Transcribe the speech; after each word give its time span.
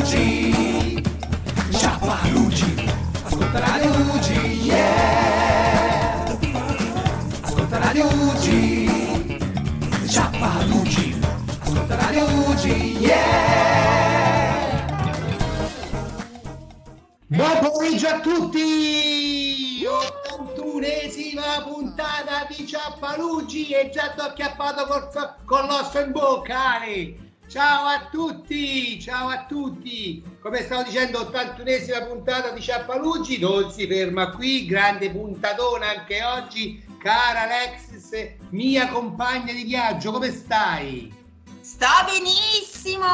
Luigi, 0.00 1.02
Ciappa 1.72 2.16
Luigi, 2.32 2.88
ascolta 3.22 3.58
Radio 3.58 3.92
Luigi, 3.98 4.62
yeah. 4.64 6.38
Ascolta 7.42 7.78
Radio 7.78 8.08
Luigi, 8.14 9.38
Ciappa 10.08 10.64
Luigi, 10.68 11.20
ascolta 11.60 11.96
Radio 11.96 12.26
Luigi, 12.30 12.96
yeah. 12.98 13.68
Buon 17.26 17.58
pomeriggio 17.60 18.08
a 18.08 18.20
tutti! 18.20 19.84
81esima 19.84 21.62
puntata 21.62 22.46
di 22.48 22.66
Ciappalugi 22.66 23.68
e 23.68 23.90
già 23.90 24.14
t'ho 24.16 24.22
acchiappato 24.22 24.86
col, 24.86 25.34
con 25.44 25.66
l'osso 25.66 26.00
in 26.00 26.12
bocca, 26.12 26.80
Ale! 26.80 27.28
Ciao 27.50 27.84
a 27.84 28.06
tutti, 28.12 29.00
ciao 29.00 29.26
a 29.26 29.44
tutti! 29.46 30.22
Come 30.40 30.62
stavo 30.62 30.84
dicendo, 30.84 31.18
81esima 31.18 32.06
puntata 32.06 32.50
di 32.50 32.60
Ciappalugi, 32.60 33.40
non 33.40 33.72
si 33.72 33.88
ferma 33.88 34.30
qui, 34.30 34.66
grande 34.66 35.10
puntatona 35.10 35.88
anche 35.88 36.22
oggi. 36.22 36.80
Cara 37.02 37.42
Alexis, 37.42 38.36
mia 38.50 38.86
compagna 38.86 39.52
di 39.52 39.64
viaggio, 39.64 40.12
come 40.12 40.30
stai? 40.30 41.12
Sto 41.60 41.88
benissimo 42.06 43.08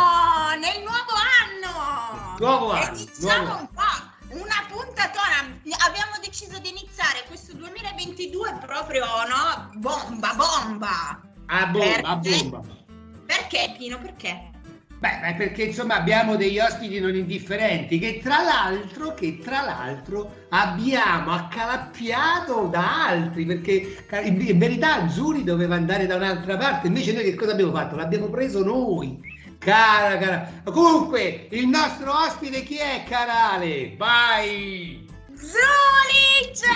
nel 0.61 0.83
nuovo 0.83 1.15
anno. 1.41 2.37
Nuovo 2.39 2.73
anno, 2.73 2.95
Iniziamo 2.95 3.43
nuovo 3.43 3.61
un 3.61 3.69
po'. 3.71 4.37
Una 4.39 4.67
puntatona, 4.69 5.61
abbiamo 5.87 6.13
deciso 6.23 6.59
di 6.59 6.69
iniziare 6.69 7.25
questo 7.27 7.55
2022 7.57 8.59
proprio, 8.67 9.07
no? 9.07 9.71
Bomba, 9.77 10.35
bomba. 10.35 11.21
A 11.47 11.67
bomba, 11.69 12.19
Perché? 12.19 12.45
bomba. 12.51 12.85
Perché 13.27 13.75
Pino, 13.77 13.99
perché? 13.99 14.55
Beh, 14.99 15.19
ma 15.21 15.35
perché 15.35 15.65
insomma 15.65 15.97
abbiamo 15.97 16.37
degli 16.37 16.59
ospiti 16.59 16.99
non 17.01 17.15
indifferenti 17.15 17.99
che 17.99 18.19
tra 18.23 18.43
l'altro, 18.43 19.13
che 19.13 19.39
tra 19.39 19.61
l'altro 19.61 20.47
abbiamo 20.49 21.33
accalappiato 21.33 22.69
da 22.69 23.09
altri 23.09 23.45
perché 23.45 24.07
in, 24.23 24.41
in 24.41 24.59
verità 24.59 25.07
Zuri 25.09 25.45
doveva 25.45 25.75
andare 25.75 26.07
da 26.07 26.17
un'altra 26.17 26.57
parte, 26.57 26.87
invece 26.87 27.13
noi 27.13 27.25
che 27.25 27.35
cosa 27.35 27.53
abbiamo 27.53 27.73
fatto? 27.73 27.95
L'abbiamo 27.97 28.29
preso 28.29 28.65
noi. 28.65 29.21
Cara, 29.59 30.17
cara. 30.17 30.51
Comunque, 30.65 31.49
il 31.51 31.67
nostro 31.67 32.13
ospite 32.13 32.63
chi 32.63 32.77
è, 32.77 33.05
carale? 33.07 33.95
Vai! 33.99 35.07
Zuli, 35.35 36.55
Ciao 36.55 36.75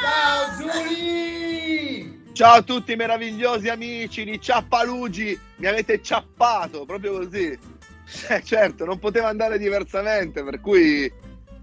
ciao! 0.00 0.72
Zuri! 0.72 2.19
Ciao 2.32 2.58
a 2.58 2.62
tutti 2.62 2.94
meravigliosi 2.94 3.68
amici 3.68 4.24
di 4.24 4.40
Ciappalugi, 4.40 5.38
mi 5.56 5.66
avete 5.66 6.00
ciappato 6.00 6.84
proprio 6.84 7.18
così. 7.18 7.58
Eh, 8.28 8.42
certo, 8.42 8.84
non 8.84 8.98
poteva 8.98 9.28
andare 9.28 9.56
diversamente, 9.56 10.42
per 10.42 10.60
cui 10.60 11.08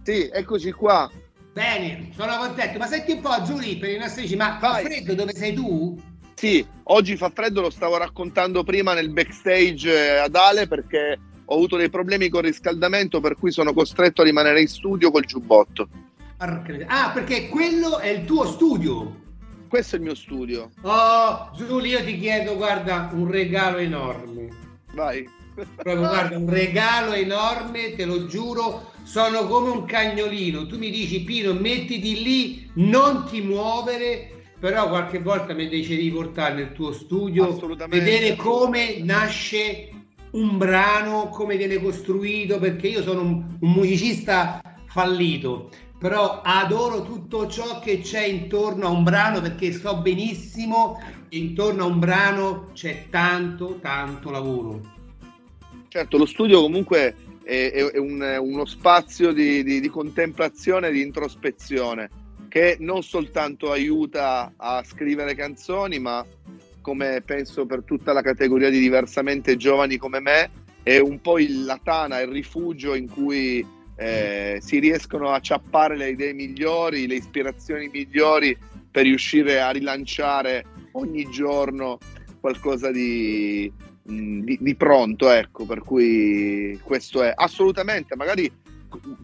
sì, 0.02 0.30
eccoci 0.32 0.72
qua. 0.72 1.12
Bene, 1.52 2.12
sono 2.16 2.38
contento. 2.38 2.78
Ma 2.78 2.88
senti 2.88 3.12
un 3.12 3.20
po', 3.20 3.44
Zuri, 3.44 3.76
per 3.76 3.90
i 3.90 3.98
nostri 3.98 4.22
amici, 4.22 4.38
ma 4.38 4.58
fa 4.58 4.76
freddo 4.76 5.14
dove 5.14 5.34
sei 5.34 5.54
tu? 5.54 6.00
Sì, 6.36 6.66
oggi 6.84 7.18
fa 7.18 7.30
freddo, 7.30 7.60
lo 7.60 7.70
stavo 7.70 7.98
raccontando 7.98 8.64
prima 8.64 8.94
nel 8.94 9.10
backstage 9.10 9.92
eh, 9.92 10.18
ad 10.20 10.36
Ale 10.36 10.68
perché 10.68 11.20
ho 11.44 11.54
avuto 11.54 11.76
dei 11.76 11.90
problemi 11.90 12.30
con 12.30 12.46
il 12.46 12.52
riscaldamento, 12.52 13.20
per 13.20 13.36
cui 13.36 13.52
sono 13.52 13.74
costretto 13.74 14.22
a 14.22 14.24
rimanere 14.24 14.62
in 14.62 14.70
studio 14.70 15.12
col 15.12 15.26
giubbotto. 15.26 15.90
Ah, 16.38 17.12
perché 17.14 17.50
quello 17.50 18.00
è 18.00 18.08
il 18.08 18.24
tuo 18.24 18.46
studio. 18.46 19.26
Questo 19.68 19.96
è 19.96 20.00
il 20.00 20.06
mio 20.06 20.16
studio. 20.16 20.72
Oh, 20.82 21.52
Zuli, 21.56 21.90
io 21.90 22.04
ti 22.04 22.18
chiedo, 22.18 22.56
guarda, 22.56 23.10
un 23.14 23.30
regalo 23.30 23.78
enorme. 23.78 24.50
Vai. 24.94 25.28
Proprio, 25.54 25.98
guarda, 25.98 26.38
un 26.38 26.50
regalo 26.50 27.14
enorme, 27.14 27.96
te 27.96 28.06
lo 28.06 28.28
giuro, 28.28 28.92
sono 29.04 29.46
come 29.48 29.70
un 29.70 29.86
cagnolino. 29.86 30.68
Tu 30.68 30.78
mi 30.78 30.90
dici, 30.90 31.24
Pino, 31.24 31.54
mettiti 31.54 32.24
lì, 32.24 32.70
non 32.76 33.26
ti 33.26 33.42
muovere, 33.42 34.44
però 34.60 34.88
qualche 34.88 35.20
volta 35.20 35.54
mi 35.54 35.68
dice 35.68 35.96
di 35.96 36.10
portare 36.12 36.54
nel 36.54 36.74
tuo 36.74 36.94
studio, 36.94 37.60
vedere 37.88 38.36
come 38.36 39.00
nasce 39.04 39.90
un 40.32 40.58
brano, 40.58 41.30
come 41.30 41.58
viene 41.58 41.82
costruito, 41.82 42.60
perché 42.60 42.88
io 42.88 43.02
sono 43.02 43.22
un, 43.22 43.58
un 43.60 43.72
musicista 43.72 44.62
fallito, 44.88 45.70
però 45.98 46.42
adoro 46.44 47.04
tutto 47.04 47.48
ciò 47.48 47.80
che 47.80 48.00
c'è 48.00 48.24
intorno 48.26 48.88
a 48.88 48.90
un 48.90 49.04
brano 49.04 49.42
perché 49.42 49.72
so 49.72 49.98
benissimo 50.02 51.02
che 51.30 51.38
intorno 51.38 51.84
a 51.84 51.88
un 51.88 52.00
brano 52.00 52.70
c'è 52.74 53.06
tanto, 53.10 53.80
tanto 53.82 54.30
lavoro. 54.30 54.96
Certo, 55.88 56.18
lo 56.18 56.26
studio 56.26 56.62
comunque 56.62 57.16
è, 57.44 57.72
è- 57.72 57.98
un- 57.98 58.38
uno 58.40 58.66
spazio 58.66 59.32
di, 59.32 59.64
di- 59.64 59.80
di 59.80 59.90
contemplazione, 59.90 60.92
di 60.92 61.02
introspezione, 61.02 62.10
che 62.48 62.78
non 62.80 63.02
soltanto 63.02 63.72
aiuta 63.72 64.54
a 64.56 64.84
scrivere 64.84 65.34
canzoni, 65.34 65.98
ma 65.98 66.24
come 66.82 67.22
penso 67.26 67.66
per 67.66 67.84
tutta 67.84 68.14
la 68.14 68.22
categoria 68.22 68.70
di 68.70 68.80
diversamente 68.80 69.58
giovani 69.58 69.98
come 69.98 70.20
me, 70.20 70.50
è 70.84 71.00
un 71.00 71.20
po' 71.20 71.40
il, 71.40 71.66
la 71.66 71.80
tana, 71.84 72.22
il 72.22 72.30
rifugio 72.30 72.94
in 72.94 73.10
cui 73.10 73.66
eh, 73.98 74.60
si 74.62 74.80
riescono 74.80 75.32
a 75.32 75.40
ciappare 75.40 75.98
le 75.98 76.12
idee 76.12 76.34
migliori, 76.34 77.08
le 77.08 77.16
ispirazioni 77.16 77.90
migliori 77.92 78.56
per 78.90 79.04
riuscire 79.04 79.60
a 79.60 79.72
rilanciare 79.72 80.66
ogni 80.94 81.28
giorno 81.30 81.98
qualcosa 82.40 82.92
di, 82.92 83.72
mh, 84.04 84.40
di, 84.42 84.58
di 84.62 84.76
pronto, 84.76 85.32
ecco, 85.32 85.66
per 85.66 85.82
cui 85.82 86.80
questo 86.84 87.24
è 87.24 87.34
assolutamente, 87.36 88.16
magari 88.16 88.50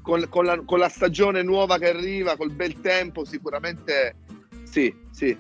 con, 0.02 0.26
con 0.28 0.46
la, 0.46 0.60
con 0.66 0.80
la 0.80 0.90
stagione 0.90 1.44
nuova 1.44 1.78
che 1.78 1.90
arriva, 1.90 2.36
col 2.36 2.52
bel 2.52 2.82
tempo, 2.82 3.26
sicuramente 3.26 4.16
sì, 4.64 4.94
sì. 5.12 5.38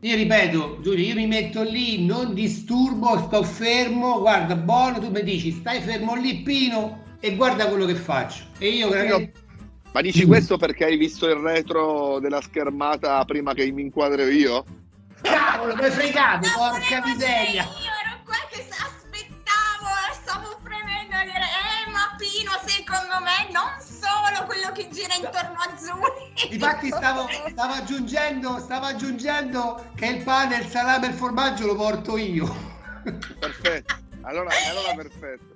Io 0.00 0.16
ripeto, 0.16 0.80
Giulio, 0.80 1.04
io 1.04 1.14
mi 1.14 1.28
metto 1.28 1.62
lì, 1.62 2.04
non 2.04 2.34
disturbo, 2.34 3.16
sto 3.18 3.44
fermo, 3.44 4.18
guarda, 4.18 4.56
buono, 4.56 4.98
tu 4.98 5.08
mi 5.08 5.22
dici, 5.22 5.52
stai 5.52 5.80
fermo 5.80 6.16
lì, 6.16 6.42
Pino, 6.42 7.11
e 7.24 7.36
guarda 7.36 7.68
quello 7.68 7.86
che 7.86 7.94
faccio. 7.94 8.42
E 8.58 8.68
io, 8.68 8.88
veramente- 8.88 9.40
Ma 9.92 10.00
dici 10.00 10.26
questo 10.26 10.56
perché 10.56 10.86
hai 10.86 10.96
visto 10.96 11.26
il 11.28 11.36
retro 11.36 12.18
della 12.18 12.40
schermata 12.40 13.24
prima 13.24 13.54
che 13.54 13.70
mi 13.70 13.82
inquadro 13.82 14.22
io? 14.26 14.64
cavolo, 15.22 15.76
mi 15.76 15.88
fregate, 15.88 16.48
Non 16.48 16.70
porca 16.70 17.02
miseria. 17.06 17.62
Io 17.62 17.92
ero 18.02 18.18
qua 18.24 18.34
che 18.50 18.66
aspettavo, 18.68 19.86
stavo 20.20 20.58
fremendo 20.64 21.14
a 21.14 21.22
dire, 21.22 21.46
eh 21.86 21.90
ma 21.90 22.14
Pino 22.18 22.50
secondo 22.66 23.20
me 23.22 23.52
non 23.52 23.70
solo 23.78 24.44
quello 24.46 24.72
che 24.72 24.88
gira 24.90 25.14
intorno 25.14 25.58
a 25.58 25.76
Zuri. 25.78 26.54
Infatti 26.54 26.88
stavo, 26.90 27.28
stavo 27.50 27.72
aggiungendo, 27.74 28.58
stavo 28.58 28.86
aggiungendo 28.86 29.84
che 29.94 30.06
il 30.06 30.22
pane, 30.24 30.56
il 30.56 30.66
salame 30.66 31.06
e 31.06 31.10
il 31.10 31.14
formaggio 31.14 31.66
lo 31.66 31.76
porto 31.76 32.16
io. 32.16 32.70
Perfetto, 33.38 33.94
allora, 34.22 34.50
allora 34.70 34.94
perfetto. 34.96 35.51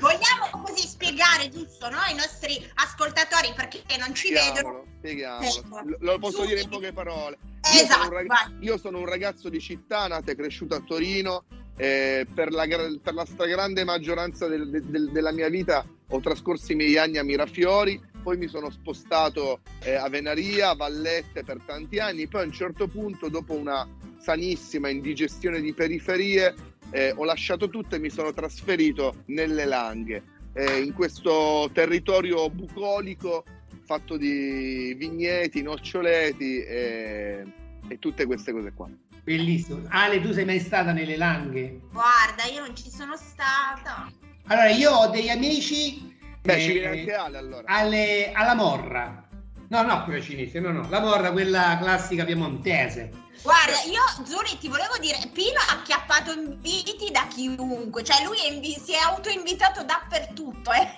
Vogliamo 0.00 0.64
così 0.64 0.86
spiegare 0.86 1.48
giusto 1.50 1.88
no, 1.88 1.98
ai 1.98 2.14
nostri 2.14 2.58
ascoltatori 2.74 3.52
perché 3.54 3.82
non 3.98 4.14
ci 4.14 4.32
vedono. 4.32 4.84
Spieghiamolo, 4.98 5.40
spieghiamolo. 5.50 5.96
Lo 6.00 6.12
lo 6.12 6.18
posso 6.18 6.42
Su- 6.42 6.46
dire 6.46 6.60
in 6.60 6.68
poche 6.68 6.92
parole. 6.92 7.38
Io 7.40 7.78
sono, 7.78 7.82
Esatto, 7.84 8.02
un 8.08 8.12
rag- 8.14 8.26
vai. 8.26 8.54
io 8.60 8.78
sono 8.78 8.98
un 8.98 9.06
ragazzo 9.06 9.48
di 9.48 9.60
città, 9.60 10.06
nato 10.06 10.30
e 10.30 10.34
cresciuto 10.36 10.74
a 10.74 10.80
Torino. 10.80 11.44
eh, 11.80 12.26
per, 12.34 12.50
la, 12.50 12.66
per 12.66 13.14
la 13.14 13.24
stragrande 13.24 13.84
maggioranza 13.84 14.48
del- 14.48 14.68
del- 14.68 15.12
della 15.12 15.30
mia 15.30 15.48
vita 15.48 15.86
ho 16.08 16.18
trascorso 16.18 16.72
i 16.72 16.74
miei 16.74 16.98
anni 16.98 17.18
a 17.18 17.22
Mirafiori, 17.22 18.02
poi 18.20 18.36
mi 18.36 18.48
sono 18.48 18.68
spostato 18.68 19.60
eh, 19.84 19.94
a 19.94 20.08
Venaria, 20.08 20.70
a 20.70 20.74
Vallette 20.74 21.44
per 21.44 21.60
tanti 21.64 22.00
anni, 22.00 22.26
poi 22.26 22.42
a 22.42 22.44
un 22.46 22.52
certo 22.52 22.88
punto, 22.88 23.28
dopo 23.28 23.52
una 23.54 23.86
sanissima 24.18 24.88
indigestione 24.88 25.60
di 25.60 25.72
periferie, 25.72 26.52
eh, 26.90 27.12
ho 27.16 27.24
lasciato 27.24 27.68
tutto 27.68 27.94
e 27.94 27.98
mi 27.98 28.10
sono 28.10 28.32
trasferito 28.32 29.22
nelle 29.26 29.64
Langhe, 29.64 30.22
eh, 30.54 30.80
in 30.80 30.92
questo 30.92 31.70
territorio 31.72 32.48
bucolico 32.50 33.44
fatto 33.84 34.16
di 34.16 34.94
vigneti, 34.98 35.62
noccioleti 35.62 36.60
e, 36.62 37.44
e 37.88 37.98
tutte 37.98 38.26
queste 38.26 38.52
cose 38.52 38.72
qua. 38.72 38.88
Bellissimo. 39.24 39.82
Ale, 39.88 40.20
tu 40.20 40.32
sei 40.32 40.44
mai 40.44 40.58
stata 40.58 40.92
nelle 40.92 41.16
Langhe? 41.16 41.80
Guarda, 41.92 42.44
io 42.52 42.64
non 42.64 42.74
ci 42.76 42.90
sono 42.90 43.16
stata. 43.16 44.10
Allora, 44.46 44.70
io 44.70 44.90
ho 44.90 45.08
degli 45.08 45.28
amici 45.28 46.16
Beh, 46.42 46.54
eh, 46.56 46.60
ci 46.60 46.72
viene 46.72 46.86
anche 47.00 47.12
Ale 47.12 47.36
allora. 47.38 47.64
alle- 47.66 48.32
alla 48.32 48.54
Morra. 48.54 49.27
No, 49.68 49.82
no, 49.82 50.04
quella 50.04 50.20
cinese, 50.22 50.60
no, 50.60 50.72
no, 50.72 50.88
la 50.88 51.00
Morra, 51.00 51.30
quella 51.30 51.76
classica 51.78 52.24
piemontese. 52.24 53.26
Guarda, 53.42 53.82
io 53.86 54.02
Zuri 54.24 54.58
ti 54.58 54.68
volevo 54.68 54.96
dire, 54.98 55.18
Pino 55.32 55.58
ha 55.68 55.74
acchiappato 55.74 56.32
inviti 56.32 57.10
da 57.12 57.26
chiunque, 57.28 58.02
cioè 58.02 58.24
lui 58.24 58.38
è 58.38 58.50
invi- 58.50 58.80
si 58.82 58.92
è 58.92 58.98
autoinvitato 58.98 59.84
dappertutto, 59.84 60.72
eh? 60.72 60.88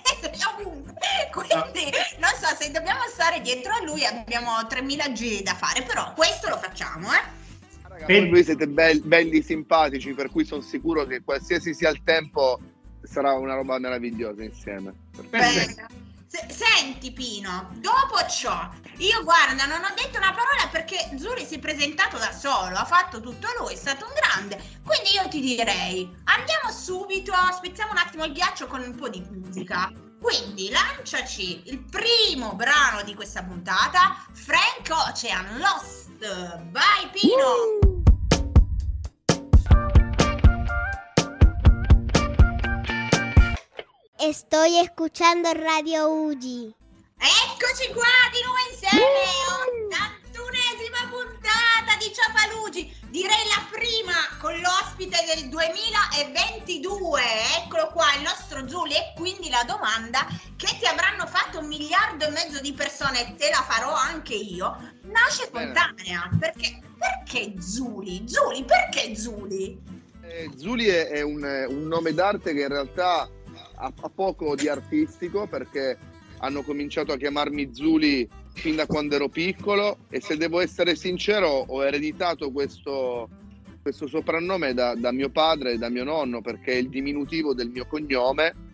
ovunque. 0.57 0.93
Quindi 1.31 1.91
non 2.19 2.31
so 2.39 2.55
se 2.57 2.71
dobbiamo 2.71 3.01
stare 3.09 3.41
dietro 3.41 3.73
a 3.73 3.83
lui 3.83 4.05
abbiamo 4.05 4.51
3000 4.65 5.11
giri 5.11 5.43
da 5.43 5.53
fare, 5.53 5.83
però 5.83 6.13
questo 6.13 6.49
lo 6.49 6.57
facciamo, 6.57 7.11
eh? 7.13 7.21
Raga, 7.83 8.05
Per- 8.05 8.29
voi 8.29 8.43
siete 8.43 8.67
bel- 8.67 9.01
belli 9.01 9.41
simpatici, 9.43 10.13
per 10.13 10.31
cui 10.31 10.45
sono 10.45 10.61
sicuro 10.61 11.05
che 11.05 11.21
qualsiasi 11.23 11.73
sia 11.73 11.89
il 11.89 12.01
tempo 12.03 12.59
sarà 13.03 13.33
una 13.33 13.55
roba 13.55 13.77
meravigliosa 13.79 14.43
insieme. 14.43 14.93
Perfetto. 15.29 16.09
Se- 16.31 16.47
senti 16.49 17.11
Pino, 17.11 17.71
dopo 17.73 18.25
ciò, 18.29 18.69
io 18.99 19.21
guarda, 19.21 19.65
non 19.65 19.83
ho 19.83 19.93
detto 19.93 20.17
una 20.17 20.31
parola 20.31 20.69
perché 20.71 21.09
Zuri 21.19 21.45
si 21.45 21.55
è 21.55 21.59
presentato 21.59 22.17
da 22.17 22.31
solo, 22.31 22.77
ha 22.77 22.85
fatto 22.85 23.19
tutto 23.19 23.49
lui, 23.59 23.73
è 23.73 23.75
stato 23.75 24.05
un 24.05 24.13
grande. 24.13 24.55
Quindi 24.81 25.11
io 25.13 25.27
ti 25.27 25.41
direi, 25.41 26.09
andiamo 26.23 26.71
subito, 26.71 27.33
spezziamo 27.51 27.91
un 27.91 27.97
attimo 27.97 28.23
il 28.23 28.31
ghiaccio 28.31 28.67
con 28.67 28.79
un 28.79 28.95
po' 28.95 29.09
di 29.09 29.21
musica. 29.29 29.91
Quindi 30.21 30.69
lanciaci 30.69 31.63
il 31.65 31.83
primo 31.83 32.53
brano 32.53 33.03
di 33.03 33.13
questa 33.13 33.43
puntata, 33.43 34.25
Frank 34.31 34.89
Ocean 35.09 35.57
Lost. 35.57 36.11
Vai 36.71 37.09
Pino! 37.11 37.90
Estoy 44.23 44.77
escuchando 44.77 45.51
Radio 45.51 46.07
Ugi. 46.07 46.71
Eccoci 47.17 47.91
qua 47.91 48.05
di 48.29 48.37
nuovo 48.45 48.61
insieme, 48.69 49.01
81esima 50.29 51.09
puntata 51.09 51.97
di 51.97 52.13
Ciapalugi, 52.13 52.95
direi 53.09 53.47
la 53.49 53.65
prima 53.71 54.13
con 54.39 54.53
l'ospite 54.59 55.17
del 55.25 55.49
2022, 55.49 57.19
eccolo 57.65 57.87
qua 57.87 58.13
il 58.15 58.21
nostro 58.21 58.63
Giulio 58.65 58.95
e 58.95 59.13
quindi 59.15 59.49
la 59.49 59.63
domanda 59.65 60.27
che 60.55 60.67
ti 60.77 60.85
avranno 60.85 61.25
fatto 61.25 61.57
un 61.57 61.65
miliardo 61.65 62.27
e 62.27 62.29
mezzo 62.29 62.61
di 62.61 62.73
persone, 62.73 63.33
te 63.39 63.49
la 63.49 63.65
farò 63.67 63.91
anche 63.91 64.35
io, 64.35 64.77
nasce 65.01 65.45
spontanea, 65.45 66.29
perché, 66.39 66.79
perché 66.95 67.59
Zuli? 67.59 68.21
Zuli, 68.27 68.63
perché 68.65 69.15
Zuli? 69.15 69.81
Eh, 70.21 70.51
Zuli 70.55 70.85
è, 70.89 71.07
è 71.07 71.21
un, 71.21 71.41
un 71.69 71.87
nome 71.87 72.13
d'arte 72.13 72.53
che 72.53 72.61
in 72.61 72.67
realtà 72.67 73.27
ha, 73.81 73.91
ha 74.01 74.09
poco 74.09 74.55
di 74.55 74.67
artistico 74.67 75.47
perché 75.47 75.97
hanno 76.37 76.61
cominciato 76.61 77.11
a 77.11 77.17
chiamarmi 77.17 77.73
Zuli 77.73 78.27
fin 78.53 78.75
da 78.75 78.85
quando 78.85 79.15
ero 79.15 79.29
piccolo 79.29 79.99
e 80.09 80.21
se 80.21 80.37
devo 80.37 80.59
essere 80.59 80.95
sincero 80.95 81.47
ho 81.47 81.85
ereditato 81.85 82.51
questo, 82.51 83.29
questo 83.81 84.07
soprannome 84.07 84.73
da, 84.73 84.95
da 84.95 85.11
mio 85.11 85.29
padre 85.29 85.73
e 85.73 85.77
da 85.77 85.89
mio 85.89 86.03
nonno 86.03 86.41
perché 86.41 86.73
è 86.73 86.77
il 86.77 86.89
diminutivo 86.89 87.53
del 87.53 87.69
mio 87.69 87.85
cognome 87.87 88.69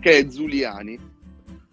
che 0.00 0.18
è 0.18 0.30
Zuliani. 0.30 1.14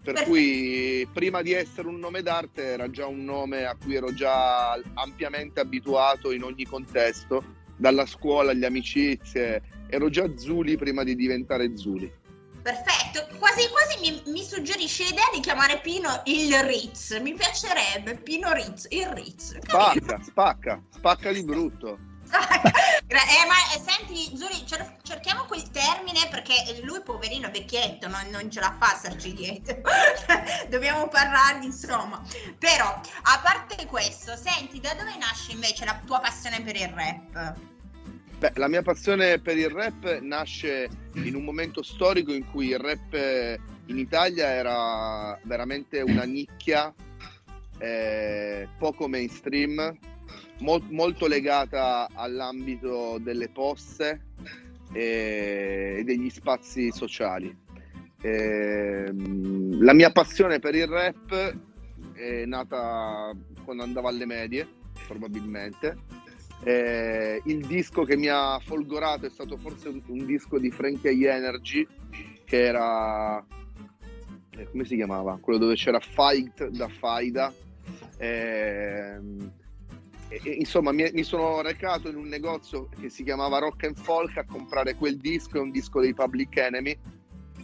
Per 0.04 0.24
cui 0.24 1.08
prima 1.14 1.40
di 1.40 1.52
essere 1.52 1.88
un 1.88 1.98
nome 1.98 2.20
d'arte 2.20 2.62
era 2.62 2.90
già 2.90 3.06
un 3.06 3.24
nome 3.24 3.64
a 3.64 3.74
cui 3.74 3.94
ero 3.94 4.12
già 4.12 4.78
ampiamente 4.92 5.60
abituato 5.60 6.30
in 6.30 6.42
ogni 6.42 6.66
contesto, 6.66 7.42
dalla 7.74 8.04
scuola 8.04 8.50
alle 8.50 8.66
amicizie, 8.66 9.62
ero 9.88 10.10
già 10.10 10.36
Zuli 10.36 10.76
prima 10.76 11.04
di 11.04 11.16
diventare 11.16 11.74
Zuli. 11.78 12.12
Perfetto, 12.64 13.26
quasi 13.36 13.68
quasi 13.68 13.98
mi, 14.00 14.22
mi 14.32 14.42
suggerisce 14.42 15.04
l'idea 15.04 15.28
di 15.34 15.40
chiamare 15.40 15.80
Pino 15.80 16.22
il 16.24 16.58
Ritz, 16.62 17.10
mi 17.20 17.34
piacerebbe 17.34 18.14
Pino 18.14 18.54
Ritz, 18.54 18.86
il 18.88 19.06
Ritz. 19.08 19.58
Spacca, 19.58 20.18
spacca, 20.22 20.82
spacca 20.88 21.30
di 21.30 21.44
brutto. 21.44 21.98
eh, 23.06 23.46
ma 23.46 23.74
eh, 23.74 23.82
senti, 23.86 24.34
Zuri, 24.34 24.66
cer- 24.66 24.96
cerchiamo 25.02 25.44
quel 25.44 25.70
termine 25.72 26.26
perché 26.30 26.80
lui, 26.84 27.02
poverino, 27.02 27.50
vecchietto, 27.50 28.08
non, 28.08 28.28
non 28.30 28.50
ce 28.50 28.60
la 28.60 28.74
fa 28.78 28.92
a 28.92 28.96
starci 28.96 29.34
dietro. 29.34 29.82
Dobbiamo 30.70 31.06
parlargli, 31.08 31.64
insomma. 31.64 32.22
Però, 32.58 32.88
a 32.88 33.40
parte 33.42 33.84
questo, 33.84 34.36
senti, 34.36 34.80
da 34.80 34.94
dove 34.94 35.14
nasce 35.18 35.52
invece 35.52 35.84
la 35.84 36.00
tua 36.06 36.18
passione 36.20 36.62
per 36.62 36.76
il 36.76 36.88
rap? 36.88 37.73
Beh, 38.44 38.52
la 38.56 38.68
mia 38.68 38.82
passione 38.82 39.38
per 39.38 39.56
il 39.56 39.70
rap 39.70 40.18
nasce 40.20 40.90
in 41.14 41.34
un 41.34 41.44
momento 41.44 41.82
storico 41.82 42.30
in 42.30 42.44
cui 42.50 42.68
il 42.68 42.78
rap 42.78 43.14
in 43.86 43.96
Italia 43.96 44.48
era 44.48 45.40
veramente 45.44 46.02
una 46.02 46.24
nicchia 46.24 46.92
eh, 47.78 48.68
poco 48.76 49.08
mainstream, 49.08 49.96
mol- 50.58 50.84
molto 50.90 51.26
legata 51.26 52.06
all'ambito 52.12 53.16
delle 53.18 53.48
poste 53.48 54.26
e, 54.92 55.94
e 56.00 56.04
degli 56.04 56.28
spazi 56.28 56.92
sociali. 56.92 57.56
Eh, 58.20 59.10
la 59.10 59.94
mia 59.94 60.10
passione 60.12 60.58
per 60.58 60.74
il 60.74 60.86
rap 60.86 61.56
è 62.12 62.44
nata 62.44 63.34
quando 63.64 63.84
andavo 63.84 64.08
alle 64.08 64.26
medie, 64.26 64.68
probabilmente. 65.06 66.23
Eh, 66.62 67.42
il 67.44 67.66
disco 67.66 68.04
che 68.04 68.16
mi 68.16 68.28
ha 68.28 68.58
folgorato 68.58 69.26
è 69.26 69.30
stato 69.30 69.56
forse 69.56 69.88
un, 69.88 70.00
un 70.06 70.24
disco 70.24 70.58
di 70.58 70.70
Frankie 70.70 71.30
Energy 71.30 71.86
che 72.44 72.64
era 72.64 73.44
eh, 74.56 74.70
come 74.70 74.84
si 74.84 74.94
chiamava? 74.96 75.38
Quello 75.40 75.58
dove 75.58 75.74
c'era 75.74 75.98
Fight 75.98 76.68
da 76.68 76.88
Faida. 76.88 77.52
Eh, 78.18 79.18
insomma, 80.44 80.92
mi, 80.92 81.10
mi, 81.12 81.22
sono 81.22 81.60
recato 81.60 82.08
in 82.08 82.16
un 82.16 82.26
negozio 82.28 82.88
che 83.00 83.08
si 83.08 83.24
chiamava 83.24 83.58
Rock 83.58 83.84
and 83.84 83.96
Folk 83.96 84.36
a 84.36 84.44
comprare 84.44 84.94
quel 84.94 85.16
disco, 85.16 85.58
è 85.58 85.60
un 85.60 85.70
disco 85.70 86.00
dei 86.00 86.14
Public 86.14 86.56
Enemy 86.56 86.96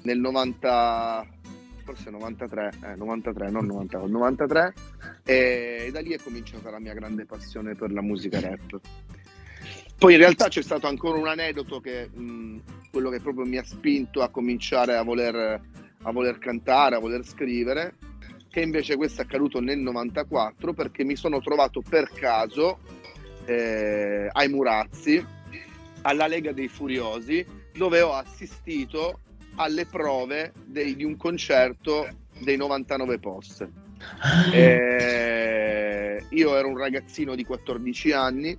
nel 0.03 0.19
90, 0.19 1.27
forse 1.85 2.11
93, 2.11 2.73
eh, 2.85 2.97
93, 2.97 3.51
non 3.51 3.67
90, 3.67 3.99
93, 4.07 4.75
e, 5.31 5.91
da 5.93 6.01
lì 6.01 6.11
è 6.11 6.19
cominciata 6.19 6.71
la 6.71 6.81
mia 6.81 6.93
grande 6.93 7.25
passione 7.25 7.77
per 7.77 7.93
la 7.93 8.03
musica 8.03 8.41
rap. 8.41 8.81
Poi 9.97 10.15
in 10.15 10.19
realtà 10.19 10.49
c'è 10.49 10.61
stato 10.61 10.89
ancora 10.89 11.19
un 11.19 11.29
aneddoto 11.29 11.79
che 11.79 12.09
mh, 12.09 12.63
quello 12.91 13.11
che 13.11 13.21
proprio 13.21 13.45
mi 13.45 13.57
ha 13.57 13.63
spinto 13.63 14.23
a 14.23 14.29
cominciare 14.29 14.97
a 14.97 15.05
voler, 15.05 15.61
a 16.03 16.11
voler 16.11 16.39
cantare, 16.39 16.97
a 16.97 16.99
voler 16.99 17.25
scrivere, 17.25 17.95
che 18.49 18.61
invece 18.61 18.97
questo 18.97 19.21
è 19.21 19.25
accaduto 19.25 19.61
nel 19.61 19.79
94 19.79 20.73
perché 20.73 21.05
mi 21.05 21.15
sono 21.15 21.41
trovato 21.41 21.81
per 21.81 22.11
caso 22.11 22.81
eh, 23.45 24.29
ai 24.33 24.49
Murazzi, 24.49 25.25
alla 26.03 26.27
Lega 26.27 26.51
dei 26.51 26.67
Furiosi, 26.67 27.47
dove 27.73 28.01
ho 28.01 28.15
assistito 28.15 29.21
alle 29.55 29.87
prove 29.87 30.53
dei, 30.65 30.97
di 30.97 31.05
un 31.05 31.17
concerto 31.17 32.09
dei 32.41 32.57
99 32.57 33.19
post. 33.21 33.69
Eh, 34.53 36.25
io 36.31 36.57
ero 36.57 36.69
un 36.69 36.77
ragazzino 36.77 37.35
di 37.35 37.45
14 37.45 38.13
anni 38.13 38.57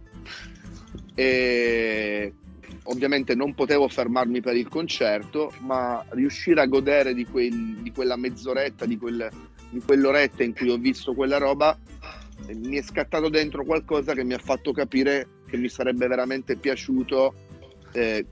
e 1.15 2.33
ovviamente 2.83 3.35
non 3.35 3.53
potevo 3.53 3.87
fermarmi 3.87 4.41
per 4.41 4.55
il 4.55 4.67
concerto, 4.67 5.53
ma 5.59 6.03
riuscire 6.09 6.61
a 6.61 6.65
godere 6.65 7.13
di, 7.13 7.25
quel, 7.25 7.77
di 7.81 7.91
quella 7.91 8.15
mezz'oretta, 8.15 8.85
di, 8.85 8.97
quel, 8.97 9.29
di 9.69 9.81
quell'oretta 9.81 10.43
in 10.43 10.53
cui 10.53 10.69
ho 10.69 10.77
visto 10.77 11.13
quella 11.13 11.37
roba, 11.37 11.77
mi 12.53 12.77
è 12.77 12.81
scattato 12.81 13.29
dentro 13.29 13.63
qualcosa 13.63 14.13
che 14.13 14.23
mi 14.23 14.33
ha 14.33 14.39
fatto 14.39 14.71
capire 14.71 15.27
che 15.47 15.57
mi 15.57 15.69
sarebbe 15.69 16.07
veramente 16.07 16.55
piaciuto 16.55 17.33
eh, 17.91 18.25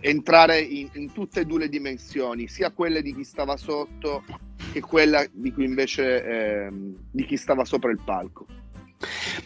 entrare 0.00 0.60
in, 0.60 0.88
in, 0.94 1.12
tutte 1.12 1.40
e 1.40 1.44
due 1.44 1.60
le 1.60 1.68
dimensioni, 1.68 2.48
sia 2.48 2.70
quelle 2.70 3.02
di 3.02 3.14
chi 3.14 3.24
stava 3.24 3.56
sotto 3.56 4.24
che 4.72 4.80
quella 4.80 5.24
di 5.30 5.52
cui 5.52 5.64
invece 5.64 6.24
eh, 6.24 6.68
di 7.10 7.24
chi 7.24 7.36
stava 7.36 7.64
sopra 7.64 7.90
il 7.90 8.00
palco. 8.04 8.46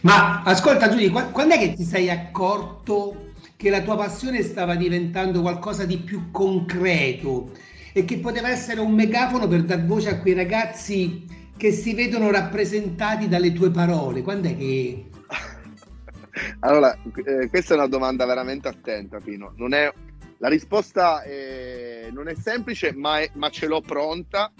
Ma 0.01 0.43
ascolta 0.43 0.89
Giulia, 0.89 1.11
quando 1.25 1.55
è 1.55 1.57
che 1.57 1.73
ti 1.73 1.83
sei 1.83 2.09
accorto 2.09 3.31
che 3.57 3.69
la 3.69 3.81
tua 3.81 3.97
passione 3.97 4.41
stava 4.41 4.75
diventando 4.75 5.41
qualcosa 5.41 5.85
di 5.85 5.97
più 5.97 6.31
concreto 6.31 7.51
e 7.91 8.05
che 8.05 8.19
poteva 8.19 8.49
essere 8.49 8.79
un 8.79 8.93
megafono 8.93 9.47
per 9.47 9.63
dar 9.63 9.85
voce 9.85 10.09
a 10.09 10.19
quei 10.19 10.33
ragazzi 10.33 11.25
che 11.57 11.71
si 11.73 11.93
vedono 11.93 12.31
rappresentati 12.31 13.27
dalle 13.27 13.51
tue 13.51 13.69
parole? 13.69 14.21
Quando 14.21 14.47
è 14.47 14.55
che 14.55 15.09
allora, 16.61 16.97
eh, 17.25 17.49
questa 17.49 17.73
è 17.73 17.77
una 17.77 17.87
domanda 17.87 18.25
veramente 18.25 18.67
attenta, 18.67 19.19
Pino. 19.19 19.53
Non 19.57 19.73
è, 19.73 19.91
la 20.37 20.47
risposta 20.47 21.21
è, 21.21 22.07
non 22.11 22.27
è 22.29 22.35
semplice, 22.35 22.93
ma, 22.93 23.19
è, 23.19 23.29
ma, 23.33 23.49
ce 23.49 23.67
l'ho 23.67 23.81
pronta, 23.81 24.51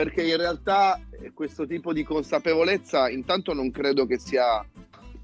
perché 0.00 0.22
in 0.22 0.38
realtà 0.38 0.98
eh, 1.10 1.30
questo 1.34 1.66
tipo 1.66 1.92
di 1.92 2.04
consapevolezza 2.04 3.10
intanto 3.10 3.52
non 3.52 3.70
credo 3.70 4.06
che 4.06 4.18
sia 4.18 4.66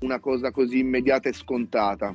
una 0.01 0.21
cosa 0.21 0.51
così 0.51 0.81
immediata 0.81 1.31
e 1.31 1.33
scontata. 1.33 2.15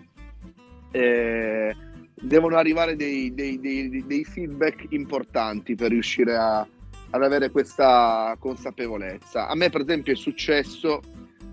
Eh, 0.92 1.76
devono 2.14 2.58
arrivare 2.58 2.96
dei, 2.96 3.34
dei, 3.34 3.60
dei, 3.60 4.06
dei, 4.06 4.24
feedback 4.24 4.86
importanti 4.90 5.74
per 5.74 5.90
riuscire 5.90 6.36
a, 6.36 6.60
ad 6.60 7.24
avere 7.24 7.50
questa 7.50 8.36
consapevolezza. 8.38 9.48
A 9.48 9.56
me, 9.56 9.72
per 9.72 9.82
esempio, 9.82 10.14
è 10.14 10.16
successo 10.16 11.02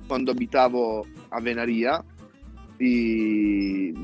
quando 0.07 0.33
abitavo 0.33 1.07
a 1.31 1.41
Venaria, 1.41 2.05
di... 2.77 3.95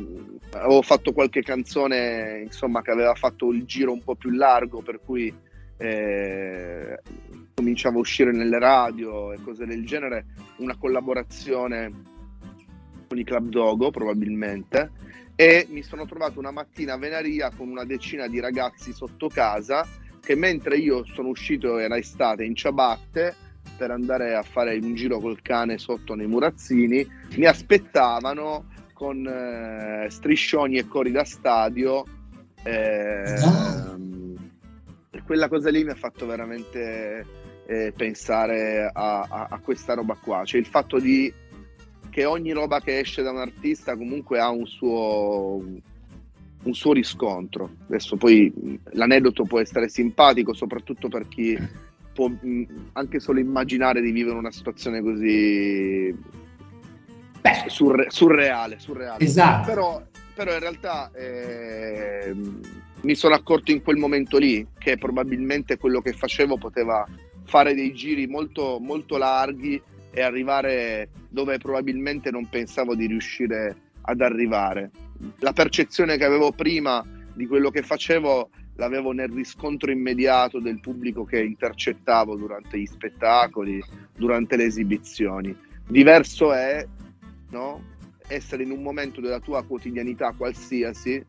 avevo 0.52 0.80
fatto 0.80 1.12
qualche 1.12 1.42
canzone 1.42 2.44
insomma, 2.44 2.80
che 2.80 2.92
aveva 2.92 3.14
fatto 3.14 3.52
il 3.52 3.66
giro 3.66 3.92
un 3.92 4.02
po' 4.02 4.14
più 4.14 4.30
largo, 4.30 4.80
per 4.80 5.00
cui 5.04 5.52
eh, 5.76 6.98
cominciavo 7.54 7.98
a 7.98 8.00
uscire 8.00 8.32
nelle 8.32 8.58
radio 8.58 9.32
e 9.32 9.40
cose 9.42 9.66
del 9.66 9.84
genere, 9.86 10.26
una 10.58 10.76
collaborazione 10.76 11.92
con 13.08 13.18
i 13.18 13.24
Club 13.24 13.48
Dogo 13.48 13.90
probabilmente. 13.90 14.90
e 15.36 15.66
mi 15.68 15.82
sono 15.82 16.06
trovato 16.06 16.38
una 16.38 16.52
mattina 16.52 16.94
a 16.94 16.98
Venaria 16.98 17.50
con 17.50 17.68
una 17.68 17.84
decina 17.84 18.28
di 18.28 18.38
ragazzi 18.38 18.92
sotto 18.92 19.28
casa 19.28 19.84
che 20.20 20.36
mentre 20.36 20.76
io 20.78 21.04
sono 21.04 21.28
uscito, 21.28 21.78
era 21.78 21.96
estate, 21.98 22.44
in 22.44 22.54
ciabatte 22.54 23.34
per 23.76 23.90
andare 23.90 24.34
a 24.34 24.42
fare 24.42 24.78
un 24.78 24.94
giro 24.94 25.18
col 25.18 25.42
cane 25.42 25.78
sotto 25.78 26.14
nei 26.14 26.26
murazzini, 26.26 27.06
mi 27.36 27.44
aspettavano 27.44 28.66
con 28.94 29.26
eh, 29.26 30.08
striscioni 30.08 30.78
e 30.78 30.86
cori 30.86 31.10
da 31.10 31.24
stadio. 31.24 32.04
Eh, 32.62 33.34
e 33.34 34.13
quella 35.24 35.48
cosa 35.48 35.70
lì 35.70 35.84
mi 35.84 35.90
ha 35.90 35.94
fatto 35.94 36.26
veramente 36.26 37.24
eh, 37.66 37.92
pensare 37.96 38.90
a, 38.92 39.20
a, 39.20 39.46
a, 39.50 39.58
questa 39.58 39.94
roba 39.94 40.16
qua, 40.20 40.44
cioè 40.44 40.60
il 40.60 40.66
fatto 40.66 40.98
di 40.98 41.32
che 42.10 42.24
ogni 42.24 42.52
roba 42.52 42.80
che 42.80 43.00
esce 43.00 43.22
da 43.22 43.30
un 43.30 43.38
artista 43.38 43.96
comunque 43.96 44.38
ha 44.38 44.48
un 44.48 44.66
suo, 44.66 45.56
un 45.56 46.74
suo 46.74 46.92
riscontro. 46.92 47.70
Adesso 47.88 48.16
poi 48.16 48.78
l'aneddoto 48.92 49.44
può 49.44 49.58
essere 49.58 49.88
simpatico, 49.88 50.52
soprattutto 50.52 51.08
per 51.08 51.26
chi 51.26 51.58
può 52.12 52.30
anche 52.92 53.18
solo 53.18 53.40
immaginare 53.40 54.00
di 54.00 54.12
vivere 54.12 54.36
una 54.36 54.52
situazione 54.52 55.02
così 55.02 56.14
Beh, 57.44 57.64
surre- 57.66 58.10
surreale, 58.10 58.78
surreale. 58.78 59.22
Esatto. 59.22 59.66
Però, 59.66 60.02
però 60.34 60.52
in 60.54 60.60
realtà 60.60 61.10
eh, 61.12 62.34
mi 63.04 63.14
sono 63.14 63.34
accorto 63.34 63.70
in 63.70 63.82
quel 63.82 63.96
momento 63.96 64.38
lì 64.38 64.66
che 64.78 64.96
probabilmente 64.96 65.76
quello 65.76 66.00
che 66.00 66.12
facevo 66.12 66.56
poteva 66.56 67.06
fare 67.44 67.74
dei 67.74 67.92
giri 67.92 68.26
molto, 68.26 68.78
molto 68.80 69.18
larghi 69.18 69.80
e 70.10 70.22
arrivare 70.22 71.10
dove 71.28 71.58
probabilmente 71.58 72.30
non 72.30 72.48
pensavo 72.48 72.94
di 72.94 73.06
riuscire 73.06 73.76
ad 74.02 74.20
arrivare. 74.20 74.90
La 75.38 75.52
percezione 75.52 76.16
che 76.16 76.24
avevo 76.24 76.52
prima 76.52 77.04
di 77.34 77.46
quello 77.46 77.70
che 77.70 77.82
facevo 77.82 78.50
l'avevo 78.76 79.12
nel 79.12 79.28
riscontro 79.28 79.90
immediato 79.90 80.58
del 80.58 80.80
pubblico 80.80 81.24
che 81.24 81.40
intercettavo 81.42 82.36
durante 82.36 82.78
gli 82.78 82.86
spettacoli, 82.86 83.82
durante 84.16 84.56
le 84.56 84.64
esibizioni. 84.64 85.54
Diverso 85.86 86.52
è 86.52 86.84
no? 87.50 87.92
essere 88.28 88.62
in 88.62 88.70
un 88.70 88.82
momento 88.82 89.20
della 89.20 89.40
tua 89.40 89.62
quotidianità 89.64 90.32
qualsiasi 90.36 91.22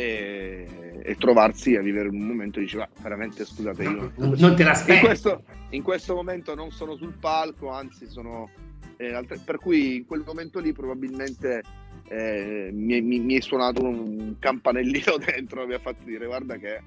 e, 0.00 0.66
e 1.02 1.16
trovarsi 1.16 1.76
a 1.76 1.82
vivere 1.82 2.08
un 2.08 2.26
momento 2.26 2.58
e 2.58 2.62
dici, 2.62 2.76
ma 2.78 2.88
veramente 3.02 3.44
scusate, 3.44 3.82
io 3.82 4.12
non 4.16 4.56
te 4.56 4.64
l'aspetti. 4.64 4.98
In 4.98 5.04
questo, 5.04 5.42
in 5.70 5.82
questo 5.82 6.14
momento 6.14 6.54
non 6.54 6.70
sono 6.70 6.96
sul 6.96 7.14
palco, 7.18 7.70
anzi 7.70 8.06
sono... 8.06 8.48
Eh, 8.96 9.14
altre, 9.14 9.38
per 9.42 9.56
cui 9.58 9.96
in 9.96 10.06
quel 10.06 10.22
momento 10.26 10.58
lì 10.58 10.72
probabilmente 10.72 11.62
eh, 12.08 12.70
mi, 12.70 13.00
mi, 13.00 13.18
mi, 13.18 13.36
è 13.36 13.40
suonato 13.40 13.82
un 13.82 14.36
campanellino 14.38 15.16
dentro, 15.24 15.66
mi 15.66 15.74
ha 15.74 15.78
fatto 15.78 16.04
dire 16.04 16.26
guarda 16.26 16.56
che 16.56 16.82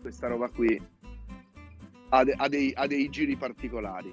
questa 0.00 0.28
roba 0.28 0.48
qui 0.48 0.80
ha, 2.10 2.22
de, 2.22 2.32
ha, 2.36 2.48
dei, 2.48 2.72
ha 2.76 2.86
dei 2.86 3.08
giri 3.08 3.36
particolari. 3.36 4.12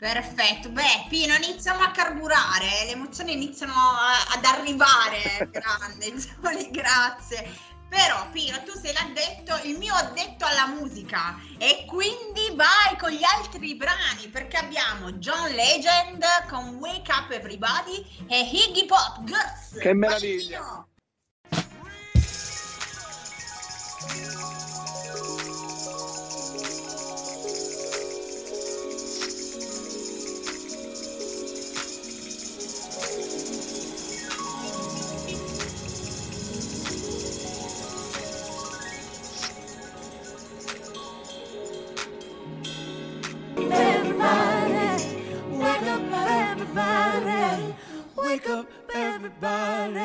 Perfetto, 0.00 0.70
beh 0.70 1.08
Pino 1.10 1.34
iniziamo 1.34 1.82
a 1.82 1.90
carburare, 1.90 2.86
le 2.86 2.92
emozioni 2.92 3.34
iniziano 3.34 3.74
a, 3.74 4.32
ad 4.34 4.44
arrivare, 4.46 5.50
grande, 5.52 6.70
grazie. 6.70 7.68
Però 7.86 8.30
Pino, 8.30 8.62
tu 8.62 8.72
sei 8.80 8.94
l'addetto, 8.94 9.60
il 9.64 9.76
mio 9.76 9.92
addetto 9.92 10.46
alla 10.46 10.68
musica 10.68 11.38
e 11.58 11.84
quindi 11.86 12.50
vai 12.54 12.96
con 12.98 13.10
gli 13.10 13.24
altri 13.24 13.74
brani 13.74 14.28
perché 14.28 14.56
abbiamo 14.56 15.12
John 15.12 15.50
Legend 15.50 16.24
con 16.48 16.76
Wake 16.76 17.12
Up 17.12 17.30
Everybody 17.32 18.24
e 18.26 18.40
Iggy 18.40 18.86
Pop 18.86 19.22
Girls. 19.24 19.78
Che 19.78 19.92
meraviglia! 19.92 20.86
Wake 48.30 48.48
up, 48.48 48.68
everybody. 48.94 50.04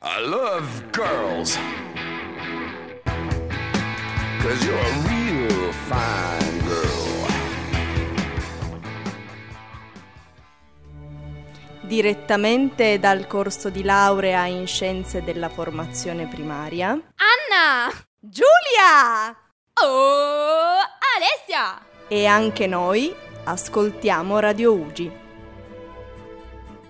I 0.00 0.20
love 0.24 0.66
girls. 0.90 1.58
Cause 4.40 4.64
you're 4.64 4.78
a 4.78 4.92
real 5.04 5.72
fine 5.72 6.62
girl. 6.64 7.26
Direttamente 11.82 12.98
dal 12.98 13.26
corso 13.26 13.68
di 13.68 13.82
laurea 13.84 14.46
in 14.46 14.66
scienze 14.66 15.22
della 15.22 15.50
formazione 15.50 16.26
primaria. 16.28 16.92
Anna! 16.92 17.92
Giulia! 18.18 19.36
Oh, 19.84 20.78
Alessia! 21.14 21.78
E 22.08 22.24
anche 22.24 22.66
noi 22.66 23.14
ascoltiamo 23.44 24.38
Radio 24.38 24.72
Ugi. 24.72 25.24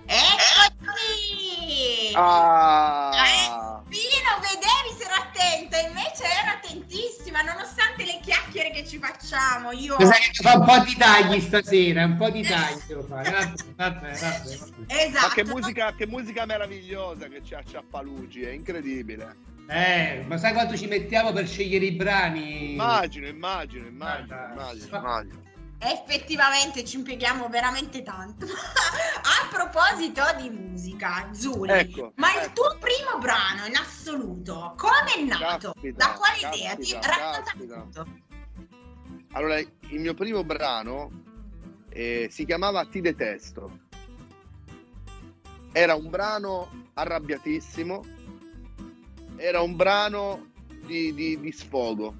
Eccoci! 0.07 1.77
Ah. 2.15 3.11
Eh, 3.15 3.85
Pino, 3.89 4.41
vedevi 4.41 4.97
se 4.97 5.05
ero 5.05 5.15
attenta, 5.15 5.79
invece 5.79 6.25
ero 6.25 6.51
attentissima, 6.53 7.43
nonostante 7.43 8.05
le 8.05 8.21
chiacchiere 8.23 8.71
che 8.71 8.87
ci 8.87 8.99
facciamo. 8.99 9.73
Io... 9.73 9.97
Lo 9.99 10.07
sai 10.07 10.21
che 10.21 10.43
fa 10.43 10.59
un 10.59 10.65
po' 10.65 10.79
di 10.79 10.97
tagli 10.97 11.41
stasera, 11.41 12.05
un 12.05 12.17
po' 12.17 12.31
di 12.31 12.43
tagli 12.43 12.81
devo 12.87 13.03
fare. 13.03 13.31
Vabbè, 13.31 13.53
vabbè, 13.77 14.19
vabbè. 14.19 14.57
Esatto. 14.87 15.27
Ma 15.27 15.33
che 15.35 15.45
musica, 15.45 15.95
che 15.95 16.07
musica 16.07 16.47
meravigliosa 16.47 17.27
che 17.29 17.43
c'è 17.43 17.57
a 17.57 17.63
Ciappalugi, 17.65 18.43
è 18.43 18.51
incredibile. 18.51 19.55
Eh, 19.69 20.23
ma 20.27 20.37
sai 20.37 20.53
quanto 20.53 20.77
ci 20.77 20.87
mettiamo 20.87 21.33
per 21.33 21.49
scegliere 21.49 21.87
i 21.87 21.93
brani? 21.93 22.73
Immagino, 22.73 23.27
immagino, 23.27 23.87
immagino, 23.87 24.27
Guarda, 24.27 24.53
immagino, 24.53 24.97
immagino. 24.97 25.46
Effettivamente 25.79 26.85
ci 26.85 26.97
impieghiamo 26.97 27.49
veramente 27.49 28.03
tanto. 28.03 28.47
A 28.49 29.49
proposito 29.51 30.23
di 30.41 30.49
musica, 30.51 31.29
Zuri, 31.33 31.71
Ecco, 31.73 32.13
ma 32.17 32.33
il 32.35 32.39
ecco. 32.45 32.53
tuo 32.53 32.79
primo 32.79 33.19
brano 33.19 33.67
in 33.67 33.77
assoluto, 33.77 34.75
come 34.77 35.15
è 35.17 35.23
nato? 35.23 35.73
Caspita, 35.73 36.07
da 36.07 36.13
quale 36.15 36.37
idea? 36.55 36.75
Ti 36.77 36.93
caspita, 36.93 37.07
racconta 37.09 37.43
caspita. 37.43 37.81
tutto. 37.83 38.07
Allora, 39.33 39.59
il 39.59 40.01
mio 40.01 40.15
primo 40.15 40.45
brano 40.45 41.11
eh, 41.91 42.29
si 42.31 42.45
chiamava 42.47 42.85
Ti 42.87 43.01
detesto. 43.01 43.81
Era 45.73 45.95
un 45.95 46.09
brano 46.09 46.89
arrabbiatissimo, 46.95 48.03
era 49.37 49.61
un 49.61 49.77
brano 49.77 50.53
di, 50.87 51.13
di- 51.13 51.39
di 51.39 51.53
sfogo. 51.53 52.15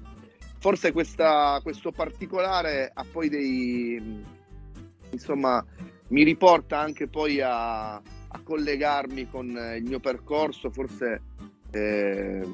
Forse 0.59 0.91
questa- 0.91 1.59
questo 1.61 1.91
particolare 1.91 2.91
ha 2.93 3.05
poi 3.09 3.29
dei... 3.29 4.23
insomma, 5.11 5.63
mi 6.09 6.23
riporta 6.23 6.79
anche 6.79 7.07
poi 7.07 7.41
a, 7.41 7.95
a 7.95 8.41
collegarmi 8.43 9.29
con 9.29 9.55
eh, 9.55 9.77
il 9.77 9.83
mio 9.83 9.99
percorso, 9.99 10.69
forse 10.69 11.21
eh, 11.71 12.47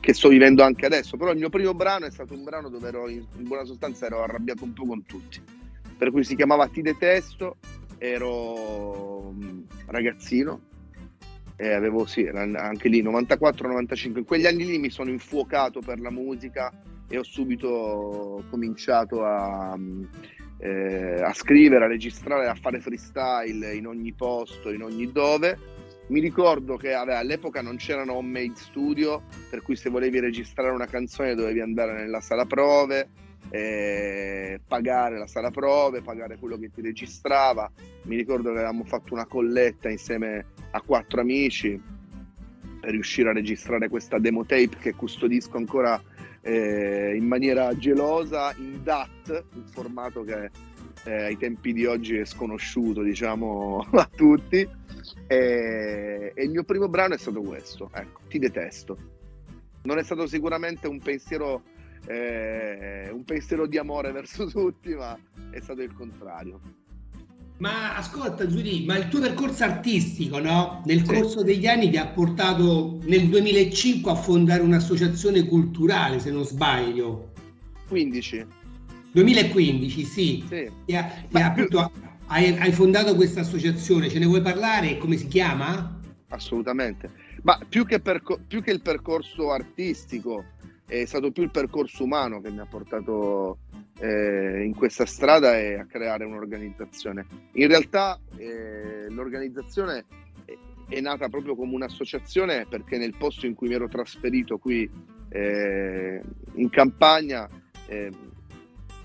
che 0.00 0.14
sto 0.14 0.28
vivendo 0.28 0.62
anche 0.62 0.86
adesso. 0.86 1.16
Però 1.16 1.30
il 1.30 1.38
mio 1.38 1.50
primo 1.50 1.74
brano 1.74 2.06
è 2.06 2.10
stato 2.10 2.34
un 2.34 2.44
brano 2.44 2.68
dove 2.68 2.88
ero 2.88 3.08
in, 3.08 3.24
in 3.36 3.46
buona 3.46 3.64
sostanza 3.64 4.06
ero 4.06 4.22
arrabbiato 4.22 4.64
un 4.64 4.72
po' 4.72 4.86
con 4.86 5.04
tutti. 5.04 5.40
Per 5.96 6.10
cui 6.10 6.24
si 6.24 6.36
chiamava 6.36 6.68
Ti 6.68 6.82
detesto, 6.82 7.56
ero 7.98 9.32
mm, 9.32 9.60
ragazzino 9.86 10.60
e 11.56 11.72
avevo 11.72 12.06
sì, 12.06 12.24
anche 12.24 12.88
lì 12.88 13.02
94-95. 13.02 14.18
In 14.18 14.24
quegli 14.24 14.46
anni 14.46 14.64
lì 14.64 14.78
mi 14.78 14.90
sono 14.90 15.10
infuocato 15.10 15.80
per 15.80 15.98
la 15.98 16.10
musica 16.10 16.72
e 17.08 17.18
ho 17.18 17.22
subito 17.22 18.44
cominciato 18.50 19.24
a, 19.24 19.76
eh, 20.58 21.22
a 21.22 21.32
scrivere, 21.32 21.84
a 21.84 21.88
registrare, 21.88 22.46
a 22.46 22.54
fare 22.54 22.80
freestyle 22.80 23.74
in 23.74 23.86
ogni 23.86 24.12
posto, 24.12 24.70
in 24.70 24.82
ogni 24.82 25.10
dove. 25.10 25.76
Mi 26.08 26.20
ricordo 26.20 26.76
che 26.76 26.92
vabbè, 26.92 27.14
all'epoca 27.14 27.60
non 27.60 27.76
c'erano 27.76 28.14
home 28.14 28.52
studio, 28.54 29.22
per 29.50 29.62
cui 29.62 29.76
se 29.76 29.90
volevi 29.90 30.20
registrare 30.20 30.70
una 30.70 30.86
canzone 30.86 31.34
dovevi 31.34 31.60
andare 31.60 31.92
nella 31.92 32.20
sala 32.20 32.46
prove, 32.46 33.08
eh, 33.50 34.60
pagare 34.66 35.18
la 35.18 35.26
sala 35.26 35.50
prove, 35.50 36.00
pagare 36.00 36.38
quello 36.38 36.58
che 36.58 36.70
ti 36.70 36.80
registrava. 36.80 37.70
Mi 38.04 38.16
ricordo 38.16 38.50
che 38.50 38.56
avevamo 38.56 38.84
fatto 38.84 39.12
una 39.12 39.26
colletta 39.26 39.90
insieme 39.90 40.46
a 40.70 40.80
quattro 40.80 41.20
amici 41.20 41.80
per 42.80 42.90
riuscire 42.90 43.30
a 43.30 43.32
registrare 43.32 43.88
questa 43.88 44.18
demo 44.18 44.44
tape 44.44 44.76
che 44.80 44.94
custodisco 44.94 45.56
ancora 45.56 46.00
eh, 46.40 47.14
in 47.16 47.26
maniera 47.26 47.76
gelosa 47.76 48.54
in 48.56 48.82
DAT, 48.82 49.44
un 49.54 49.66
formato 49.66 50.22
che 50.22 50.50
eh, 51.04 51.24
ai 51.24 51.36
tempi 51.36 51.72
di 51.72 51.86
oggi 51.86 52.16
è 52.16 52.24
sconosciuto, 52.24 53.02
diciamo, 53.02 53.86
a 53.92 54.10
tutti. 54.14 54.68
E, 55.26 56.32
e 56.34 56.44
il 56.44 56.50
mio 56.50 56.64
primo 56.64 56.88
brano 56.88 57.14
è 57.14 57.18
stato 57.18 57.40
questo, 57.40 57.90
ecco, 57.92 58.20
Ti 58.28 58.38
detesto. 58.38 58.96
Non 59.82 59.98
è 59.98 60.02
stato 60.02 60.26
sicuramente 60.26 60.86
un 60.86 60.98
pensiero, 60.98 61.62
eh, 62.06 63.08
un 63.10 63.24
pensiero 63.24 63.66
di 63.66 63.78
amore 63.78 64.12
verso 64.12 64.46
tutti, 64.46 64.94
ma 64.94 65.18
è 65.50 65.60
stato 65.60 65.82
il 65.82 65.92
contrario. 65.92 66.60
Ma 67.58 67.96
ascolta 67.96 68.46
Giulia, 68.46 68.84
ma 68.86 68.96
il 68.96 69.08
tuo 69.08 69.18
percorso 69.20 69.64
artistico, 69.64 70.38
no? 70.38 70.82
Nel 70.86 70.98
Sì. 71.04 71.12
corso 71.12 71.42
degli 71.42 71.66
anni 71.66 71.90
ti 71.90 71.96
ha 71.96 72.06
portato 72.06 73.00
nel 73.04 73.26
2005 73.28 74.12
a 74.12 74.14
fondare 74.14 74.62
un'associazione 74.62 75.44
culturale, 75.44 76.20
se 76.20 76.30
non 76.30 76.44
sbaglio. 76.44 77.32
15, 77.88 78.44
2015, 79.10 80.04
sì. 80.04 80.44
sì. 80.46 80.70
E 80.84 80.96
ha- 80.96 81.10
e 81.32 81.40
appunto 81.40 81.90
hai, 82.26 82.56
hai 82.58 82.70
fondato 82.70 83.16
questa 83.16 83.40
associazione, 83.40 84.08
ce 84.08 84.20
ne 84.20 84.26
vuoi 84.26 84.40
parlare? 84.42 84.96
Come 84.98 85.16
si 85.16 85.26
chiama? 85.26 85.98
Assolutamente, 86.28 87.10
ma 87.42 87.58
più 87.68 87.84
che, 87.86 87.98
perco- 87.98 88.38
più 88.46 88.62
che 88.62 88.70
il 88.70 88.82
percorso 88.82 89.50
artistico 89.50 90.44
è 90.88 91.04
stato 91.04 91.30
più 91.30 91.42
il 91.42 91.50
percorso 91.50 92.04
umano 92.04 92.40
che 92.40 92.50
mi 92.50 92.60
ha 92.60 92.66
portato 92.66 93.58
eh, 94.00 94.64
in 94.64 94.74
questa 94.74 95.04
strada 95.04 95.58
e 95.58 95.74
a 95.74 95.84
creare 95.84 96.24
un'organizzazione. 96.24 97.26
In 97.52 97.68
realtà 97.68 98.18
eh, 98.36 99.06
l'organizzazione 99.10 100.06
è, 100.88 101.00
nata 101.00 101.28
proprio 101.28 101.54
come 101.54 101.74
un'associazione 101.74 102.66
perché 102.66 102.96
nel 102.96 103.14
posto 103.18 103.44
in 103.44 103.54
cui 103.54 103.68
mi 103.68 103.74
ero 103.74 103.88
trasferito 103.88 104.56
qui 104.56 104.90
eh, 105.28 106.22
in 106.54 106.70
campagna 106.70 107.46
eh, 107.86 108.10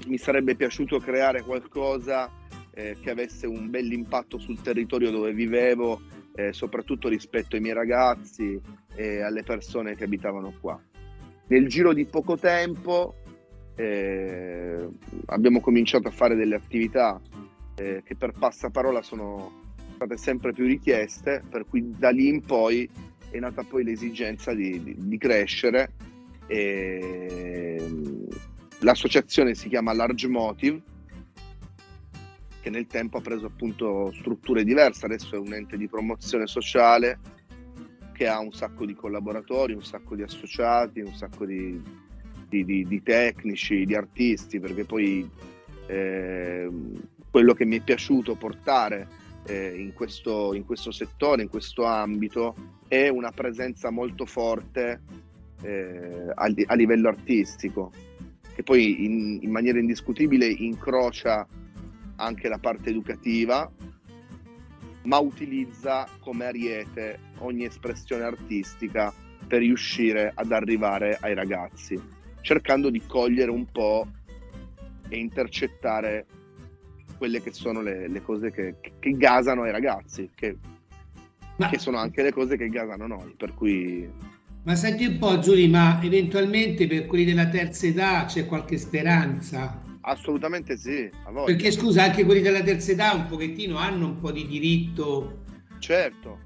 mi 0.08 0.18
sarebbe 0.18 0.56
piaciuto 0.56 1.00
creare 1.00 1.42
qualcosa 1.42 2.32
eh, 2.74 2.96
che 3.02 3.10
avesse 3.10 3.46
un 3.46 3.70
bel 3.70 3.92
impatto 3.92 4.38
sul 4.38 4.62
territorio 4.62 5.12
dove 5.12 5.34
vivevo 5.34 6.02
eh, 6.36 6.54
soprattutto 6.54 7.10
rispetto 7.10 7.58
ai 7.58 7.62
miei 7.62 7.74
ragazzi 7.74 8.60
e 8.96 9.22
alle 9.22 9.44
persone 9.44 9.96
che 9.96 10.06
abitavano 10.06 10.54
qua. 10.62 10.82
Nel 11.48 11.68
giro 11.68 11.94
di 11.94 12.06
poco 12.06 12.38
tempo 12.38 13.16
eh, 13.76 14.88
abbiamo 15.26 15.60
cominciato 15.60 16.08
a 16.08 16.12
fare 16.12 16.36
delle 16.36 16.56
attività 16.56 17.20
eh, 17.76 18.02
che 18.04 18.16
per 18.16 18.32
passaparola 18.38 19.02
sono 19.02 19.62
state 19.96 20.18
sempre 20.18 20.54
più 20.54 20.66
richieste, 20.66 21.44
per 21.50 21.66
cui 21.66 21.94
da 21.98 22.10
lì 22.10 22.28
in 22.28 22.44
poi 22.44 22.90
è 23.30 23.40
nata 23.40 23.64
poi 23.64 23.84
l'esigenza 23.84 24.54
di, 24.54 24.82
di- 24.84 24.96
di 24.98 25.18
crescere. 25.18 25.94
E, 26.48 27.82
l'associazione 28.80 29.56
si 29.56 29.70
chiama 29.70 29.94
Large 29.94 30.28
Motive 30.28 30.82
che 32.62 32.70
nel 32.70 32.88
tempo 32.88 33.18
ha 33.18 33.22
preso 33.22 33.48
appunto 33.48 34.12
strutture 34.14 34.64
diverse, 34.64 35.06
adesso 35.06 35.36
è 35.36 35.38
un 35.38 35.54
ente 35.54 35.76
di 35.76 35.90
promozione 35.90 36.48
sociale 36.48 37.20
che 38.24 38.30
ha 38.30 38.39
un 38.39 38.53
sacco 38.53 38.86
di 38.86 38.96
collaboratori, 38.96 39.74
un 39.74 39.84
sacco 39.84 40.15
di 40.15 40.22
associati, 40.22 41.01
un 41.01 41.13
sacco 41.13 41.46
di, 41.46 41.82
di- 42.48 42.63
di- 42.63 42.86
di 42.88 43.03
tecnici, 43.03 43.84
di 43.86 43.96
artisti, 43.96 44.62
perché 44.62 44.86
poi 44.86 45.30
eh, 45.88 46.70
quello 47.30 47.53
che 47.53 47.65
mi 47.65 47.80
è 47.80 47.82
piaciuto 47.82 48.36
portare 48.36 49.08
eh, 49.46 49.74
in, 49.77 49.92
questo, 49.92 50.53
in 50.53 50.63
questo 50.65 50.92
settore, 50.92 51.42
in 51.42 51.50
questo 51.50 51.84
ambito, 51.84 52.56
è 52.88 53.10
una 53.10 53.32
presenza 53.32 53.89
molto 53.89 54.25
forte 54.25 55.01
eh, 55.62 56.32
a, 56.34 56.50
a 56.68 56.75
livello 56.75 57.10
artistico, 57.10 57.92
che 58.56 58.63
poi 58.63 59.03
in- 59.03 59.39
in 59.42 59.51
maniera 59.51 59.80
indiscutibile 59.80 60.46
incrocia 60.46 61.46
anche 62.15 62.48
la 62.48 62.58
parte 62.58 62.89
educativa, 62.89 63.70
ma 65.04 65.18
utilizza 65.20 66.08
come 66.20 66.46
ariete 66.46 67.20
ogni 67.40 67.66
espressione 67.66 68.24
artistica 68.24 69.14
per 69.48 69.60
riuscire 69.60 70.32
ad 70.34 70.52
arrivare 70.52 71.18
ai 71.22 71.34
ragazzi, 71.34 72.00
cercando 72.42 72.90
di 72.90 73.02
cogliere 73.06 73.52
un 73.52 73.66
po' 73.72 74.08
e 75.10 75.18
intercettare 75.18 76.26
quelle 77.18 77.42
che 77.42 77.52
sono 77.52 77.82
le, 77.82 78.08
le 78.08 78.22
cose 78.22 78.52
che, 78.52 78.76
che 79.00 79.12
gasano 79.12 79.63
ai 79.63 79.72
ragazzi, 79.72 80.30
che, 80.34 80.58
Ma, 81.58 81.70
che 81.70 81.78
sono 81.78 81.98
anche 81.98 82.24
le 82.24 82.32
cose 82.32 82.58
che 82.58 82.70
gasano 82.70 83.08
noi, 83.08 83.34
per 83.38 83.54
cui 83.54 84.10
ma 84.66 84.76
senti 84.76 85.06
un 85.06 85.18
po' 85.18 85.39
Giulia, 85.39 85.68
ma 85.68 86.02
eventualmente 86.02 86.88
per 86.88 87.06
quelli 87.06 87.26
della 87.26 87.50
terza 87.50 87.86
età 87.86 88.24
c'è 88.24 88.46
qualche 88.46 88.78
speranza? 88.78 89.83
Assolutamente 90.04 90.78
sì. 90.78 91.10
Perché 91.46 91.72
scusa, 91.72 92.04
anche 92.04 92.26
quelli 92.26 92.42
della 92.42 92.62
terza 92.62 92.92
età 92.92 93.13
un 93.13 93.28
pochettino 93.28 93.78
hanno 93.78 94.06
un 94.08 94.20
po' 94.20 94.32
di 94.32 94.48
diritto. 94.48 95.42
Certo, 95.80 96.39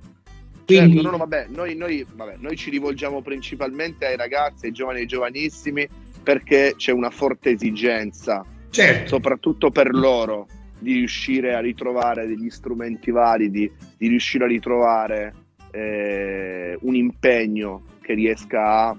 Quindi, 0.65 0.93
Certo, 0.93 1.01
no, 1.01 1.11
no, 1.11 1.17
vabbè, 1.17 1.47
noi, 1.49 1.75
noi, 1.75 2.05
vabbè, 2.11 2.37
noi 2.39 2.55
ci 2.55 2.69
rivolgiamo 2.69 3.21
principalmente 3.21 4.05
ai 4.05 4.17
ragazzi, 4.17 4.65
ai 4.65 4.71
giovani 4.71 4.97
e 4.99 5.01
ai 5.01 5.07
giovanissimi 5.07 5.87
perché 6.23 6.73
c'è 6.75 6.91
una 6.91 7.09
forte 7.09 7.51
esigenza, 7.51 8.43
certo, 8.69 9.07
soprattutto 9.07 9.69
per 9.69 9.93
loro, 9.93 10.47
di 10.79 10.93
riuscire 10.93 11.55
a 11.55 11.59
ritrovare 11.59 12.27
degli 12.27 12.49
strumenti 12.49 13.11
validi, 13.11 13.71
di 13.97 14.07
riuscire 14.07 14.43
a 14.43 14.47
ritrovare 14.47 15.33
eh, 15.71 16.77
un 16.81 16.95
impegno 16.95 17.83
che 18.01 18.13
riesca 18.13 18.89
a 18.89 18.97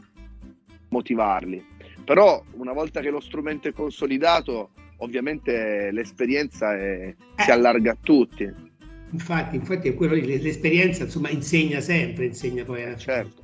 motivarli. 0.89 1.77
Però 2.09 2.43
una 2.53 2.73
volta 2.73 3.03
che 3.03 3.11
lo 3.11 3.21
strumento 3.21 3.69
è 3.69 3.73
consolidato, 3.75 4.71
ovviamente 5.01 5.91
l'esperienza 5.93 6.73
è- 6.75 7.15
si 7.37 7.51
Eh. 7.51 7.53
allarga 7.53 7.91
a 7.91 7.97
tutti. 8.01 8.51
infatti, 9.11 9.57
infatti 9.57 9.89
è 9.89 9.95
quello 9.95 10.15
lì, 10.15 10.41
l'esperienza 10.41 11.05
insomma 11.05 11.29
insegna 11.29 11.81
sempre, 11.83 12.25
insegna 12.27 12.65
poi 12.65 12.85
a 12.85 12.97
Certo, 12.97 13.43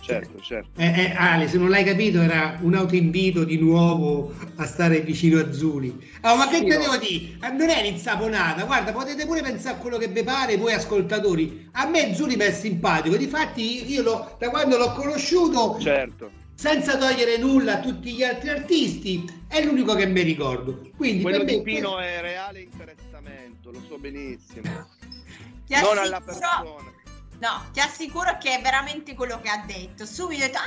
certo, 0.00 0.40
certo. 0.40 0.80
Eh, 0.80 0.86
eh, 0.86 1.12
Ale, 1.16 1.48
se 1.48 1.58
non 1.58 1.70
l'hai 1.70 1.82
capito, 1.82 2.20
era 2.20 2.56
un 2.62 2.74
autoinvito 2.74 3.42
di 3.42 3.58
nuovo 3.58 4.32
a 4.56 4.64
stare 4.64 5.00
vicino 5.00 5.40
a 5.40 5.50
Zuli. 5.52 5.88
Oh, 6.22 6.36
ma 6.36 6.46
che 6.48 6.58
Sì, 6.58 6.64
te 6.66 6.78
devo 6.78 6.96
dire? 6.96 7.36
Ah, 7.40 7.48
Non 7.50 7.68
è 7.68 7.82
l'insaponata, 7.82 8.62
guarda, 8.64 8.92
potete 8.92 9.26
pure 9.26 9.42
pensare 9.42 9.74
a 9.74 9.78
quello 9.78 9.98
che 9.98 10.06
vi 10.06 10.22
pare, 10.22 10.56
voi 10.56 10.72
ascoltatori. 10.72 11.68
A 11.72 11.88
me 11.88 12.14
Zuli 12.14 12.36
mi 12.36 12.44
è 12.44 12.52
simpatico, 12.52 13.16
difatti 13.16 13.90
io 13.92 14.02
lo- 14.02 14.36
da 14.38 14.50
quando 14.50 14.76
l'ho 14.76 14.92
conosciuto, 14.92 15.78
Certo. 15.80 16.30
Senza 16.54 16.96
togliere 16.96 17.36
nulla 17.38 17.74
a 17.74 17.80
tutti 17.80 18.12
gli 18.12 18.22
altri 18.22 18.48
artisti, 18.50 19.42
è 19.48 19.62
l'unico 19.64 19.94
che 19.94 20.06
mi 20.06 20.22
ricordo. 20.22 20.90
Quindi 20.96 21.22
Quello 21.22 21.38
per 21.38 21.46
me 21.46 21.52
di 21.56 21.62
Pino 21.62 21.98
è 21.98 22.20
reale 22.20 22.60
interessamento, 22.60 23.70
lo 23.70 23.80
so 23.88 23.98
benissimo. 23.98 24.88
Ti 25.66 25.74
Non 25.80 25.98
alla 25.98 26.16
assicuro- 26.18 26.24
persona. 26.24 26.92
No, 27.40 27.68
ti 27.72 27.80
assicuro 27.80 28.38
che 28.38 28.56
è 28.58 28.62
veramente 28.62 29.14
quello 29.14 29.40
che 29.40 29.48
ha 29.50 29.62
detto. 29.66 30.06
Subito 30.06 30.44
ha 30.44 30.46
detto, 30.46 30.58
ah, 30.58 30.62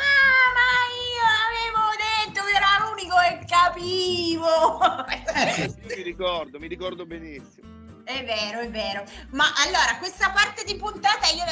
ma 0.58 0.70
io 1.08 1.26
avevo 1.48 1.86
detto 1.96 2.46
che 2.46 2.52
era 2.56 2.86
l'unico 2.86 3.16
che 3.16 3.46
capivo. 3.48 5.06
Eh, 5.08 5.64
Io 5.64 5.96
mi 5.96 6.04
ricordo, 6.04 6.60
mi 6.60 6.68
ricordo 6.68 7.06
benissimo. 7.06 7.77
È 8.08 8.24
vero, 8.24 8.62
è 8.62 8.70
vero. 8.70 9.04
Ma 9.32 9.52
allora, 9.66 9.98
questa 9.98 10.30
parte 10.30 10.64
di 10.64 10.78
puntata 10.78 11.28
io 11.28 11.44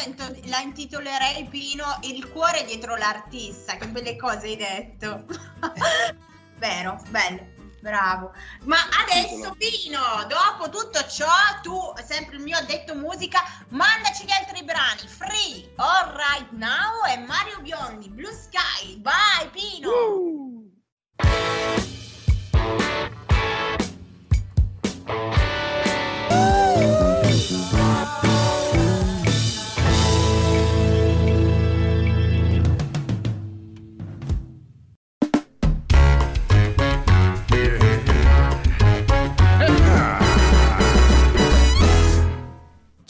la, 0.45 0.59
intitolerei 0.59 1.43
Pino 1.49 1.99
Il 2.03 2.29
cuore 2.29 2.63
dietro 2.63 2.95
l'artista. 2.95 3.75
Che 3.75 3.85
belle 3.89 4.15
cose 4.15 4.47
hai 4.47 4.55
detto. 4.55 5.25
vero, 6.55 6.97
bello. 7.09 7.45
Bravo. 7.81 8.31
Ma 8.63 8.77
adesso 9.03 9.53
Pino, 9.57 9.99
dopo 10.29 10.69
tutto 10.69 11.05
ciò, 11.09 11.27
tu, 11.61 11.77
sempre 12.07 12.37
il 12.37 12.43
mio 12.43 12.55
addetto 12.55 12.95
musica, 12.95 13.43
mandaci 13.71 14.23
gli 14.23 14.31
altri 14.31 14.63
brani. 14.63 15.09
Free, 15.09 15.73
All 15.75 16.15
Right 16.15 16.51
Now 16.51 17.03
e 17.05 17.17
Mario 17.17 17.59
Biondi, 17.59 18.07
Blue 18.07 18.31
Sky. 18.31 19.01
Vai 19.01 19.49
Pino! 19.49 19.89
Uh! 19.89 21.94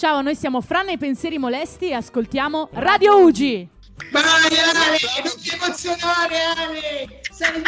Ciao, 0.06 0.22
noi 0.22 0.36
siamo 0.36 0.62
Fran 0.62 0.90
e 0.90 1.00
pensieri 1.00 1.40
molesti 1.40 1.90
e 1.90 1.96
ascoltiamo 1.96 2.70
Radio 2.74 3.24
Ugi. 3.24 3.68
Vai 4.12 4.22
Ale, 4.22 5.00
non 5.24 5.36
ti 5.42 5.50
emozionare 5.50 6.44
Ale! 6.44 7.22
Sei 7.32 7.50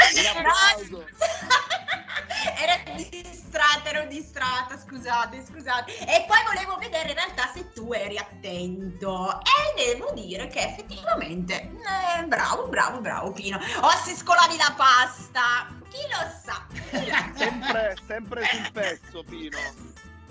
ero 2.61 2.73
distratta, 3.09 3.89
ero 3.89 4.05
distratta, 4.05 4.77
scusate, 4.77 5.43
scusate. 5.49 5.97
E 5.97 6.25
poi 6.27 6.37
volevo 6.45 6.77
vedere 6.77 7.09
in 7.09 7.15
realtà 7.15 7.49
se 7.51 7.73
tu 7.73 7.91
eri 7.91 8.19
attento. 8.19 9.39
E 9.41 9.95
devo 9.95 10.11
dire 10.13 10.47
che 10.47 10.59
effettivamente, 10.59 11.55
eh, 11.55 12.23
bravo, 12.25 12.67
bravo, 12.67 13.01
bravo 13.01 13.31
Pino. 13.31 13.57
O 13.81 13.89
se 14.05 14.13
scolavi 14.13 14.57
la 14.57 14.75
pasta. 14.77 15.75
Chi 15.89 16.05
lo 16.11 16.29
sa? 16.45 16.67
Chi 16.91 17.03
lo 17.03 17.15
sa? 17.15 17.31
Sempre, 17.35 17.97
sempre 18.05 18.45
sul 18.45 18.71
pezzo, 18.71 19.23
Pino. 19.23 19.86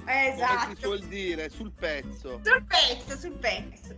Come 0.07 0.33
si 0.35 0.41
Esatto. 0.41 0.77
suol 0.81 1.01
dire, 1.07 1.51
sul 1.51 1.73
pezzo. 1.73 2.41
Sul 2.45 2.65
pezzo, 2.65 3.19
sul 3.19 3.33
pezzo. 3.33 3.97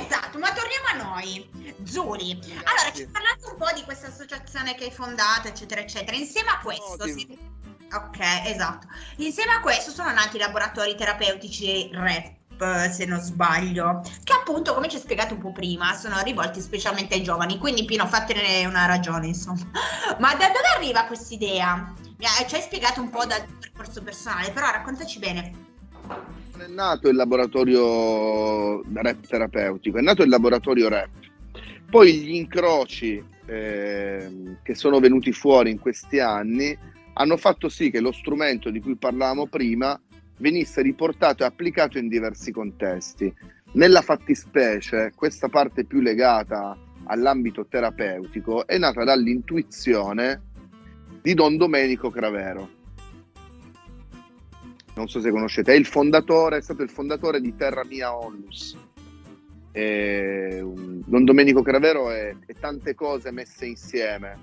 Esatto, 0.00 0.38
ma 0.38 0.48
torniamo 0.52 0.86
a 0.92 1.16
noi. 1.16 1.48
Zuri, 1.84 2.32
allora 2.64 2.92
ci 2.92 3.02
hai 3.02 3.06
parlato 3.08 3.50
un 3.52 3.56
po' 3.56 3.72
di 3.74 3.82
questa 3.82 4.08
associazione 4.08 4.74
che 4.74 4.84
hai 4.86 4.90
fondato, 4.90 5.46
eccetera, 5.46 5.80
eccetera. 5.80 6.16
Insieme 6.16 6.50
a 6.50 6.58
questo, 6.60 6.94
Ottimo. 6.94 7.16
si- 7.18 7.38
ok, 7.92 8.18
esatto. 8.46 8.88
Insieme 9.18 9.52
a 9.52 9.60
questo 9.60 9.92
sono 9.92 10.10
nati 10.12 10.34
i 10.36 10.40
laboratori 10.40 10.96
terapeutici 10.96 11.90
REP, 11.92 12.90
se 12.90 13.04
non 13.04 13.20
sbaglio, 13.20 14.02
che 14.24 14.32
appunto, 14.32 14.74
come 14.74 14.88
ci 14.88 14.96
hai 14.96 15.02
spiegato 15.02 15.34
un 15.34 15.40
po' 15.40 15.52
prima, 15.52 15.94
sono 15.94 16.20
rivolti 16.22 16.60
specialmente 16.60 17.14
ai 17.14 17.22
giovani. 17.22 17.58
Quindi, 17.58 17.84
Pino, 17.84 18.06
fatene 18.08 18.66
una 18.66 18.86
ragione, 18.86 19.28
insomma. 19.28 19.70
Ma 20.18 20.34
da 20.34 20.46
dove 20.48 20.68
arriva 20.74 21.04
questa 21.04 21.34
idea? 21.34 21.76
Mi 21.76 22.04
hai- 22.04 22.05
Ci 22.18 22.54
hai 22.54 22.62
spiegato 22.62 23.02
un 23.02 23.10
po' 23.10 23.26
dal 23.26 23.44
tuo 23.44 23.56
percorso 23.60 24.02
personale, 24.02 24.50
però 24.50 24.70
raccontaci 24.70 25.18
bene. 25.18 25.52
Non 26.52 26.62
è 26.62 26.68
nato 26.68 27.08
il 27.08 27.16
laboratorio 27.16 28.82
rap 28.90 29.26
terapeutico, 29.26 29.98
è 29.98 30.00
nato 30.00 30.22
il 30.22 30.30
laboratorio 30.30 30.88
rap. 30.88 31.10
Poi 31.90 32.14
gli 32.14 32.34
incroci 32.34 33.22
ehm, 33.44 34.58
che 34.62 34.74
sono 34.74 34.98
venuti 34.98 35.32
fuori 35.32 35.70
in 35.70 35.78
questi 35.78 36.18
anni 36.18 36.76
hanno 37.14 37.36
fatto 37.36 37.68
sì 37.68 37.90
che 37.90 38.00
lo 38.00 38.12
strumento 38.12 38.70
di 38.70 38.80
cui 38.80 38.96
parlavamo 38.96 39.46
prima 39.46 39.98
venisse 40.38 40.82
riportato 40.82 41.42
e 41.42 41.46
applicato 41.46 41.98
in 41.98 42.08
diversi 42.08 42.50
contesti. 42.50 43.32
Nella 43.72 44.00
fattispecie, 44.00 45.12
questa 45.14 45.48
parte 45.48 45.84
più 45.84 46.00
legata 46.00 46.76
all'ambito 47.04 47.66
terapeutico 47.66 48.66
è 48.66 48.78
nata 48.78 49.04
dall'intuizione 49.04 50.54
di 51.26 51.34
Don 51.34 51.56
Domenico 51.56 52.08
Cravero. 52.08 52.68
Non 54.94 55.08
so 55.08 55.18
se 55.18 55.32
conoscete, 55.32 55.72
è 55.72 55.76
il 55.76 55.84
fondatore, 55.84 56.58
è 56.58 56.60
stato 56.62 56.84
il 56.84 56.88
fondatore 56.88 57.40
di 57.40 57.56
Terra 57.56 57.84
Mia 57.84 58.16
Onlus. 58.16 58.78
E, 59.72 60.60
um, 60.62 61.02
Don 61.04 61.24
Domenico 61.24 61.62
Cravero 61.62 62.12
è, 62.12 62.32
è 62.46 62.52
tante 62.52 62.94
cose 62.94 63.32
messe 63.32 63.66
insieme. 63.66 64.38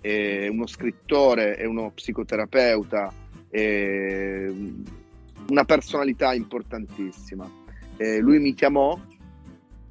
È 0.00 0.48
uno 0.48 0.66
scrittore, 0.66 1.56
è 1.56 1.66
uno 1.66 1.90
psicoterapeuta, 1.90 3.12
è 3.50 4.50
una 5.50 5.64
personalità 5.66 6.32
importantissima. 6.32 7.46
E 7.98 8.20
lui 8.20 8.38
mi 8.38 8.54
chiamò 8.54 8.98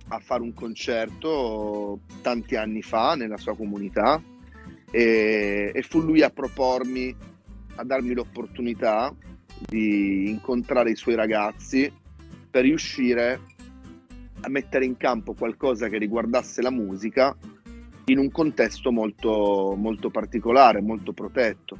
a 0.08 0.20
fare 0.20 0.42
un 0.42 0.56
concerto 0.56 2.00
tanti 2.24 2.56
anni 2.56 2.82
fa 2.82 3.14
nella 3.14 3.38
sua 3.38 3.56
comunità 3.56 4.20
e, 4.96 5.72
e 5.76 5.82
fu 5.82 6.00
lui 6.00 6.22
a 6.22 6.30
propormi, 6.30 7.14
a 7.76 7.84
darmi 7.84 8.14
l'opportunità 8.14 9.14
di 9.68 10.30
incontrare 10.30 10.92
i 10.92 10.96
suoi 10.96 11.16
ragazzi 11.16 11.92
per 12.50 12.64
riuscire 12.64 13.42
a 14.40 14.48
mettere 14.48 14.86
in 14.86 14.96
campo 14.96 15.34
qualcosa 15.34 15.90
che 15.90 15.98
riguardasse 15.98 16.62
la 16.62 16.70
musica 16.70 17.36
in 18.06 18.20
un 18.20 18.32
contesto 18.32 18.90
molto, 18.94 19.76
molto 19.78 20.10
particolare, 20.10 20.80
molto 20.80 21.12
protetto. 21.12 21.78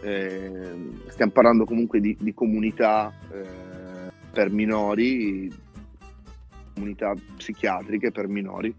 Eh, 0.00 0.90
stiamo 1.08 1.32
parlando 1.32 1.64
comunque 1.64 1.98
di, 1.98 2.16
di 2.20 2.32
comunità 2.32 3.12
eh, 3.32 4.12
per 4.30 4.52
minori, 4.52 5.52
comunità 6.72 7.14
psichiatriche 7.36 8.12
per 8.12 8.28
minori, 8.28 8.72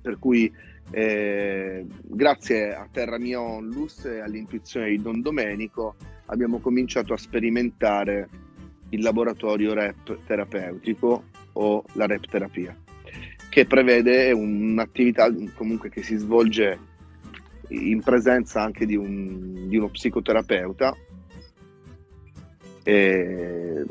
per 0.00 0.18
cui 0.18 0.50
eh, 0.92 1.86
grazie 2.02 2.74
a 2.74 2.88
Terra 2.90 3.18
Mia 3.18 3.40
Onlus 3.40 4.04
e 4.06 4.20
all'intuizione 4.20 4.88
di 4.88 5.00
Don 5.00 5.20
Domenico 5.20 5.94
abbiamo 6.26 6.58
cominciato 6.58 7.12
a 7.12 7.16
sperimentare 7.16 8.28
il 8.90 9.02
laboratorio 9.02 9.72
rap 9.72 10.18
terapeutico 10.26 11.24
o 11.52 11.84
la 11.92 12.06
rap 12.06 12.26
terapia, 12.26 12.76
che 13.48 13.66
prevede 13.66 14.32
un'attività 14.32 15.32
comunque 15.54 15.90
che 15.90 16.02
si 16.02 16.16
svolge 16.16 16.78
in 17.68 18.00
presenza 18.00 18.62
anche 18.62 18.84
di, 18.84 18.96
un, 18.96 19.68
di 19.68 19.76
uno 19.76 19.88
psicoterapeuta, 19.88 20.96
e, 22.82 23.84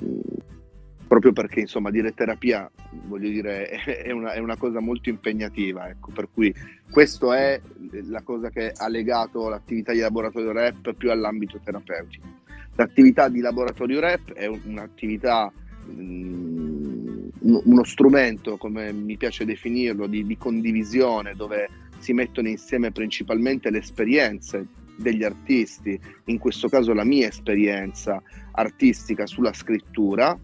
proprio 1.07 1.31
perché 1.31 1.61
insomma 1.61 1.91
dire 1.91 2.13
terapia 2.13 2.69
voglio 2.91 3.29
dire 3.29 3.69
è 4.03 4.11
una, 4.11 4.33
è 4.33 4.39
una 4.39 4.57
cosa 4.57 4.79
molto 4.79 5.09
impegnativa, 5.09 5.89
ecco, 5.89 6.11
per 6.11 6.29
cui 6.33 6.53
questa 6.89 7.37
è 7.37 7.61
la 8.07 8.21
cosa 8.21 8.49
che 8.49 8.71
ha 8.75 8.87
legato 8.87 9.47
l'attività 9.49 9.91
di 9.91 9.99
laboratorio 9.99 10.51
rap 10.51 10.93
più 10.93 11.11
all'ambito 11.11 11.59
terapeutico. 11.63 12.27
L'attività 12.75 13.27
di 13.27 13.41
laboratorio 13.41 13.99
rap 13.99 14.33
è 14.33 14.45
un'attività, 14.45 15.51
mh, 15.85 17.27
uno 17.41 17.83
strumento, 17.83 18.57
come 18.57 18.93
mi 18.93 19.17
piace 19.17 19.45
definirlo, 19.45 20.07
di, 20.07 20.25
di 20.25 20.37
condivisione 20.37 21.33
dove 21.35 21.69
si 21.99 22.13
mettono 22.13 22.47
insieme 22.47 22.91
principalmente 22.91 23.69
le 23.69 23.79
esperienze 23.79 24.65
degli 24.95 25.23
artisti, 25.23 25.99
in 26.25 26.37
questo 26.37 26.69
caso 26.69 26.93
la 26.93 27.03
mia 27.03 27.27
esperienza 27.27 28.21
artistica 28.51 29.25
sulla 29.25 29.53
scrittura, 29.53 30.37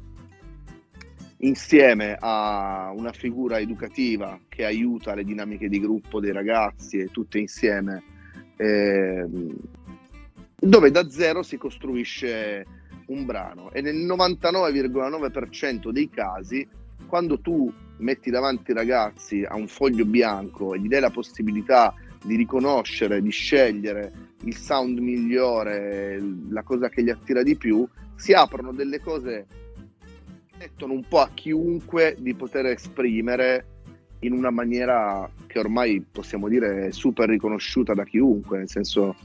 insieme 1.45 2.17
a 2.19 2.91
una 2.95 3.11
figura 3.11 3.59
educativa 3.59 4.39
che 4.49 4.65
aiuta 4.65 5.13
le 5.13 5.23
dinamiche 5.23 5.69
di 5.69 5.79
gruppo 5.79 6.19
dei 6.19 6.31
ragazzi 6.31 6.97
e 6.97 7.09
tutte 7.11 7.39
insieme, 7.39 8.03
eh, 8.57 9.25
dove 10.55 10.91
da 10.91 11.09
zero 11.09 11.43
si 11.43 11.57
costruisce 11.57 12.65
un 13.07 13.25
brano. 13.25 13.71
E 13.71 13.81
nel 13.81 13.95
99,9% 13.95 15.91
dei 15.91 16.09
casi 16.09 16.67
quando 17.05 17.39
tu 17.39 17.71
metti 17.97 18.29
davanti 18.29 18.71
i 18.71 18.73
ragazzi 18.73 19.45
a 19.47 19.55
un 19.55 19.67
foglio 19.67 20.05
bianco 20.05 20.73
e 20.73 20.79
gli 20.79 20.87
dai 20.87 21.01
la 21.01 21.11
possibilità 21.11 21.93
di 22.23 22.35
riconoscere, 22.35 23.21
di 23.21 23.29
scegliere 23.29 24.11
il 24.43 24.55
sound 24.55 24.97
migliore, 24.97 26.19
la 26.49 26.63
cosa 26.63 26.89
che 26.89 27.03
gli 27.03 27.09
attira 27.09 27.43
di 27.43 27.55
più, 27.55 27.87
si 28.15 28.33
aprono 28.33 28.71
delle 28.71 28.99
cose 28.99 29.45
mettono 30.57 30.93
un 30.93 31.03
po' 31.07 31.19
a 31.19 31.29
chiunque 31.33 32.15
di 32.19 32.33
poter 32.33 32.65
esprimere 32.67 33.65
in 34.19 34.33
una 34.33 34.49
maniera 34.49 35.29
che 35.47 35.59
ormai 35.59 36.03
possiamo 36.09 36.47
dire 36.47 36.91
super 36.91 37.29
riconosciuta 37.29 37.93
da 37.93 38.03
chiunque, 38.03 38.59
nel 38.59 38.69
senso 38.69 39.15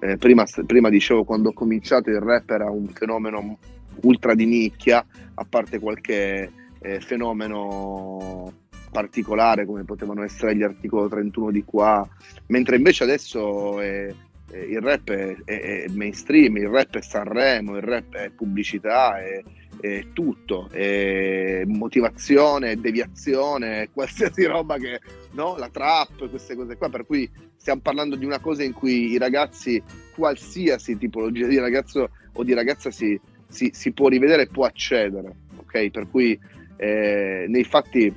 eh, 0.00 0.16
prima, 0.16 0.44
prima 0.66 0.88
dicevo 0.88 1.24
quando 1.24 1.50
ho 1.50 1.52
cominciato 1.52 2.10
il 2.10 2.20
rap 2.20 2.50
era 2.50 2.70
un 2.70 2.88
fenomeno 2.88 3.58
ultra 4.02 4.34
di 4.34 4.46
nicchia, 4.46 5.04
a 5.34 5.46
parte 5.48 5.78
qualche 5.78 6.52
eh, 6.80 7.00
fenomeno 7.00 8.52
particolare 8.90 9.66
come 9.66 9.84
potevano 9.84 10.22
essere 10.22 10.56
gli 10.56 10.62
articoli 10.62 11.08
31 11.08 11.50
di 11.50 11.64
qua, 11.64 12.08
mentre 12.46 12.76
invece 12.76 13.04
adesso 13.04 13.80
è, 13.80 14.12
è, 14.50 14.56
il 14.56 14.80
rap 14.80 15.10
è, 15.10 15.36
è, 15.44 15.84
mainstream, 15.90 16.56
il 16.56 16.68
rap 16.68 16.96
è 16.96 17.02
Sanremo, 17.02 17.76
il 17.76 17.82
rap 17.82 18.14
è 18.14 18.30
pubblicità, 18.30 19.18
è, 19.20 19.42
è 19.80 20.06
tutto, 20.12 20.68
è 20.70 21.62
motivazione, 21.66 22.80
deviazione, 22.80 23.90
qualsiasi 23.94 24.44
roba 24.44 24.76
che, 24.76 25.00
no? 25.32 25.56
La 25.56 25.68
trap, 25.68 26.28
queste 26.28 26.54
cose 26.54 26.76
qua, 26.76 26.88
per 26.88 27.06
cui 27.06 27.30
stiamo 27.56 27.80
parlando 27.80 28.16
di 28.16 28.24
una 28.24 28.40
cosa 28.40 28.62
in 28.62 28.72
cui 28.72 29.10
i 29.10 29.18
ragazzi, 29.18 29.82
qualsiasi 30.14 30.96
tipologia 30.96 31.46
di 31.46 31.58
ragazzo 31.58 32.10
o 32.32 32.42
di 32.42 32.54
ragazza 32.54 32.90
si, 32.90 33.18
si, 33.48 33.70
si 33.72 33.92
può 33.92 34.08
rivedere 34.08 34.42
e 34.42 34.48
può 34.48 34.64
accedere, 34.64 35.34
ok? 35.56 35.90
Per 35.90 36.08
cui 36.08 36.38
eh, 36.76 37.46
nei 37.48 37.64
fatti 37.64 38.12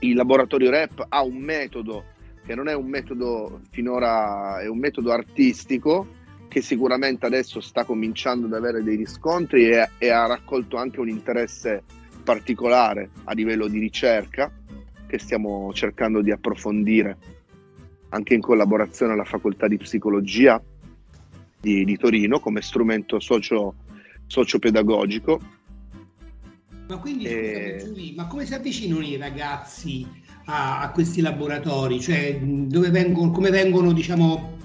il 0.00 0.14
laboratorio 0.14 0.70
rap 0.70 1.06
ha 1.08 1.22
un 1.22 1.36
metodo 1.36 2.14
che 2.44 2.54
non 2.54 2.68
è 2.68 2.74
un 2.74 2.86
metodo 2.86 3.60
finora, 3.70 4.60
è 4.60 4.68
un 4.68 4.78
metodo 4.78 5.10
artistico 5.10 6.06
che 6.56 6.62
sicuramente 6.62 7.26
adesso 7.26 7.60
sta 7.60 7.84
cominciando 7.84 8.46
ad 8.46 8.54
avere 8.54 8.82
dei 8.82 8.96
riscontri 8.96 9.68
e, 9.68 9.90
e, 9.98 10.08
ha 10.08 10.24
raccolto 10.24 10.78
anche 10.78 11.00
un 11.00 11.10
interesse 11.10 11.82
particolare 12.24 13.10
a 13.24 13.34
livello 13.34 13.68
di 13.68 13.78
ricerca 13.78 14.50
che 15.06 15.18
stiamo 15.18 15.70
cercando 15.74 16.22
di 16.22 16.30
approfondire 16.32 17.18
anche 18.08 18.32
in 18.32 18.40
collaborazione 18.40 19.12
alla 19.12 19.26
facoltà 19.26 19.68
di 19.68 19.76
psicologia 19.76 20.58
di, 21.60 21.84
di 21.84 21.96
Torino 21.98 22.40
come 22.40 22.62
strumento 22.62 23.20
socio, 23.20 23.74
socio-pedagogico. 24.26 25.40
Ma 26.88 26.96
quindi, 26.96 27.24
e... 27.26 27.80
scusami, 27.80 28.14
ma 28.16 28.26
come 28.28 28.46
si 28.46 28.54
avvicinano 28.54 29.02
i 29.02 29.18
ragazzi 29.18 30.06
a, 30.46 30.80
a 30.80 30.90
questi 30.90 31.20
laboratori? 31.20 32.00
Cioè, 32.00 32.40
dove 32.40 32.88
vengono, 32.88 33.30
come 33.30 33.50
vengono, 33.50 33.92
diciamo, 33.92 34.55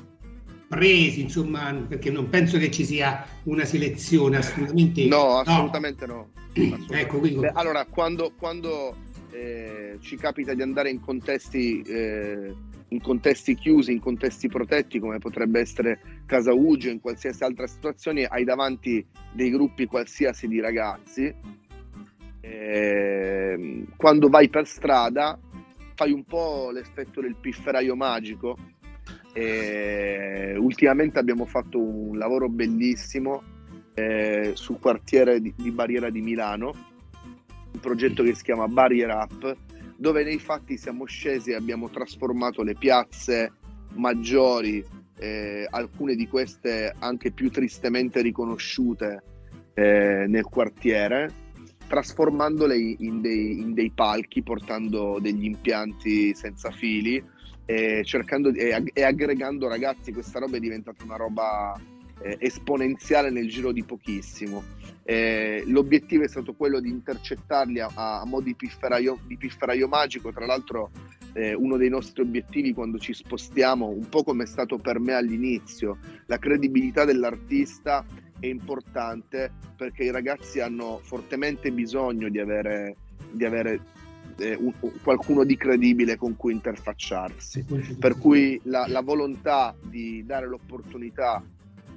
presi, 0.72 1.20
insomma, 1.20 1.74
perché 1.86 2.10
non 2.10 2.30
penso 2.30 2.58
che 2.58 2.72
ci 2.72 2.86
sia 2.86 3.26
una 3.44 3.66
selezione 3.66 4.38
assolutamente. 4.38 5.06
No, 5.06 5.40
assolutamente 5.40 6.06
no. 6.06 6.14
no. 6.16 6.30
Assolutamente. 6.52 7.00
ecco, 7.00 7.20
quindi... 7.20 7.46
Allora, 7.54 7.86
quando, 7.86 8.32
quando 8.38 8.96
eh, 9.32 9.98
ci 10.00 10.16
capita 10.16 10.54
di 10.54 10.62
andare 10.62 10.90
in 10.90 11.02
contesti, 11.02 11.82
eh, 11.82 12.54
in 12.88 13.02
contesti 13.02 13.56
chiusi, 13.56 13.92
in 13.92 14.00
contesti 14.00 14.48
protetti 14.48 15.00
come 15.00 15.18
potrebbe 15.20 15.60
essere 15.60 16.24
Casa 16.26 16.54
Uggio, 16.54 16.90
in 16.90 17.02
qualsiasi 17.02 17.44
altra 17.44 17.68
situazione, 17.68 18.26
hai 18.26 18.46
davanti 18.46 19.06
dei 19.34 19.50
gruppi 19.50 19.86
qualsiasi 19.88 20.48
di 20.48 20.62
ragazzi. 20.62 21.34
Eh, 22.40 23.86
quando 23.98 24.30
vai 24.30 24.48
per 24.50 24.66
strada 24.68 25.38
fai 25.96 26.12
un 26.12 26.24
po' 26.24 26.72
l'effetto 26.72 27.20
del 27.20 27.36
pifferaio 27.36 27.96
magico. 27.96 28.58
E 29.34 30.56
ultimamente 30.58 31.20
abbiamo 31.20 31.46
fatto 31.46 31.80
un 31.80 32.18
lavoro 32.18 32.50
bellissimo 32.50 33.44
eh, 33.94 34.52
sul 34.56 34.80
quartiere 34.80 35.42
di, 35.42 35.54
di 35.56 35.72
Barriera 35.72 36.10
di 36.10 36.22
Milano, 36.22 36.74
un 37.74 37.80
progetto 37.80 38.24
che 38.24 38.34
si 38.34 38.44
chiama 38.44 38.68
Barrier 38.68 39.10
Up, 39.10 39.56
dove 39.96 40.24
nei 40.24 40.40
fatti 40.40 40.78
siamo 40.78 41.06
scesi 41.06 41.52
e 41.52 41.56
abbiamo 41.56 41.90
trasformato 41.90 42.64
le 42.64 42.76
piazze 42.76 43.54
maggiori, 43.94 44.84
eh, 45.20 45.68
alcune 45.70 46.16
di 46.16 46.28
queste 46.28 46.94
anche 46.98 47.32
più 47.32 47.52
tristemente 47.52 48.22
riconosciute 48.22 49.24
eh, 49.74 50.26
nel 50.28 50.44
quartiere, 50.46 51.32
trasformandole 51.88 52.76
in 52.78 53.22
dei, 53.22 53.60
in 53.60 53.74
dei, 53.74 53.92
palchi, 53.92 54.42
portando 54.42 55.20
degli 55.22 55.46
impianti 55.46 56.34
senza 56.34 56.72
fili 56.72 57.24
e, 57.66 58.02
cercando, 58.04 58.50
e, 58.54 58.84
e 58.94 59.04
aggregando 59.04 59.68
ragazzi. 59.68 60.12
Questa 60.12 60.40
roba 60.40 60.58
è 60.58 60.60
diventata 60.60 61.04
una 61.04 61.16
roba 61.16 61.80
eh, 62.22 62.38
esponenziale 62.40 63.30
nel 63.30 63.50
giro 63.50 63.72
di 63.72 63.84
pochissimo. 63.84 64.64
Eh, 65.04 65.64
l'obiettivo 65.66 66.24
è 66.24 66.28
stato 66.28 66.54
quello 66.54 66.80
di 66.80 66.90
intercettarli 66.90 67.80
a, 67.80 67.90
a 67.96 68.26
mo' 68.26 68.42
di 68.42 68.56
pifferaio, 68.56 69.20
di 69.26 69.36
pifferaio 69.36 69.88
magico, 69.88 70.32
tra 70.32 70.46
l'altro 70.46 70.92
eh, 71.34 71.54
uno 71.54 71.78
dei 71.78 71.90
nostri 71.90 72.22
obiettivi 72.22 72.74
quando 72.74 72.98
ci 73.00 73.14
spostiamo, 73.14 73.88
un 73.88 74.08
po' 74.10 74.24
come 74.24 74.44
è 74.44 74.48
stato 74.48 74.78
per 74.78 75.00
me 75.00 75.14
all'inizio, 75.14 75.98
la 76.28 76.38
credibilità 76.38 77.06
dell'artista 77.06 78.06
è 78.40 78.48
importante 78.48 79.52
perché 79.76 80.04
i 80.04 80.12
ragazzi 80.12 80.60
hanno 80.60 81.00
fortemente 81.04 81.72
bisogno 81.72 82.30
di 82.30 82.40
avere, 82.40 82.96
di 83.32 83.46
avere 83.46 83.80
eh, 84.42 84.56
un, 84.60 84.74
qualcuno 85.02 85.44
di 85.44 85.56
credibile 85.56 86.18
con 86.18 86.36
cui 86.36 86.54
interfacciarsi. 86.54 87.66
Per 88.00 88.18
cui 88.18 88.60
la, 88.64 88.86
la 88.88 89.02
volontà 89.02 89.76
di 89.82 90.26
dare 90.26 90.48
l'opportunità 90.48 91.44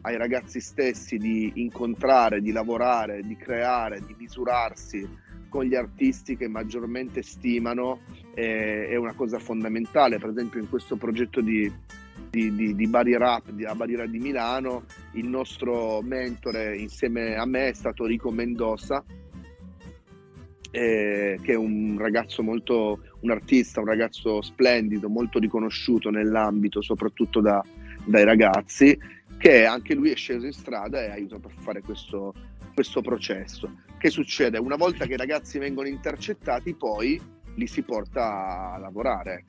ai 0.02 0.16
ragazzi 0.16 0.60
stessi 0.60 1.16
di 1.16 1.52
incontrare, 1.56 2.40
di 2.40 2.52
lavorare, 2.52 3.22
di 3.22 3.36
creare, 3.36 4.02
di 4.06 4.14
misurarsi 4.18 5.22
con 5.48 5.64
gli 5.64 5.74
artisti 5.74 6.36
che 6.36 6.48
maggiormente 6.48 7.22
stimano 7.22 8.00
eh, 8.34 8.88
è 8.88 8.96
una 8.96 9.14
cosa 9.14 9.38
fondamentale. 9.38 10.18
Per 10.18 10.30
esempio 10.30 10.60
in 10.60 10.68
questo 10.68 10.96
progetto 10.96 11.40
di, 11.40 11.72
di, 12.28 12.54
di, 12.54 12.74
di 12.74 12.86
Barrier 12.88 13.22
Up, 13.22 13.50
di, 13.50 13.64
a 13.64 13.74
Barriera 13.74 14.04
di 14.04 14.18
Milano, 14.18 14.84
il 15.12 15.26
nostro 15.26 16.02
mentore 16.02 16.76
insieme 16.76 17.36
a 17.36 17.46
me 17.46 17.68
è 17.68 17.72
stato 17.72 18.04
Rico 18.04 18.30
Mendoza, 18.30 19.02
eh, 20.74 21.38
che 21.40 21.52
è 21.52 21.56
un 21.56 21.96
ragazzo 21.98 22.42
molto, 22.42 22.98
un 23.20 23.30
artista, 23.30 23.78
un 23.78 23.86
ragazzo 23.86 24.42
splendido, 24.42 25.08
molto 25.08 25.38
riconosciuto 25.38 26.10
nell'ambito, 26.10 26.82
soprattutto 26.82 27.40
da, 27.40 27.64
dai 28.04 28.24
ragazzi, 28.24 28.98
che 29.38 29.64
anche 29.64 29.94
lui 29.94 30.10
è 30.10 30.16
sceso 30.16 30.46
in 30.46 30.52
strada 30.52 31.00
e 31.00 31.10
ha 31.10 31.12
aiutato 31.12 31.46
a 31.46 31.60
fare 31.60 31.80
questo, 31.80 32.34
questo 32.74 33.02
processo. 33.02 33.70
Che 33.96 34.10
succede? 34.10 34.58
Una 34.58 34.74
volta 34.74 35.06
che 35.06 35.12
i 35.12 35.16
ragazzi 35.16 35.58
vengono 35.58 35.86
intercettati, 35.86 36.74
poi 36.74 37.20
li 37.54 37.66
si 37.68 37.82
porta 37.82 38.72
a 38.72 38.78
lavorare. 38.78 39.44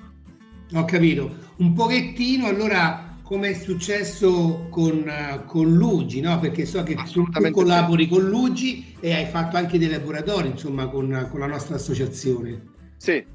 Ho 0.76 0.86
capito. 0.86 1.54
Un 1.58 1.74
pochettino 1.74 2.46
allora 2.46 3.14
come 3.26 3.50
è 3.50 3.54
successo 3.54 4.68
con, 4.70 5.44
con 5.46 5.74
Luigi, 5.74 6.22
no? 6.22 6.40
Perché 6.40 6.66
so 6.66 6.84
che 6.84 6.96
tu, 7.12 7.28
collabori 7.52 8.04
sì. 8.04 8.10
con 8.10 8.30
Luigi 8.30 8.96
e 9.00 9.14
hai 9.14 9.26
fatto 9.26 9.58
anche 9.58 9.78
dei 9.78 9.90
laboratori, 9.90 10.50
insomma, 10.50 10.88
con, 10.88 11.28
con 11.30 11.40
la 11.40 11.48
nostra 11.48 11.76
associazione. 11.76 12.62
Sì, 12.98 13.26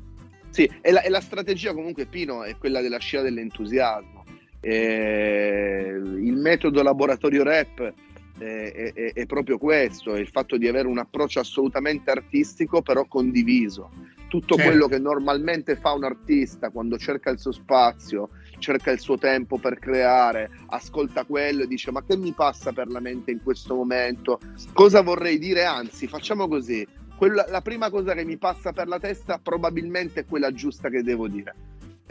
sì. 0.48 0.70
E 0.80 0.92
la, 0.92 1.02
e 1.02 1.10
la 1.10 1.20
strategia 1.20 1.74
comunque, 1.74 2.06
Pino, 2.06 2.44
è 2.44 2.56
quella 2.56 2.80
della 2.80 2.98
scia 2.98 3.20
dell'entusiasmo 3.20 4.20
eh, 4.60 5.94
il 5.96 6.36
metodo 6.36 6.82
laboratorio 6.82 7.42
rap 7.42 7.94
è, 8.38 8.92
è, 8.94 9.12
è, 9.12 9.26
proprio 9.26 9.58
questo, 9.58 10.14
è 10.14 10.20
il 10.20 10.28
fatto 10.28 10.56
di 10.56 10.68
avere 10.68 10.88
un 10.88 10.98
approccio 10.98 11.40
assolutamente 11.40 12.10
artistico 12.10 12.82
però 12.82 13.06
condiviso. 13.06 13.90
Tutto 14.28 14.54
certo. 14.54 14.70
quello 14.70 14.86
che 14.86 14.98
normalmente 14.98 15.76
fa 15.76 15.92
un 15.92 16.04
artista 16.04 16.70
quando 16.70 16.96
cerca 16.96 17.30
il 17.30 17.38
suo 17.38 17.52
spazio, 17.52 18.30
cerca 18.60 18.92
il 18.92 19.00
suo 19.00 19.18
tempo 19.18 19.58
per 19.58 19.80
creare, 19.80 20.50
ascolta 20.68 21.24
quello 21.24 21.64
e 21.64 21.66
dice 21.66 21.90
ma 21.90 22.04
che 22.04 22.16
mi 22.16 22.32
passa 22.32 22.72
per 22.72 22.86
la 22.88 23.00
mente 23.00 23.32
in 23.32 23.42
questo 23.42 23.74
momento? 23.74 24.38
Cosa 24.72 25.02
vorrei 25.02 25.38
dire? 25.38 25.64
Anzi, 25.64 26.06
facciamo 26.06 26.46
così. 26.46 26.86
Quella, 27.16 27.44
la 27.48 27.60
prima 27.60 27.90
cosa 27.90 28.14
che 28.14 28.24
mi 28.24 28.38
passa 28.38 28.72
per 28.72 28.86
la 28.86 28.98
testa 28.98 29.40
probabilmente 29.42 30.20
è 30.20 30.24
quella 30.24 30.52
giusta 30.52 30.88
che 30.88 31.02
devo 31.02 31.26
dire 31.26 31.54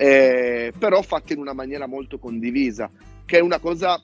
eh, 0.01 0.71
però 0.79 1.01
fatte 1.01 1.33
in 1.33 1.39
una 1.39 1.51
maniera 1.51 1.85
molto 1.85 2.19
condivisa, 2.19 2.89
che 3.25 3.39
è 3.39 3.41
una 3.41 3.59
cosa 3.59 4.01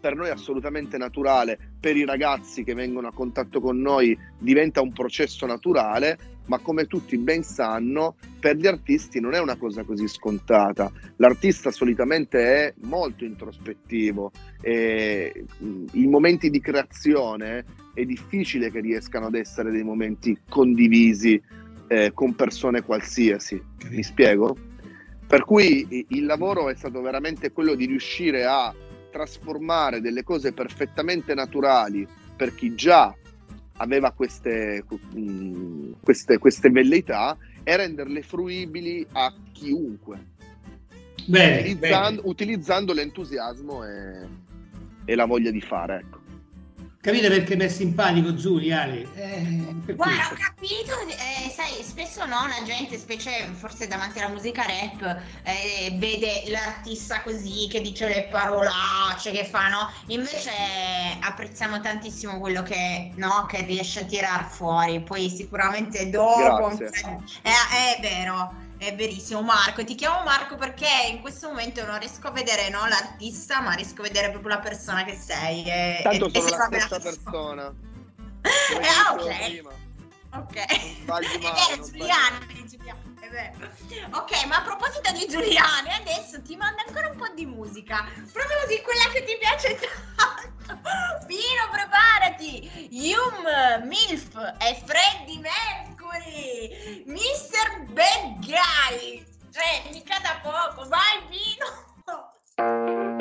per 0.00 0.16
noi 0.16 0.28
assolutamente 0.28 0.98
naturale, 0.98 1.56
per 1.78 1.96
i 1.96 2.04
ragazzi 2.04 2.64
che 2.64 2.74
vengono 2.74 3.06
a 3.06 3.12
contatto 3.12 3.60
con 3.60 3.80
noi 3.80 4.18
diventa 4.36 4.80
un 4.80 4.92
processo 4.92 5.46
naturale, 5.46 6.18
ma 6.48 6.58
come 6.58 6.86
tutti 6.86 7.16
ben 7.16 7.42
sanno, 7.42 8.16
per 8.40 8.56
gli 8.56 8.66
artisti 8.66 9.20
non 9.20 9.34
è 9.34 9.40
una 9.40 9.56
cosa 9.56 9.84
così 9.84 10.08
scontata. 10.08 10.90
L'artista 11.16 11.70
solitamente 11.70 12.38
è 12.40 12.74
molto 12.82 13.24
introspettivo 13.24 14.32
e 14.60 15.44
i 15.92 16.06
momenti 16.06 16.50
di 16.50 16.60
creazione 16.60 17.64
è 17.94 18.04
difficile 18.04 18.70
che 18.70 18.80
riescano 18.80 19.26
ad 19.26 19.34
essere 19.34 19.70
dei 19.70 19.84
momenti 19.84 20.38
condivisi 20.48 21.40
eh, 21.88 22.12
con 22.12 22.34
persone 22.34 22.82
qualsiasi. 22.82 23.60
Mi 23.90 24.02
spiego? 24.02 24.56
Per 25.26 25.44
cui 25.44 26.06
il 26.08 26.24
lavoro 26.24 26.70
è 26.70 26.74
stato 26.74 27.02
veramente 27.02 27.52
quello 27.52 27.74
di 27.74 27.84
riuscire 27.84 28.44
a 28.46 28.74
trasformare 29.10 30.00
delle 30.00 30.22
cose 30.22 30.52
perfettamente 30.52 31.34
naturali 31.34 32.06
per 32.36 32.54
chi 32.54 32.74
già 32.74 33.14
aveva 33.78 34.12
queste, 34.12 34.84
mm, 35.16 35.92
queste, 36.02 36.38
queste 36.38 36.70
velleità 36.70 37.36
e 37.64 37.76
renderle 37.76 38.22
fruibili 38.22 39.06
a 39.12 39.32
chiunque. 39.52 40.36
Bene, 41.26 41.58
utilizzando, 41.58 42.20
bene. 42.20 42.30
utilizzando 42.30 42.92
l'entusiasmo 42.92 43.84
e, 43.84 44.26
e, 45.04 45.14
la 45.14 45.26
voglia 45.26 45.50
di 45.50 45.60
fare. 45.60 45.98
Ecco. 45.98 46.20
Capite 47.00 47.28
perché 47.28 47.54
messo 47.54 47.82
in 47.82 47.94
panico 47.94 48.34
Giulia? 48.34 48.84
Eh, 48.86 49.74
Guarda, 49.94 50.30
ho 50.32 50.34
capito, 50.34 50.98
eh, 51.06 51.48
sai, 51.48 51.82
spesso 51.82 52.26
no, 52.26 52.48
la 52.48 52.64
gente, 52.64 52.98
specie 52.98 53.48
forse 53.52 53.86
davanti 53.86 54.18
alla 54.18 54.30
musica 54.32 54.64
rap, 54.66 55.22
eh, 55.44 55.94
vede 55.96 56.42
l'artista 56.48 57.22
così 57.22 57.68
che 57.70 57.80
dice 57.80 58.08
le 58.08 58.28
parolacce 58.30 59.30
che 59.30 59.44
fa, 59.44 59.68
no? 59.68 59.92
Invece 60.08 60.50
apprezziamo 61.20 61.80
tantissimo 61.80 62.40
quello 62.40 62.64
che, 62.64 63.12
no, 63.14 63.46
che 63.48 63.62
riesce 63.62 64.00
a 64.00 64.04
tirar 64.04 64.48
fuori, 64.50 65.00
poi 65.00 65.30
sicuramente 65.30 66.10
dopo... 66.10 66.68
È, 66.68 67.50
è 67.50 68.00
vero. 68.00 68.66
È 68.78 68.94
verissimo, 68.94 69.42
Marco. 69.42 69.84
Ti 69.84 69.94
chiamo 69.96 70.22
Marco 70.22 70.56
perché 70.56 70.86
in 71.10 71.20
questo 71.20 71.48
momento 71.48 71.84
non 71.84 71.98
riesco 71.98 72.28
a 72.28 72.30
vedere 72.30 72.68
no, 72.70 72.86
l'artista, 72.86 73.60
ma 73.60 73.72
riesco 73.72 74.02
a 74.02 74.04
vedere 74.04 74.30
proprio 74.30 74.54
la 74.54 74.60
persona 74.60 75.04
che 75.04 75.16
sei. 75.16 75.64
E, 75.64 76.00
Tanto 76.02 76.26
e, 76.26 76.40
sono 76.40 76.46
e 76.46 76.50
la 76.50 76.80
stessa 76.80 77.00
persona. 77.00 77.66
eh, 78.42 78.86
ah, 78.86 79.14
ok. 79.14 79.44
Prima. 79.44 79.70
Ok. 80.34 80.56
È 80.62 81.38
vero, 81.38 81.84
Giuliani, 81.84 82.58
è 83.20 83.28
vero. 83.30 83.70
Ok, 84.16 84.44
ma 84.46 84.56
a 84.56 84.62
proposito 84.62 85.10
di 85.12 85.26
Giuliani, 85.28 85.90
adesso 85.92 86.40
ti 86.42 86.56
mando 86.56 86.82
ancora 86.86 87.10
un 87.10 87.16
po' 87.16 87.28
di 87.34 87.46
musica. 87.46 88.06
Proprio 88.32 88.58
così, 88.62 88.80
quella 88.82 89.08
che 89.12 89.24
ti 89.24 89.36
piace 89.38 89.78
tanto. 90.16 90.46
Pino, 91.26 91.68
preparati. 91.70 92.88
Yum, 92.90 93.86
Milf 93.86 94.34
e 94.58 94.82
Freddy 94.84 95.38
Mercury. 95.38 95.97
Mr. 97.06 97.92
Bad 97.92 98.38
Guy. 98.40 99.24
Cioè, 99.52 99.90
mica 99.92 100.18
da 100.20 100.40
poco. 100.42 100.88
Vai, 100.88 101.26
Pino. 101.28 103.17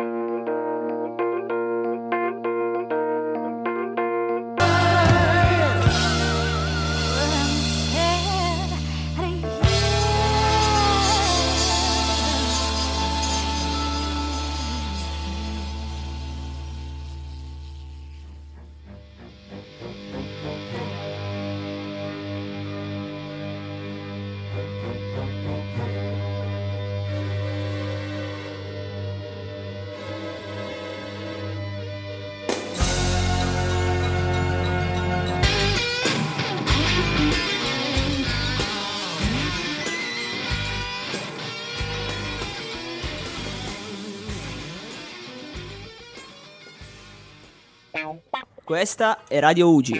Questa 48.68 49.24
è 49.30 49.40
Radio 49.40 49.74
Ugi. 49.74 49.94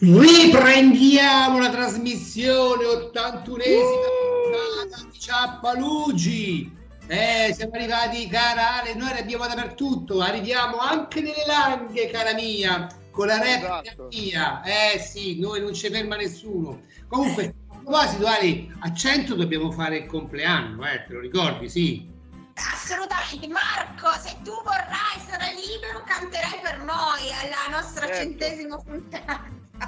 Riprendiamo 0.00 1.60
la 1.60 1.70
trasmissione 1.70 2.82
81esima 2.82 4.08
puntata 4.42 5.08
di 5.08 5.16
Ciappalugi. 5.16 6.76
Eh, 7.06 7.54
siamo 7.54 7.74
arrivati, 7.74 8.26
cara 8.26 8.80
Ale, 8.80 8.96
noi 8.96 9.10
arriviamo 9.10 9.46
dappertutto, 9.46 10.22
arriviamo 10.22 10.78
anche 10.78 11.20
nelle 11.20 11.44
langhe, 11.46 12.10
cara 12.10 12.34
mia, 12.34 12.88
con 13.12 13.28
la 13.28 13.36
rap 13.38 13.84
Esatto. 13.84 14.08
mia. 14.10 14.62
Eh 14.64 14.98
sì, 14.98 15.38
noi 15.38 15.60
non 15.60 15.74
ci 15.74 15.88
ferma 15.88 16.16
nessuno. 16.16 16.80
Comunque, 17.06 17.54
a 17.68 17.76
proposito, 17.76 18.26
Ale, 18.26 18.66
a 18.80 18.92
100 18.92 19.36
dobbiamo 19.36 19.70
fare 19.70 19.98
il 19.98 20.06
compleanno, 20.06 20.84
eh, 20.84 21.04
te 21.06 21.12
lo 21.12 21.20
ricordi, 21.20 21.68
sì? 21.68 22.10
Assolutamente, 22.54 23.48
Marco, 23.48 24.12
se 24.18 24.36
tu 24.42 24.52
vorrai, 24.62 25.18
sarai 25.28 25.54
libero, 25.54 26.02
canterai 26.04 26.60
per 26.60 26.78
noi 26.80 27.32
alla 27.32 27.78
nostra 27.78 28.06
Certo. 28.06 28.22
centesima 28.22 28.76
puntata. 28.76 29.44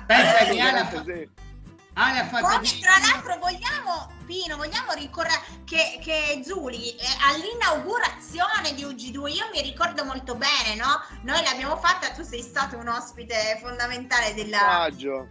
Pensa 0.07 0.33
che 0.44 0.61
Assolutamente 0.61 1.31
fa- 1.94 2.18
ha 2.18 2.24
fatto... 2.27 2.46
Poi, 2.46 2.81
tra 2.81 2.92
l'altro, 2.98 3.38
vogliamo, 3.38 4.11
Pino, 4.27 4.57
vogliamo 4.57 4.92
ricordare 4.92 5.40
che, 5.64 5.98
che 6.03 6.42
Zuli 6.44 6.96
eh, 6.96 7.05
all'inaugurazione 7.29 8.74
di 8.74 8.83
UG2, 8.85 9.29
io 9.29 9.48
mi 9.53 9.62
ricordo 9.62 10.05
molto 10.05 10.35
bene, 10.35 10.74
no? 10.77 11.00
Noi 11.22 11.42
l'abbiamo 11.42 11.77
fatta, 11.77 12.11
tu 12.11 12.22
sei 12.22 12.42
stato 12.42 12.77
un 12.77 12.88
ospite 12.88 13.59
fondamentale 13.61 14.35
della... 14.35 14.59
Saggio. 14.59 15.29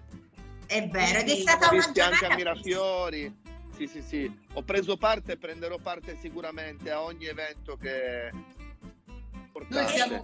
È 0.66 0.88
vero, 0.88 1.20
ed 1.20 1.30
è 1.30 1.36
stata 1.36 1.70
una 1.70 1.78
visti 1.78 2.00
anche 2.00 2.16
a 2.16 2.30
giornata... 2.30 2.36
Mirafiori. 2.36 3.42
Sì, 3.76 3.88
sì, 3.88 4.02
sì. 4.02 4.40
Ho 4.54 4.62
preso 4.64 4.98
parte 4.98 5.34
e 5.34 5.38
prenderò 5.38 5.78
parte 5.78 6.18
sicuramente 6.20 6.92
a 6.92 7.02
ogni 7.02 7.26
evento 7.26 7.76
che 7.76 8.32
Noi 9.70 9.88
siamo- 9.88 10.24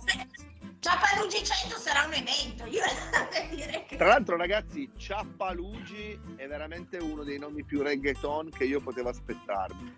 Ciapalugi 0.81 1.43
100 1.43 1.75
sarà 1.77 2.05
un 2.05 2.13
evento, 2.13 2.65
io 2.65 2.81
direi 3.53 3.83
che... 3.85 3.97
Tra 3.97 4.07
l'altro, 4.07 4.38
ragazzi, 4.38 4.89
Ciappalugi 4.95 6.17
è 6.38 6.47
veramente 6.47 6.97
uno 6.97 7.23
dei 7.23 7.38
nomi 7.38 7.65
più 7.65 7.81
reggaeton 7.81 8.49
che 8.49 8.63
io 8.63 8.79
potevo 8.79 9.09
aspettarmi. 9.09 9.93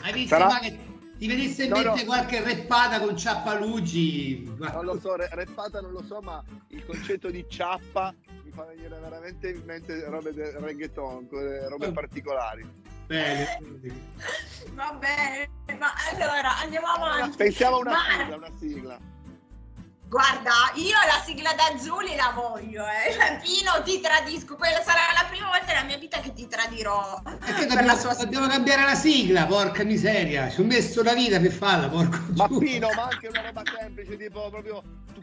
Hai 0.00 0.12
visto 0.14 0.28
Sarà- 0.36 0.58
che 0.58 0.78
ti 1.18 1.26
venisse 1.26 1.64
in 1.64 1.70
No, 1.70 1.82
mente 1.82 2.00
no. 2.00 2.04
qualche 2.06 2.42
reppata 2.42 2.98
con 3.00 3.14
Ciappalugi? 3.16 4.54
Non 4.56 4.84
lo 4.86 4.98
so, 4.98 5.16
re- 5.16 5.28
reppata 5.32 5.82
non 5.82 5.92
lo 5.92 6.02
so, 6.02 6.20
ma 6.22 6.42
il 6.68 6.82
concetto 6.86 7.28
di 7.30 7.44
ciappa 7.46 8.14
mi 8.42 8.50
fa 8.52 8.64
venire 8.64 8.98
veramente 8.98 9.50
in 9.50 9.62
mente 9.66 10.02
robe 10.08 10.32
del 10.32 10.52
reggaeton, 10.52 11.28
robe 11.68 11.92
particolari. 11.92 12.66
Bene. 13.12 13.60
Va 14.72 14.96
bene, 14.98 15.48
ma 15.78 15.92
allora 16.10 16.58
andiamo 16.60 16.86
avanti. 16.86 17.36
Pensiamo 17.36 17.76
a 17.76 17.78
una 17.80 17.90
Ma- 17.90 17.98
sigla, 18.16 18.36
una 18.36 18.50
sigla. 18.58 18.98
Guarda, 20.08 20.52
io 20.74 20.96
la 21.06 21.22
sigla 21.24 21.52
da 21.52 21.76
Zuli 21.78 22.16
la 22.16 22.32
voglio, 22.34 22.84
eh. 22.84 23.38
Pino, 23.42 23.82
ti 23.84 24.00
tradisco. 24.00 24.56
Quella 24.56 24.82
sarà 24.82 25.00
la 25.14 25.28
prima 25.28 25.48
volta 25.48 25.66
nella 25.66 25.84
mia 25.84 25.98
vita 25.98 26.20
che 26.20 26.32
ti 26.32 26.46
tradirò. 26.46 27.20
Perché 27.22 27.66
per 27.66 27.84
la 27.84 27.92
dobbiamo, 27.92 27.98
sua 27.98 28.14
dobbiamo 28.14 28.46
cambiare 28.46 28.84
la 28.84 28.94
sigla, 28.94 29.44
porca 29.44 29.84
miseria. 29.84 30.48
Ci 30.48 30.60
ho 30.60 30.64
messo 30.64 31.02
la 31.02 31.12
vita 31.12 31.38
per 31.38 31.52
farla, 31.52 31.88
porco 31.90 32.18
Ma 32.34 32.46
giù. 32.48 32.58
Pino, 32.58 32.88
ma 32.94 33.08
anche 33.10 33.28
una 33.28 33.42
roba 33.42 33.62
semplice, 33.78 34.16
tipo 34.16 34.48
proprio 34.48 34.82
tu, 35.12 35.22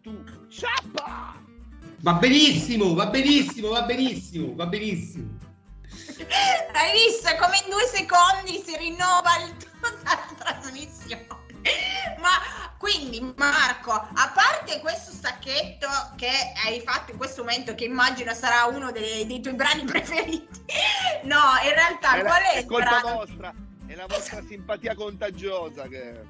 tu, 0.00 0.24
ciappa! 0.48 1.34
Va 2.00 2.12
benissimo, 2.14 2.94
va 2.94 3.06
benissimo, 3.06 3.68
va 3.68 3.82
benissimo, 3.82 4.54
va 4.56 4.66
benissimo. 4.66 5.41
Hai 6.72 6.92
visto 6.92 7.34
come 7.36 7.58
in 7.64 7.70
due 7.70 7.86
secondi 7.86 8.62
si 8.64 8.76
rinnova 8.76 9.30
il- 9.44 9.56
la 10.04 10.28
trasmissione? 10.38 11.26
Ma 12.18 12.70
quindi 12.78 13.32
Marco, 13.36 13.92
a 13.92 14.32
parte 14.34 14.80
questo 14.80 15.12
stacchetto 15.12 15.86
che 16.16 16.30
hai 16.66 16.80
fatto 16.80 17.12
in 17.12 17.16
questo 17.18 17.42
momento, 17.44 17.74
che 17.76 17.84
immagino 17.84 18.34
sarà 18.34 18.64
uno 18.64 18.90
dei, 18.90 19.26
dei 19.26 19.40
tuoi 19.40 19.54
brani 19.54 19.84
preferiti, 19.86 20.64
no, 21.22 21.40
in 21.64 21.74
realtà 21.74 22.14
È, 22.14 22.22
la- 22.22 22.28
qual 22.28 22.42
è 22.42 22.52
è 22.54 22.64
colpa 22.64 23.00
brano? 23.00 23.14
vostra, 23.16 23.54
è 23.86 23.94
la 23.94 24.06
vostra 24.06 24.42
simpatia 24.46 24.94
contagiosa 24.94 25.86
che... 25.86 26.20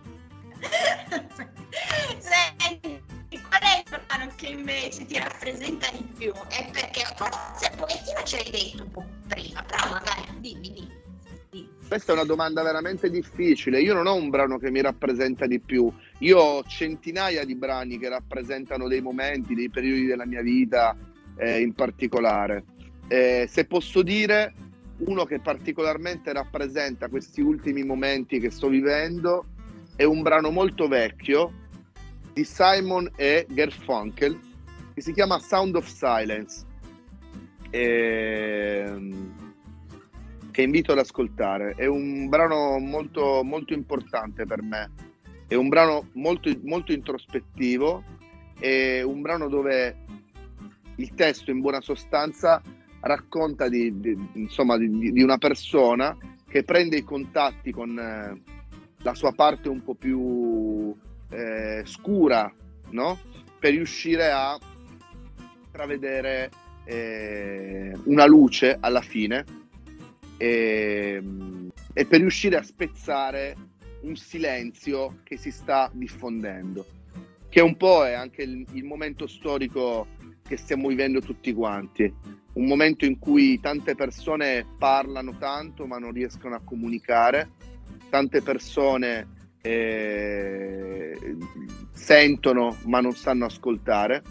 Senti, 2.19 3.03
qual 3.41 3.61
è 3.61 3.79
il 3.79 4.01
brano 4.07 4.33
che 4.37 4.47
invece 4.47 5.05
ti 5.07 5.19
rappresenta 5.19 5.89
di 5.93 6.05
più? 6.17 6.33
È 6.33 6.71
perché 6.73 7.05
forse 7.17 7.73
pochettino 7.77 8.23
ce 8.25 8.37
l'hai 8.37 8.51
detto 8.51 8.83
un 8.83 8.91
po' 8.91 9.07
prima, 9.29 9.63
però 9.63 9.91
magari 9.91 10.41
dimmi. 10.41 10.73
dimmi. 10.73 11.01
Questa 11.87 12.13
è 12.13 12.15
una 12.15 12.25
domanda 12.25 12.63
veramente 12.63 13.11
difficile. 13.11 13.81
Io 13.81 13.93
non 13.95 14.07
ho 14.07 14.15
un 14.15 14.31
brano 14.31 14.59
che 14.59 14.71
mi 14.71 14.81
rappresenta 14.81 15.47
di 15.47 15.61
più. 15.61 15.93
Io 16.19 16.39
ho 16.39 16.65
centinaia 16.65 17.45
di 17.45 17.55
brani 17.55 17.99
che 17.99 18.09
rappresentano 18.09 18.89
dei 18.89 19.03
momenti, 19.03 19.55
dei 19.55 19.69
periodi 19.69 20.07
della 20.07 20.25
mia 20.25 20.41
vita 20.41 20.97
eh, 21.37 21.61
in 21.61 21.75
particolare. 21.75 22.65
Eh, 23.09 23.47
se 23.47 23.67
posso 23.67 24.03
dire, 24.03 24.55
uno 24.99 25.25
che 25.25 25.41
particolarmente 25.41 26.33
rappresenta 26.33 27.09
questi 27.09 27.41
ultimi 27.41 27.83
momenti 27.83 28.41
che 28.41 28.51
sto 28.51 28.69
vivendo 28.69 29.47
è 29.95 30.05
un 30.05 30.23
brano 30.23 30.51
molto 30.51 30.89
vecchio 30.89 31.53
di 32.33 32.45
Simon 32.45 33.11
e 33.17 33.47
Garfunkel 33.49 34.39
che 34.95 35.01
si 35.01 35.13
chiama 35.13 35.39
Sound 35.39 35.77
of 35.77 35.87
Silence. 35.87 36.67
Ehm, 37.71 39.53
che 40.51 40.63
invito 40.63 40.93
ad 40.93 40.99
ascoltare. 40.99 41.75
È 41.77 41.87
un 41.87 42.29
brano 42.29 42.79
molto, 42.79 43.43
molto 43.43 43.73
importante 43.73 44.45
per 44.45 44.63
me. 44.63 44.91
È 45.49 45.55
un 45.55 45.69
brano 45.69 46.09
molto, 46.13 46.51
molto 46.63 46.93
introspettivo. 46.93 48.05
È 48.59 49.01
un 49.03 49.23
brano 49.23 49.49
dove 49.49 49.97
il 50.97 51.15
testo, 51.15 51.51
in 51.51 51.61
buona 51.61 51.81
sostanza, 51.81 52.63
racconta 53.01 53.69
di, 53.69 53.99
di- 53.99 54.29
insomma, 54.35 54.77
di, 54.77 55.11
di 55.11 55.23
una 55.23 55.39
persona 55.39 56.17
che 56.47 56.63
prende 56.65 56.99
i 56.99 57.03
contatti 57.03 57.73
con 57.73 57.99
eh, 57.99 58.43
la 58.99 59.15
sua 59.15 59.33
parte 59.33 59.69
un 59.69 59.83
po' 59.83 59.95
più 59.95 60.21
eh, 61.33 61.83
scura, 61.85 62.53
no? 62.91 63.19
Per 63.59 63.73
riuscire 63.73 64.31
a 64.31 64.59
intravedere 65.65 66.51
eh, 66.85 67.97
una 68.05 68.27
luce 68.27 68.77
alla 68.79 69.01
fine 69.01 69.45
e, 70.37 71.23
e 71.93 72.07
per 72.07 72.21
riuscire 72.21 72.57
a 72.57 72.63
spezzare 72.63 73.57
un 74.03 74.17
silenzio 74.17 75.21
che 75.23 75.37
si 75.37 75.51
sta 75.51 75.91
diffondendo, 75.93 76.85
che 77.49 77.61
un 77.61 77.77
po' 77.77 78.05
è 78.05 78.13
anche 78.13 78.43
il, 78.43 78.67
il 78.73 78.85
momento 78.85 79.27
storico 79.27 80.07
che 80.43 80.57
stiamo 80.57 80.89
vivendo 80.89 81.21
tutti 81.21 81.53
quanti, 81.53 82.13
un 82.55 82.67
momento 82.67 83.05
in 83.05 83.19
cui 83.19 83.61
tante 83.61 83.95
persone 83.95 84.67
parlano 84.77 85.37
tanto 85.39 85.87
ma 85.87 85.99
non 85.99 86.13
riescono 86.13 86.57
a 86.57 86.61
comunicare, 86.63 87.51
tante 88.11 88.43
persone 88.43 89.41
eh, 89.63 91.17
sentono 91.93 92.77
ma 92.85 93.01
non 93.01 93.15
sanno 93.15 93.47
ascoltare. 93.47 94.23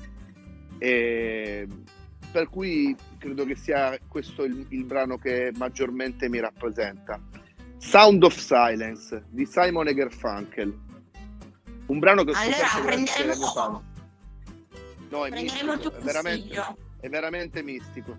E 0.78 1.68
per 2.32 2.50
cui 2.50 2.96
credo 3.18 3.46
che 3.46 3.56
sia 3.56 3.98
questo 4.08 4.44
il, 4.44 4.66
il 4.70 4.86
brano 4.86 5.18
che 5.18 5.52
maggiormente 5.58 6.30
mi 6.30 6.40
rappresenta. 6.40 7.20
Sound 7.78 8.24
of 8.24 8.38
Silence 8.38 9.26
di 9.30 9.46
Simon 9.46 9.88
e 9.88 9.94
Garfunkel. 9.94 10.80
Un 11.88 12.00
brano 12.00 12.24
che 12.24 12.32
ho 12.32 12.36
Allora, 12.36 12.86
prenderemo-. 12.86 13.84
No, 15.10 15.26
è 15.26 15.30
Prenderemo 15.30 15.74
mistico, 15.74 15.98
è 15.98 16.02
veramente, 16.02 16.76
è 17.00 17.10
veramente 17.10 17.64
mistico. 17.64 18.18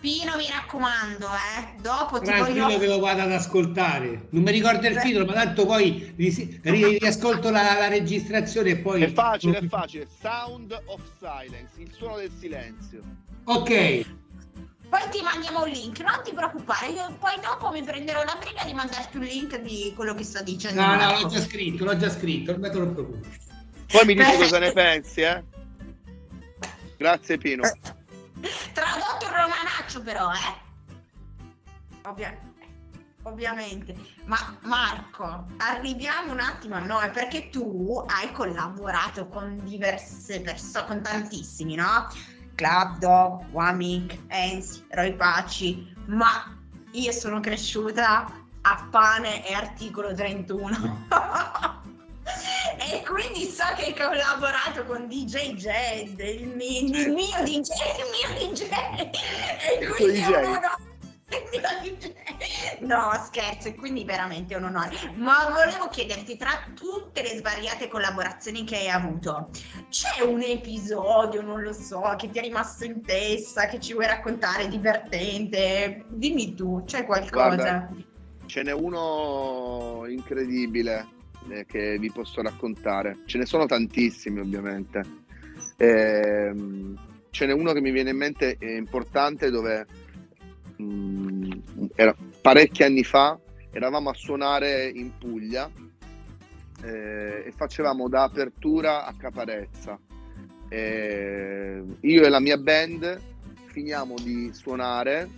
Pino, 0.00 0.36
mi 0.36 0.46
raccomando, 0.48 1.26
eh. 1.26 1.80
Dopo 1.80 2.20
ti 2.20 2.26
Tranquillo 2.26 2.64
voglio... 2.66 2.78
che 2.78 2.86
lo 2.86 2.98
vado 3.00 3.22
ad 3.22 3.32
ascoltare. 3.32 4.28
Non 4.30 4.44
mi 4.44 4.52
ricordo 4.52 4.86
il 4.86 4.96
titolo, 5.00 5.24
ma 5.24 5.32
tanto 5.32 5.66
poi 5.66 6.14
ri- 6.16 6.60
ri- 6.62 6.98
riascolto 6.98 7.50
la, 7.50 7.74
la 7.76 7.88
registrazione 7.88 8.70
e 8.70 8.76
poi... 8.76 9.02
È 9.02 9.12
facile, 9.12 9.58
è 9.58 9.66
facile. 9.66 10.06
Sound 10.20 10.80
of 10.86 11.00
Silence, 11.18 11.72
il 11.78 11.92
suono 11.92 12.16
del 12.18 12.30
silenzio. 12.38 13.02
Ok, 13.44 14.06
Poi 14.88 15.00
ti 15.10 15.20
mandiamo 15.22 15.64
un 15.64 15.68
link, 15.68 16.00
non 16.00 16.20
ti 16.22 16.32
preoccupare, 16.32 16.92
io 16.92 17.16
poi 17.18 17.34
dopo 17.42 17.70
mi 17.70 17.82
prenderò 17.82 18.22
la 18.24 18.36
briga 18.38 18.64
di 18.64 18.72
mandarti 18.72 19.16
un 19.16 19.24
link 19.24 19.60
di 19.60 19.92
quello 19.96 20.14
che 20.14 20.22
sto 20.22 20.42
dicendo. 20.42 20.80
no, 20.80 20.94
no, 20.94 21.20
l'ho 21.20 21.28
già 21.28 21.40
scritto, 21.40 21.84
l'ho 21.84 21.96
già 21.96 22.10
scritto, 22.10 22.56
non 22.56 22.70
te 22.70 22.78
lo 22.78 22.92
preoccupare. 22.92 23.36
Poi 23.90 24.04
mi 24.04 24.14
dici 24.14 24.36
cosa 24.36 24.58
ne 24.58 24.72
pensi, 24.72 25.22
eh? 25.22 25.42
Grazie 26.96 27.38
Pino. 27.38 27.62
Tradotto 28.72 29.24
il 29.24 29.30
romanaccio 29.30 30.02
però, 30.02 30.30
eh. 30.32 30.66
Ovvia- 32.08 32.38
Ovviamente. 33.22 33.94
Ma 34.24 34.56
Marco, 34.62 35.46
arriviamo 35.58 36.32
un 36.32 36.40
attimo 36.40 36.76
a 36.76 36.80
noi 36.80 37.10
perché 37.10 37.50
tu 37.50 38.04
hai 38.06 38.32
collaborato 38.32 39.26
con 39.28 39.60
diverse 39.64 40.40
persone, 40.40 40.86
con 40.86 41.02
tantissimi, 41.02 41.74
no? 41.74 42.08
Club 42.54 42.98
Dog, 42.98 43.44
Wamik, 43.50 44.18
Enzi, 44.28 44.84
Roy 44.90 45.14
Paci, 45.14 45.94
ma 46.06 46.56
io 46.92 47.12
sono 47.12 47.40
cresciuta 47.40 48.24
a 48.62 48.88
pane 48.90 49.46
e 49.46 49.52
articolo 49.52 50.14
31. 50.14 51.06
e 52.78 53.04
quindi 53.04 53.44
so 53.50 53.64
che 53.76 53.86
hai 53.86 53.94
collaborato 53.94 54.84
con 54.84 55.06
DJ 55.08 55.54
Jed, 55.54 56.18
il, 56.20 56.48
mi- 56.48 56.84
il 56.84 57.12
mio 57.12 57.42
DJ, 57.42 57.68
il 57.98 58.08
mio 58.12 58.52
DJ. 58.52 58.62
E 58.62 59.84
Il 59.84 59.88
quindi 59.94 60.20
tuo 60.22 60.34
è 60.36 60.46
un 60.46 60.52
DJ. 60.52 60.86
mio 61.82 61.96
DJ. 61.98 62.12
No, 62.80 63.10
scherzo, 63.26 63.68
e 63.68 63.74
quindi 63.74 64.04
veramente 64.04 64.54
è 64.54 64.56
un 64.56 64.64
onore. 64.64 64.96
Ma 65.16 65.48
volevo 65.50 65.88
chiederti, 65.88 66.36
tra 66.36 66.50
tutte 66.74 67.22
le 67.22 67.36
svariate 67.36 67.88
collaborazioni 67.88 68.64
che 68.64 68.76
hai 68.76 68.88
avuto, 68.88 69.50
c'è 69.90 70.22
un 70.22 70.40
episodio, 70.42 71.42
non 71.42 71.62
lo 71.62 71.72
so, 71.72 72.14
che 72.16 72.30
ti 72.30 72.38
è 72.38 72.42
rimasto 72.42 72.84
in 72.84 73.02
testa, 73.04 73.66
che 73.66 73.80
ci 73.80 73.92
vuoi 73.92 74.06
raccontare, 74.06 74.68
divertente? 74.68 76.04
Dimmi 76.08 76.54
tu, 76.54 76.82
c'è 76.86 77.04
qualcosa? 77.04 77.54
Guarda, 77.56 77.88
Ce 78.46 78.62
n'è 78.62 78.72
uno 78.72 80.04
incredibile 80.08 81.06
eh, 81.50 81.66
che 81.66 81.98
vi 81.98 82.10
posso 82.10 82.42
raccontare. 82.42 83.18
Ce 83.26 83.38
ne 83.38 83.46
sono 83.46 83.66
tantissimi, 83.66 84.40
ovviamente. 84.40 85.02
Ehm, 85.76 86.98
ce 87.30 87.46
n'è 87.46 87.52
uno 87.52 87.72
che 87.72 87.80
mi 87.80 87.90
viene 87.90 88.10
in 88.10 88.16
mente 88.16 88.56
è 88.58 88.76
importante 88.76 89.50
dove 89.50 89.86
mm, 90.80 91.50
era 91.94 92.14
parecchi 92.40 92.82
anni 92.82 93.04
fa 93.04 93.38
eravamo 93.70 94.10
a 94.10 94.14
suonare 94.14 94.88
in 94.88 95.16
Puglia 95.18 95.70
eh, 96.82 97.44
e 97.46 97.52
facevamo 97.54 98.08
da 98.08 98.24
apertura 98.24 99.04
a 99.04 99.14
Caparezza. 99.16 99.98
Eh, 100.68 101.82
io 102.00 102.22
e 102.24 102.28
la 102.28 102.40
mia 102.40 102.58
band 102.58 103.20
finiamo 103.66 104.14
di 104.22 104.50
suonare 104.52 105.28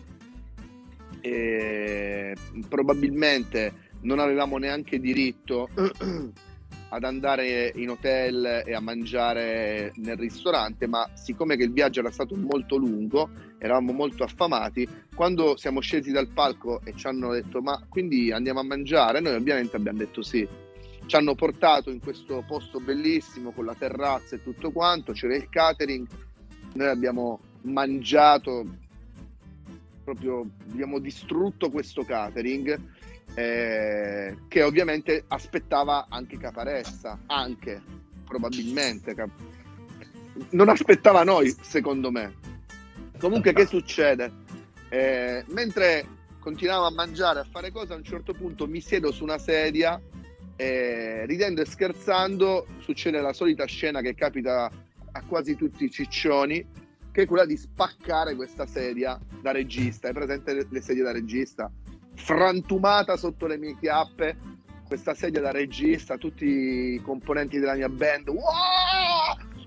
e 1.21 2.35
probabilmente 2.69 3.89
non 4.03 4.18
avevamo 4.18 4.59
neanche 4.59 4.98
diritto 4.98 5.68
ad 6.92 7.05
andare 7.05 7.72
in 7.76 7.90
hotel 7.90 8.64
e 8.66 8.74
a 8.74 8.80
mangiare 8.80 9.92
nel 9.96 10.16
ristorante, 10.16 10.86
ma 10.86 11.09
siccome 11.14 11.57
che 11.57 11.64
il 11.64 11.72
viaggio 11.72 12.01
era 12.01 12.11
stato 12.11 12.34
molto 12.34 12.76
lungo, 12.76 13.30
eravamo 13.59 13.92
molto 13.92 14.24
affamati, 14.24 14.88
quando 15.14 15.57
siamo 15.57 15.80
scesi 15.80 16.11
dal 16.11 16.28
palco 16.28 16.80
e 16.84 16.94
ci 16.96 17.07
hanno 17.07 17.32
detto 17.32 17.61
ma 17.61 17.84
quindi 17.88 18.32
andiamo 18.32 18.61
a 18.61 18.64
mangiare, 18.64 19.20
noi 19.20 19.34
ovviamente 19.34 19.76
abbiamo 19.76 19.98
detto 19.98 20.22
sì. 20.22 20.46
Ci 21.07 21.16
hanno 21.16 21.34
portato 21.34 21.90
in 21.90 22.01
questo 22.01 22.44
posto 22.46 22.78
bellissimo 22.78 23.51
con 23.51 23.64
la 23.64 23.74
terrazza 23.74 24.36
e 24.36 24.42
tutto 24.42 24.70
quanto, 24.70 25.12
c'era 25.12 25.34
il 25.34 25.48
catering, 25.48 26.07
noi 26.74 26.88
abbiamo 26.88 27.40
mangiato 27.62 28.64
proprio 30.03 30.44
abbiamo 30.70 30.98
distrutto 30.98 31.70
questo 31.70 32.03
catering 32.05 32.78
eh, 33.35 34.37
che 34.49 34.62
ovviamente 34.62 35.24
aspettava 35.28 36.07
anche 36.09 36.37
Caparezza 36.39 37.18
anche 37.26 37.81
probabilmente 38.24 39.14
Cap- 39.14 39.31
non 40.51 40.68
aspettava 40.68 41.22
noi 41.24 41.55
secondo 41.61 42.11
me 42.11 42.35
comunque 43.18 43.53
che 43.53 43.66
succede 43.66 44.49
Eh, 44.93 45.45
mentre 45.51 46.05
continuavo 46.41 46.87
a 46.87 46.91
mangiare 46.91 47.39
a 47.39 47.47
fare 47.49 47.70
cose 47.70 47.93
a 47.93 47.97
un 47.97 48.03
certo 48.03 48.33
punto 48.33 48.66
mi 48.66 48.81
siedo 48.81 49.12
su 49.12 49.22
una 49.22 49.39
sedia 49.39 50.01
e 50.57 51.24
ridendo 51.26 51.61
e 51.61 51.64
scherzando 51.64 52.66
succede 52.81 53.20
la 53.20 53.33
solita 53.33 53.66
scena 53.66 54.01
che 54.01 54.14
capita 54.16 54.68
a 55.12 55.22
quasi 55.22 55.55
tutti 55.55 55.85
i 55.85 55.91
ciccioni 55.91 56.66
che 57.12 57.22
è 57.22 57.26
quella 57.26 57.45
di 57.47 57.57
spaccare 57.57 58.35
questa 58.35 58.66
sedia 58.66 59.18
da 59.41 59.53
regista. 59.53 60.09
Hai 60.09 60.14
presente 60.14 60.66
le 60.68 60.81
sedie 60.81 61.03
da 61.03 61.12
regista? 61.12 61.70
Frantumata 62.23 63.16
sotto 63.16 63.47
le 63.47 63.57
mie 63.57 63.77
chiappe, 63.79 64.37
questa 64.87 65.14
sedia 65.14 65.41
da 65.41 65.51
regista, 65.51 66.16
tutti 66.16 66.45
i 66.45 67.01
componenti 67.03 67.59
della 67.59 67.75
mia 67.75 67.89
band 67.89 68.29
"Wow!" 68.29 68.43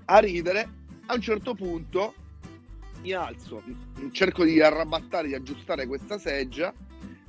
a 0.04 0.18
ridere. 0.18 0.82
A 1.06 1.14
un 1.14 1.20
certo 1.20 1.54
punto 1.54 2.14
mi 3.02 3.12
alzo, 3.12 3.62
cerco 4.12 4.44
di 4.44 4.60
arrabattare, 4.62 5.28
di 5.28 5.34
aggiustare 5.34 5.86
questa 5.86 6.16
sedia, 6.16 6.72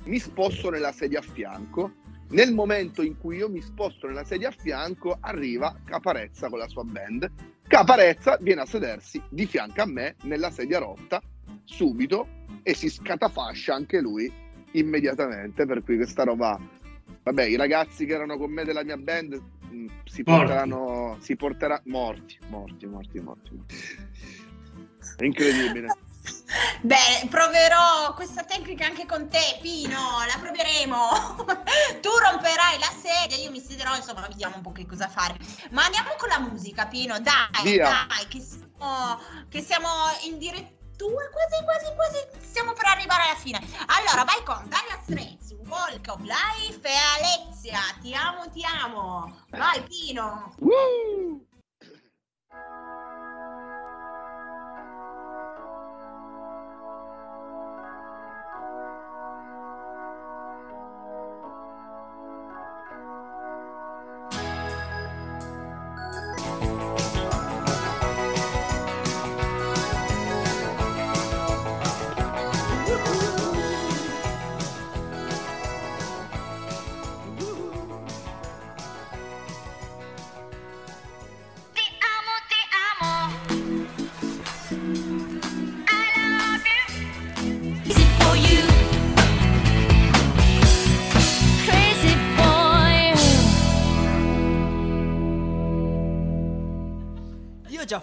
mi 0.04 0.18
sposto 0.18 0.70
nella 0.70 0.92
sedia 0.92 1.18
a 1.18 1.22
fianco. 1.22 1.92
Nel 2.28 2.54
momento 2.54 3.02
in 3.02 3.18
cui 3.18 3.36
io 3.36 3.48
mi 3.48 3.60
sposto 3.60 4.06
nella 4.06 4.24
sedia 4.24 4.48
a 4.48 4.54
fianco, 4.56 5.18
arriva 5.20 5.76
Caparezza 5.84 6.48
con 6.48 6.58
la 6.58 6.68
sua 6.68 6.82
band 6.82 7.30
Caparezza 7.68 8.38
viene 8.40 8.60
a 8.60 8.66
sedersi 8.66 9.20
di 9.28 9.44
fianco 9.44 9.82
a 9.82 9.86
me 9.86 10.14
nella 10.22 10.50
sedia 10.50 10.78
rotta 10.78 11.20
subito 11.64 12.44
e 12.62 12.74
si 12.74 12.88
scatafascia 12.88 13.74
anche 13.74 14.00
lui 14.00 14.32
immediatamente. 14.72 15.66
Per 15.66 15.82
cui 15.82 15.96
questa 15.96 16.24
roba, 16.24 16.58
vabbè, 17.22 17.44
i 17.44 17.56
ragazzi 17.56 18.06
che 18.06 18.14
erano 18.14 18.36
con 18.36 18.50
me 18.50 18.64
della 18.64 18.84
mia 18.84 18.96
band 18.96 19.40
mh, 19.70 19.86
si 20.04 20.22
porteranno, 20.22 21.16
si 21.20 21.36
porterà 21.36 21.80
morti, 21.84 22.38
morti, 22.48 22.86
morti, 22.86 23.20
morti. 23.20 23.64
È 25.16 25.24
incredibile. 25.24 25.88
Beh, 26.82 27.26
proverò 27.28 28.14
questa 28.14 28.44
tecnica 28.44 28.86
anche 28.86 29.06
con 29.06 29.28
te, 29.28 29.58
Pino, 29.60 29.98
la 30.26 30.38
proveremo. 30.38 30.98
tu 32.00 32.10
romperai 32.10 32.78
la 32.78 32.92
sedia, 32.92 33.36
io 33.36 33.50
mi 33.50 33.60
siederò, 33.60 33.96
insomma, 33.96 34.26
vediamo 34.26 34.56
un 34.56 34.62
po' 34.62 34.72
che 34.72 34.86
cosa 34.86 35.08
fare. 35.08 35.36
Ma 35.70 35.84
andiamo 35.84 36.10
con 36.18 36.28
la 36.28 36.40
musica, 36.40 36.86
Pino, 36.86 37.18
dai, 37.20 37.62
Via. 37.64 38.06
dai, 38.08 38.26
che 38.28 38.40
siamo, 38.40 39.18
che 39.48 39.60
siamo 39.60 39.88
in 40.24 40.38
direttura, 40.96 41.28
quasi, 41.30 41.64
quasi, 41.64 41.94
quasi, 41.94 42.26
stiamo 42.40 42.72
per 42.72 42.86
arrivare 42.86 43.22
alla 43.24 43.36
fine. 43.36 43.60
Allora, 43.86 44.24
vai 44.24 44.42
con 44.42 44.66
Daria 44.68 44.98
Straits, 45.02 45.54
Walk 45.66 46.06
of 46.08 46.20
Life 46.20 46.88
e 46.88 46.96
Alexia, 47.18 47.80
ti 48.00 48.14
amo, 48.14 48.50
ti 48.50 48.64
amo. 48.64 49.44
Vai, 49.50 49.82
Pino. 49.82 50.54
Woo! 50.58 51.46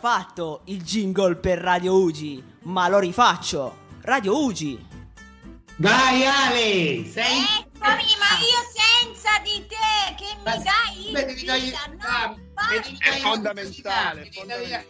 Fatto 0.03 0.63
il 0.65 0.83
jingle 0.83 1.37
per 1.37 1.59
Radio 1.59 1.95
Ugi, 1.95 2.43
ma 2.63 2.89
lo 2.89 2.99
rifaccio. 2.99 3.77
Radio 4.01 4.43
Ugi. 4.43 4.85
Vai 5.77 6.25
Ale, 6.25 7.05
sei... 7.09 7.39
Eccomi, 7.39 8.03
ma 8.19 8.35
io 8.43 8.59
senza 8.75 9.39
di 9.43 9.65
te 9.65 10.13
che 10.17 10.35
mi 10.35 10.43
Ma- 10.43 10.57
dai 10.57 11.09
Beh, 11.09 11.19
il 11.21 11.25
devi 11.27 11.45
togliere- 11.45 11.69
via, 11.69 11.95
ah. 11.99 12.35
È 12.99 13.19
fondamentale, 13.19 14.29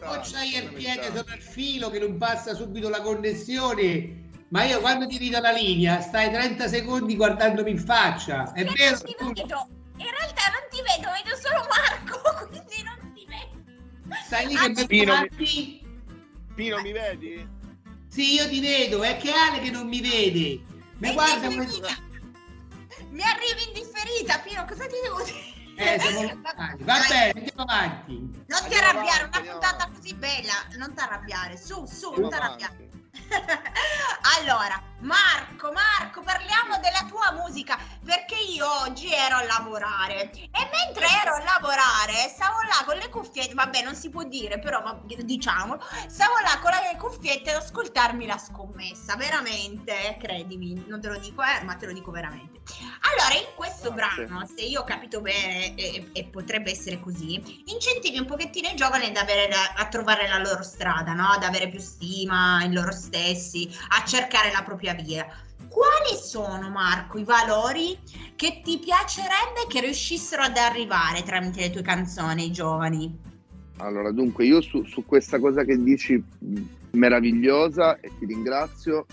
o 0.02 0.20
c'hai 0.24 0.56
il 0.56 0.74
piede 0.74 1.12
sopra 1.16 1.36
il 1.36 1.42
filo 1.44 1.92
che 1.92 2.00
non 2.00 2.18
passa 2.18 2.56
subito 2.56 2.90
la 2.90 3.02
connessione. 3.02 4.32
Ma 4.50 4.64
io 4.64 4.80
quando 4.80 5.06
ti 5.06 5.20
vedo 5.20 5.40
la 5.40 5.52
linea 5.52 6.02
stai 6.02 6.32
30 6.32 6.68
secondi 6.68 7.16
guardandomi 7.16 7.70
in 7.70 7.78
faccia. 7.78 8.52
È 8.52 8.64
Non 8.64 8.74
vero? 8.76 8.98
In 9.98 10.10
realtà 10.10 10.50
non 10.50 10.66
ti 10.72 10.82
vedo, 10.82 11.12
vedo 11.14 11.36
solo 11.40 11.68
Marco, 11.70 11.93
Stai 14.26 14.48
lì 14.48 14.56
che 14.56 14.70
mi 14.70 14.86
Pino, 14.86 15.14
guardi? 15.14 15.82
Pino, 16.56 16.82
mi 16.82 16.92
vedi? 16.92 17.48
Sì, 18.08 18.34
io 18.34 18.48
ti 18.48 18.60
vedo, 18.60 19.02
è 19.02 19.18
che 19.18 19.32
Ale 19.32 19.60
che 19.60 19.72
non 19.72 19.88
mi 19.88 20.02
vede. 20.02 20.62
Mi 20.98 21.14
guarda 21.14 21.48
come... 21.48 21.68
Mi 23.10 23.22
arrivi 23.24 23.68
indifferita, 23.68 24.40
Pino, 24.40 24.66
cosa 24.66 24.86
ti 24.86 24.96
devo 25.04 25.24
dire? 25.24 25.54
Eh, 25.76 26.00
siamo. 26.00 26.42
Va 26.80 27.00
bene, 27.10 27.32
andiamo 27.36 27.64
avanti. 27.64 28.14
Non 28.46 28.60
ti 28.68 28.76
arrabbiare, 28.76 29.24
avanti, 29.24 29.40
una 29.40 29.52
puntata 29.52 29.76
avanti. 29.84 30.00
così 30.00 30.14
bella, 30.16 30.54
non 30.78 30.94
ti 30.94 31.02
arrabbiare, 31.02 31.58
su, 31.58 31.86
su, 31.86 32.14
Andiamo 32.14 32.22
non 32.22 32.30
ti 32.30 32.36
arrabbiare. 32.36 32.90
allora, 34.38 34.82
Marco, 35.04 35.72
Marco, 35.74 36.22
parliamo 36.22 36.80
della 36.80 37.06
tua 37.10 37.34
musica 37.44 37.78
perché 38.06 38.36
io 38.36 38.66
oggi 38.84 39.12
ero 39.12 39.36
a 39.36 39.44
lavorare 39.44 40.32
e 40.32 40.70
mentre 40.72 41.06
ero 41.22 41.36
a 41.36 41.44
lavorare 41.44 42.30
stavo 42.30 42.62
là 42.62 42.84
con 42.86 42.96
le 42.96 43.10
cuffiette, 43.10 43.54
vabbè 43.54 43.84
non 43.84 43.96
si 43.96 44.10
può 44.10 44.24
dire 44.24 44.60
però 44.60 44.82
diciamo, 45.04 45.78
stavo 46.08 46.34
là 46.42 46.58
con 46.62 46.72
le 46.72 46.98
cuffiette 46.98 47.52
ad 47.52 47.62
ascoltarmi 47.62 48.26
la 48.26 48.38
scommessa, 48.38 49.18
veramente, 49.18 50.18
credimi, 50.20 50.86
non 50.88 51.02
te 51.02 51.10
lo 51.10 51.18
dico 51.18 51.42
eh, 51.44 51.64
ma 51.66 51.76
te 51.76 51.86
lo 51.86 51.92
dico 51.92 52.12
veramente. 52.12 52.62
Allora 53.12 53.36
in 53.36 53.56
questo 53.56 53.92
Grazie. 53.94 54.26
brano, 54.26 54.46
se 54.46 54.62
io 54.62 54.82
ho 54.82 54.84
capito 54.86 55.20
bene 55.20 55.76
e, 55.76 56.12
e 56.14 56.24
potrebbe 56.26 56.72
essere 56.72 57.02
così, 57.02 57.64
incentivi 57.66 58.18
un 58.20 58.26
pochettino 58.26 58.70
i 58.70 58.76
giovani 58.76 59.08
ad 59.08 59.18
avere 59.18 59.54
a 59.76 59.86
trovare 59.88 60.30
la 60.30 60.38
loro 60.38 60.64
strada, 60.64 61.12
no? 61.12 61.28
ad 61.28 61.44
avere 61.44 61.68
più 61.68 61.80
stima 61.80 62.64
in 62.64 62.74
loro 62.74 62.94
stessi, 62.94 63.70
a 63.90 64.06
cercare 64.06 64.52
la 64.52 64.64
propria 64.64 64.93
via. 64.94 65.26
Quali 65.68 66.22
sono, 66.22 66.70
Marco, 66.70 67.18
i 67.18 67.24
valori 67.24 67.98
che 68.36 68.62
ti 68.64 68.80
piacerebbe 68.80 69.66
che 69.68 69.82
riuscissero 69.82 70.44
ad 70.44 70.58
arrivare 70.58 71.24
tramite 71.24 71.62
le 71.62 71.70
tue 71.72 71.82
canzoni 71.82 72.44
ai 72.44 72.52
giovani? 72.52 73.20
Allora, 73.78 74.12
dunque, 74.12 74.46
io 74.46 74.62
su, 74.62 74.84
su 74.84 75.06
questa 75.06 75.40
cosa 75.40 75.64
che 75.64 75.82
dici 75.82 76.14
mh, 76.14 76.62
meravigliosa 76.92 78.00
e 78.00 78.12
ti 78.20 78.26
ringrazio, 78.26 79.06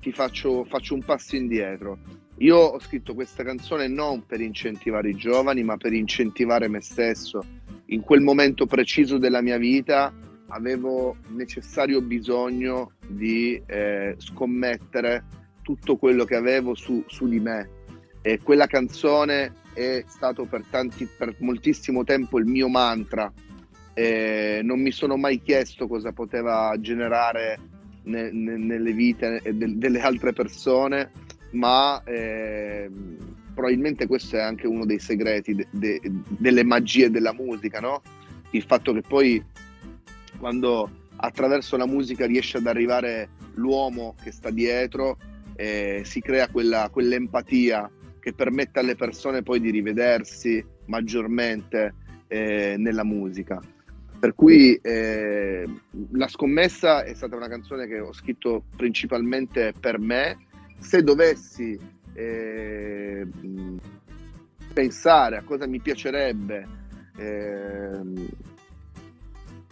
ti 0.00 0.12
faccio, 0.12 0.64
faccio 0.64 0.94
un 0.94 1.02
passo 1.02 1.36
indietro. 1.36 1.98
Io 2.38 2.56
ho 2.56 2.80
scritto 2.80 3.14
questa 3.14 3.42
canzone 3.42 3.88
non 3.88 4.26
per 4.26 4.40
incentivare 4.40 5.10
i 5.10 5.14
giovani, 5.14 5.62
ma 5.62 5.76
per 5.76 5.92
incentivare 5.92 6.68
me 6.68 6.82
stesso. 6.82 7.42
In 7.86 8.02
quel 8.02 8.20
momento 8.20 8.66
preciso 8.66 9.16
della 9.16 9.40
mia 9.40 9.56
vita 9.56 10.12
avevo 10.48 11.16
necessario 11.28 12.00
bisogno 12.00 12.92
di 13.06 13.60
eh, 13.66 14.14
scommettere 14.18 15.24
tutto 15.62 15.96
quello 15.96 16.24
che 16.24 16.36
avevo 16.36 16.74
su, 16.74 17.02
su 17.06 17.28
di 17.28 17.40
me. 17.40 17.68
E 18.22 18.40
quella 18.42 18.66
canzone 18.66 19.52
è 19.72 20.04
stato 20.06 20.44
per, 20.44 20.64
tanti, 20.70 21.06
per 21.16 21.34
moltissimo 21.38 22.04
tempo 22.04 22.38
il 22.38 22.46
mio 22.46 22.68
mantra. 22.68 23.32
Eh, 23.94 24.60
non 24.62 24.80
mi 24.80 24.90
sono 24.90 25.16
mai 25.16 25.40
chiesto 25.40 25.86
cosa 25.86 26.12
poteva 26.12 26.74
generare 26.78 27.58
ne- 28.04 28.30
ne- 28.30 28.56
nelle 28.56 28.92
vite 28.92 29.40
del- 29.42 29.76
delle 29.78 30.00
altre 30.00 30.32
persone, 30.32 31.10
ma 31.52 32.02
ehm, 32.04 33.16
probabilmente 33.54 34.06
questo 34.06 34.36
è 34.36 34.40
anche 34.40 34.66
uno 34.66 34.84
dei 34.84 34.98
segreti 34.98 35.54
de- 35.54 35.68
de- 35.70 36.00
delle 36.28 36.62
magie 36.62 37.10
della 37.10 37.32
musica, 37.32 37.80
no? 37.80 38.02
Il 38.50 38.62
fatto 38.62 38.92
che 38.92 39.00
poi 39.00 39.42
quando 40.36 41.04
attraverso 41.16 41.76
la 41.76 41.86
musica 41.86 42.26
riesce 42.26 42.58
ad 42.58 42.66
arrivare 42.66 43.28
l'uomo 43.54 44.14
che 44.22 44.30
sta 44.32 44.50
dietro, 44.50 45.18
eh, 45.56 46.02
si 46.04 46.20
crea 46.20 46.48
quella, 46.48 46.88
quell'empatia 46.90 47.90
che 48.20 48.32
permette 48.32 48.80
alle 48.80 48.96
persone 48.96 49.42
poi 49.42 49.60
di 49.60 49.70
rivedersi 49.70 50.64
maggiormente 50.86 51.94
eh, 52.28 52.74
nella 52.76 53.04
musica. 53.04 53.60
Per 54.18 54.34
cui 54.34 54.74
eh, 54.82 55.64
la 56.12 56.28
scommessa 56.28 57.04
è 57.04 57.14
stata 57.14 57.36
una 57.36 57.48
canzone 57.48 57.86
che 57.86 58.00
ho 58.00 58.12
scritto 58.12 58.64
principalmente 58.76 59.72
per 59.78 59.98
me. 59.98 60.46
Se 60.78 61.02
dovessi 61.02 61.78
eh, 62.14 63.26
pensare 64.72 65.36
a 65.36 65.42
cosa 65.42 65.66
mi 65.66 65.80
piacerebbe, 65.80 66.66
ehm, 67.16 68.28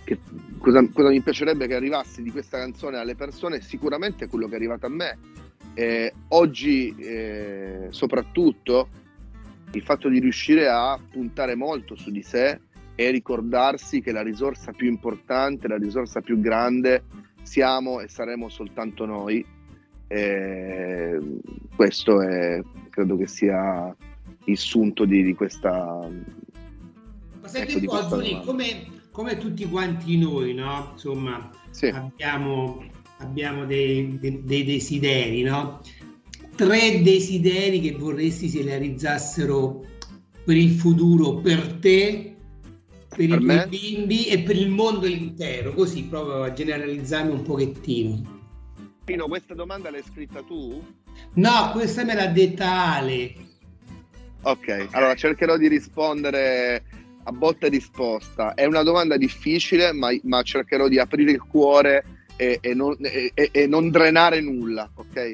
che- 0.05 0.19
cosa, 0.59 0.87
cosa 0.93 1.09
mi 1.09 1.21
piacerebbe 1.21 1.67
che 1.67 1.75
arrivasse 1.75 2.23
di 2.23 2.31
questa 2.31 2.59
canzone 2.59 2.99
alle 2.99 3.15
persone, 3.15 3.61
sicuramente 3.61 4.27
è 4.27 4.29
quello 4.29 4.47
che 4.47 4.53
è 4.53 4.57
arrivato 4.57 4.87
a 4.87 4.91
me. 4.91 5.19
Eh, 5.75 6.13
oggi, 6.29 6.95
eh, 6.97 7.89
soprattutto, 7.91 8.89
il 9.73 9.83
fatto 9.83 10.09
di 10.09 10.21
riuscire 10.21 10.69
a 10.69 10.99
puntare 11.11 11.57
molto 11.57 11.97
su 11.97 12.11
di 12.11 12.23
sé 12.23 12.61
e 12.95 13.11
ricordarsi 13.11 14.01
che 14.01 14.13
la 14.13 14.23
risorsa 14.23 14.71
più 14.73 14.89
importante, 14.89 15.67
la 15.67 15.79
risorsa 15.79 16.21
più 16.21 16.39
grande 16.39 17.03
siamo 17.43 18.01
e 18.01 18.09
saremo 18.09 18.49
soltanto 18.49 19.05
noi. 19.05 19.45
Eh, 20.07 21.19
questo 21.75 22.21
è, 22.21 22.63
credo 22.91 23.17
che 23.17 23.27
sia 23.27 23.95
il 24.45 24.59
sunto 24.59 25.05
di, 25.05 25.23
di 25.23 25.35
questa. 25.35 26.09
Ma 27.41 27.49
senti 27.49 27.85
ecco, 27.85 27.95
un 27.95 28.09
po', 28.09 28.17
domanda. 28.17 28.41
come, 28.45 28.87
come 29.15 29.39
tutti 29.39 29.65
quanti 29.69 30.19
noi, 30.19 30.55
no? 30.55 30.89
Insomma, 30.95 31.49
Sì. 31.71 31.87
abbiamo, 31.87 32.83
abbiamo 33.19 33.65
dei, 33.65 34.19
dei- 34.19 34.43
dei 34.43 34.65
desideri, 34.65 35.43
no? 35.43 35.81
Tre 36.57 37.01
desideri 37.01 37.81
che 37.81 37.93
vorresti 37.93 38.49
si 38.49 38.63
realizzassero 38.63 39.87
per 40.45 40.57
il 40.57 40.71
futuro, 40.73 41.37
per 41.37 41.75
te, 41.75 42.35
per, 43.09 43.29
Per 43.29 43.41
i 43.41 43.45
tuoi 43.45 43.69
bimbi 43.69 44.27
e 44.27 44.41
per 44.41 44.57
il 44.57 44.69
mondo 44.69 45.07
intero, 45.07 45.75
così 45.75 46.03
proprio 46.03 46.43
a 46.43 46.53
generalizzarmi 46.53 47.31
un 47.31 47.43
pochettino. 47.43 48.43
Pino, 49.05 49.29
questa 49.29 49.55
domanda 49.55 49.93
l'hai 49.93 50.03
scritta 50.03 50.43
tu? 50.43 50.83
No, 51.35 51.71
questa 51.71 52.03
me 52.05 52.15
l'ha 52.15 52.27
detta 52.27 52.95
Ale. 52.97 53.33
Ok, 54.43 54.89
allora 54.91 55.15
cercherò 55.15 55.57
di 55.57 55.69
rispondere 55.69 56.83
a 57.25 57.33
botta 57.33 57.67
e 57.67 57.71
risposta. 57.71 58.55
È 58.55 58.65
una 58.65 58.83
domanda 58.83 59.17
difficile, 59.17 59.93
ma, 59.93 60.11
ma 60.23 60.43
cercherò 60.43 60.89
di 60.89 60.99
aprire 60.99 61.33
il 61.33 61.43
cuore 61.43 62.05
e, 62.37 62.59
e 62.61 62.75
non, 62.75 62.97
e- 63.01 63.33
e- 63.35 63.67
non 63.67 63.91
drenare 63.91 64.41
nulla, 64.41 64.91
ok? 64.95 65.33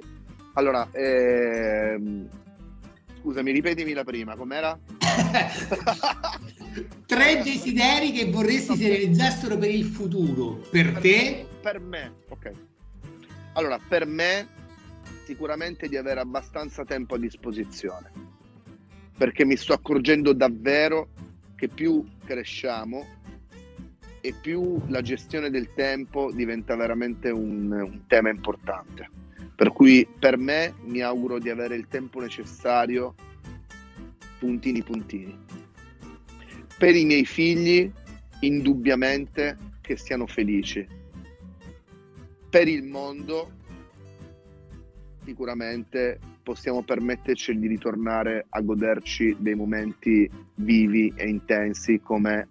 Allora, 0.55 0.89
ehm, 0.93 2.29
scusami, 3.21 3.53
ripetimi 3.53 3.93
la 3.93 4.05
prima, 4.05 4.35
com'era? 4.37 4.79
Tre 7.07 7.43
desideri 7.43 8.13
che 8.13 8.31
vorresti 8.31 8.77
si 8.77 8.89
realizzassero 8.89 9.57
per 9.59 9.71
il 9.71 9.85
futuro, 9.85 10.61
per 10.71 10.99
te, 11.01 11.47
Per 11.61 11.81
me, 11.81 12.13
ok. 12.29 12.53
Allora, 13.55 13.79
per 13.87 14.07
me 14.07 14.47
sicuramente 15.25 15.89
di 15.89 15.97
avere 15.97 16.21
abbastanza 16.21 16.85
tempo 16.85 17.15
a 17.15 17.19
disposizione, 17.19 18.11
perché 19.17 19.45
mi 19.45 19.57
sto 19.57 19.73
accorgendo 19.73 20.33
davvero 20.33 21.09
che 21.61 21.69
più 21.69 22.03
cresciamo 22.25 23.05
e 24.23 24.33
più 24.33 24.81
la 24.87 25.03
gestione 25.03 25.51
del 25.51 25.75
tempo 25.75 26.33
diventa 26.33 26.75
veramente 26.75 27.29
un, 27.29 27.71
un 27.71 28.07
tema 28.07 28.31
importante. 28.31 29.11
Per 29.55 29.71
cui 29.71 30.09
per 30.19 30.39
me 30.39 30.73
mi 30.85 31.03
auguro 31.03 31.39
di 31.39 31.51
avere 31.51 31.77
il 31.77 31.87
tempo 31.87 32.19
necessario, 32.19 33.15
puntini 34.39 34.83
puntini. 34.83 35.39
Per 36.79 36.97
i 36.97 37.05
miei 37.05 37.27
figli, 37.27 37.93
indubbiamente 38.41 39.59
che 39.83 39.99
siano 39.99 40.27
felici. 40.27 40.87
Per 42.49 42.69
il 42.69 42.85
mondo, 42.85 43.51
sicuramente 45.27 46.19
possiamo 46.51 46.83
permetterci 46.83 47.57
di 47.57 47.69
ritornare 47.69 48.47
a 48.49 48.61
goderci 48.61 49.37
dei 49.39 49.55
momenti 49.55 50.29
vivi 50.57 51.13
e 51.15 51.29
intensi 51.29 52.01
come 52.03 52.49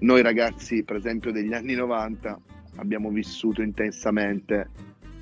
noi 0.00 0.20
ragazzi, 0.20 0.82
per 0.82 0.96
esempio, 0.96 1.30
degli 1.30 1.52
anni 1.52 1.74
90 1.74 2.40
abbiamo 2.78 3.08
vissuto 3.10 3.62
intensamente, 3.62 4.68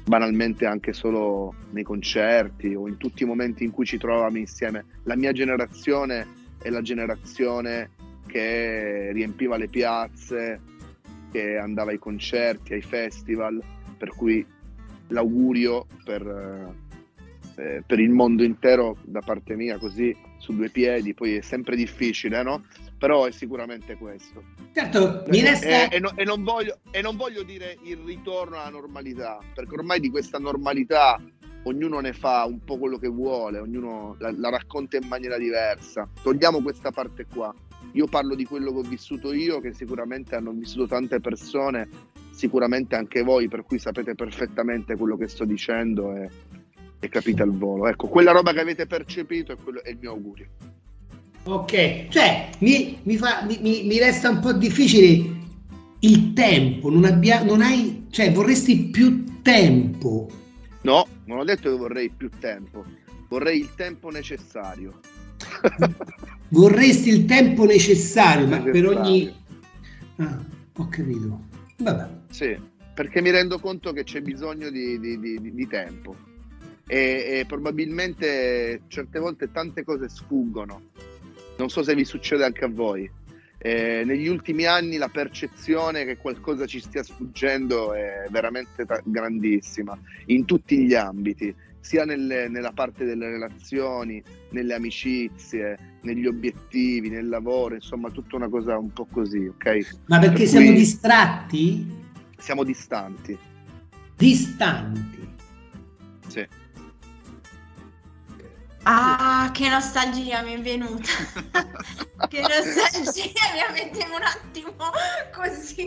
banalmente 0.06 0.64
anche 0.64 0.94
solo 0.94 1.54
nei 1.72 1.82
concerti 1.82 2.74
o 2.74 2.88
in 2.88 2.96
tutti 2.96 3.24
i 3.24 3.26
momenti 3.26 3.64
in 3.64 3.72
cui 3.72 3.84
ci 3.84 3.98
trovavamo 3.98 4.38
insieme. 4.38 4.86
La 5.02 5.14
mia 5.14 5.32
generazione 5.32 6.26
è 6.62 6.70
la 6.70 6.80
generazione 6.80 7.90
che 8.26 9.10
riempiva 9.12 9.58
le 9.58 9.68
piazze, 9.68 10.60
che 11.30 11.58
andava 11.58 11.90
ai 11.90 11.98
concerti, 11.98 12.72
ai 12.72 12.80
festival, 12.80 13.62
per 13.98 14.14
cui 14.16 14.46
l'augurio 15.08 15.84
per, 16.04 16.76
eh, 17.58 17.82
per 17.84 17.98
il 17.98 18.10
mondo 18.10 18.44
intero 18.44 18.96
da 19.02 19.20
parte 19.20 19.56
mia, 19.56 19.78
così 19.78 20.16
su 20.38 20.54
due 20.54 20.70
piedi, 20.70 21.12
poi 21.12 21.36
è 21.36 21.40
sempre 21.40 21.74
difficile, 21.76 22.42
no? 22.42 22.64
Però 22.98 23.26
è 23.26 23.32
sicuramente 23.32 23.96
questo. 23.96 24.42
certo, 24.72 25.24
mi 25.28 25.40
E, 25.40 25.42
resta... 25.42 25.88
e 25.88 25.98
no- 25.98 26.16
e 26.16 26.24
non 26.24 26.44
voglio, 26.44 26.78
e 26.90 27.02
non 27.02 27.16
voglio 27.16 27.42
dire 27.42 27.76
il 27.82 27.98
ritorno 27.98 28.56
alla 28.56 28.70
normalità, 28.70 29.38
perché 29.54 29.74
ormai 29.74 30.00
di 30.00 30.10
questa 30.10 30.38
normalità 30.38 31.20
ognuno 31.64 32.00
ne 32.00 32.12
fa 32.12 32.44
un 32.44 32.60
po' 32.64 32.78
quello 32.78 32.96
che 32.98 33.08
vuole, 33.08 33.58
ognuno 33.58 34.14
la, 34.18 34.32
la 34.36 34.50
racconta 34.50 34.96
in 34.96 35.06
maniera 35.08 35.36
diversa. 35.36 36.08
Togliamo 36.22 36.62
questa 36.62 36.90
parte 36.92 37.26
qua. 37.32 37.52
Io 37.92 38.06
parlo 38.06 38.34
di 38.34 38.44
quello 38.44 38.70
che 38.72 38.78
ho 38.78 38.82
vissuto 38.82 39.32
io, 39.32 39.60
che 39.60 39.72
sicuramente 39.72 40.34
hanno 40.34 40.52
vissuto 40.52 40.86
tante 40.86 41.20
persone, 41.20 41.88
sicuramente 42.30 42.94
anche 42.96 43.22
voi, 43.22 43.48
per 43.48 43.64
cui 43.64 43.78
sapete 43.78 44.14
perfettamente 44.14 44.96
quello 44.96 45.16
che 45.16 45.26
sto 45.26 45.44
dicendo 45.44 46.14
e, 46.14 46.28
e 47.00 47.08
capite 47.08 47.42
al 47.42 47.52
volo. 47.56 47.86
Ecco, 47.88 48.08
quella 48.08 48.32
roba 48.32 48.52
che 48.52 48.60
avete 48.60 48.86
percepito 48.86 49.52
è, 49.52 49.56
quello, 49.62 49.82
è 49.82 49.90
il 49.90 49.98
mio 50.00 50.10
augurio. 50.10 50.46
Ok, 51.44 52.08
cioè 52.08 52.50
mi, 52.58 52.98
mi 53.04 53.16
fa, 53.16 53.44
mi, 53.44 53.58
mi- 53.84 53.98
resta 53.98 54.28
un 54.28 54.40
po' 54.40 54.52
difficile 54.52 55.36
il 56.00 56.32
tempo, 56.34 56.90
non, 56.90 57.04
abbia, 57.04 57.42
non 57.42 57.62
hai, 57.62 58.06
cioè 58.10 58.32
vorresti 58.32 58.84
più 58.90 59.24
tempo. 59.42 60.28
No, 60.82 61.06
non 61.24 61.38
ho 61.38 61.44
detto 61.44 61.70
che 61.70 61.76
vorrei 61.76 62.10
più 62.10 62.28
tempo, 62.38 62.84
vorrei 63.28 63.60
il 63.60 63.74
tempo 63.74 64.10
necessario. 64.10 65.00
Vorresti 66.50 67.10
il 67.10 67.26
tempo 67.26 67.64
necessario, 67.64 68.46
ma 68.46 68.58
per 68.60 68.72
Necessario. 68.72 69.00
ogni... 69.00 69.34
Ah, 70.16 70.38
ho 70.76 70.88
capito. 70.88 71.40
Vabbè. 71.76 72.08
Sì, 72.30 72.56
perché 72.94 73.20
mi 73.20 73.30
rendo 73.30 73.58
conto 73.58 73.92
che 73.92 74.02
c'è 74.02 74.20
bisogno 74.22 74.70
di, 74.70 74.98
di- 74.98 75.18
di- 75.20 75.54
di 75.54 75.66
tempo 75.66 76.16
e, 76.88 77.38
e 77.40 77.44
probabilmente 77.46 78.80
certe 78.88 79.20
volte 79.20 79.52
tante 79.52 79.84
cose 79.84 80.08
sfuggono. 80.08 80.80
Non 81.58 81.68
so 81.68 81.82
se 81.84 81.94
vi 81.94 82.04
succede 82.04 82.44
anche 82.44 82.64
a 82.64 82.68
voi. 82.68 83.08
Eh, 83.60 84.02
negli 84.04 84.28
ultimi 84.28 84.64
anni 84.66 84.96
la 84.96 85.08
percezione 85.08 86.04
che 86.04 86.16
qualcosa 86.16 86.64
ci 86.66 86.80
stia 86.80 87.02
sfuggendo 87.02 87.92
è 87.92 88.26
veramente 88.30 88.84
ta- 88.86 89.00
grandissima 89.04 89.98
in 90.26 90.44
tutti 90.44 90.84
gli 90.84 90.94
ambiti, 90.94 91.52
sia 91.80 92.04
nelle- 92.04 92.48
nella 92.48 92.70
parte 92.72 93.04
delle 93.04 93.28
relazioni, 93.28 94.22
nelle 94.50 94.74
amicizie, 94.74 95.96
negli 96.02 96.26
obiettivi, 96.26 97.08
nel 97.10 97.28
lavoro, 97.28 97.74
insomma, 97.74 98.10
tutta 98.10 98.36
una 98.36 98.48
cosa 98.48 98.78
un 98.78 98.92
po' 98.92 99.06
così, 99.10 99.46
ok? 99.46 99.96
Ma 100.06 100.18
perché 100.20 100.38
Per 100.44 100.46
siamo 100.46 100.70
distratti? 100.72 101.86
siamo 102.38 102.62
distanti. 102.62 103.36
Distanti. 104.16 105.28
Sì. 106.28 106.46
Ah, 108.90 109.50
che 109.52 109.68
nostalgia 109.68 110.40
mi 110.40 110.54
è 110.54 110.60
venuta. 110.62 111.10
che 112.28 112.40
nostalgia 112.40 113.52
mi 113.52 113.60
avete 113.68 113.98
un 113.98 114.22
attimo 114.22 114.72
così 115.34 115.84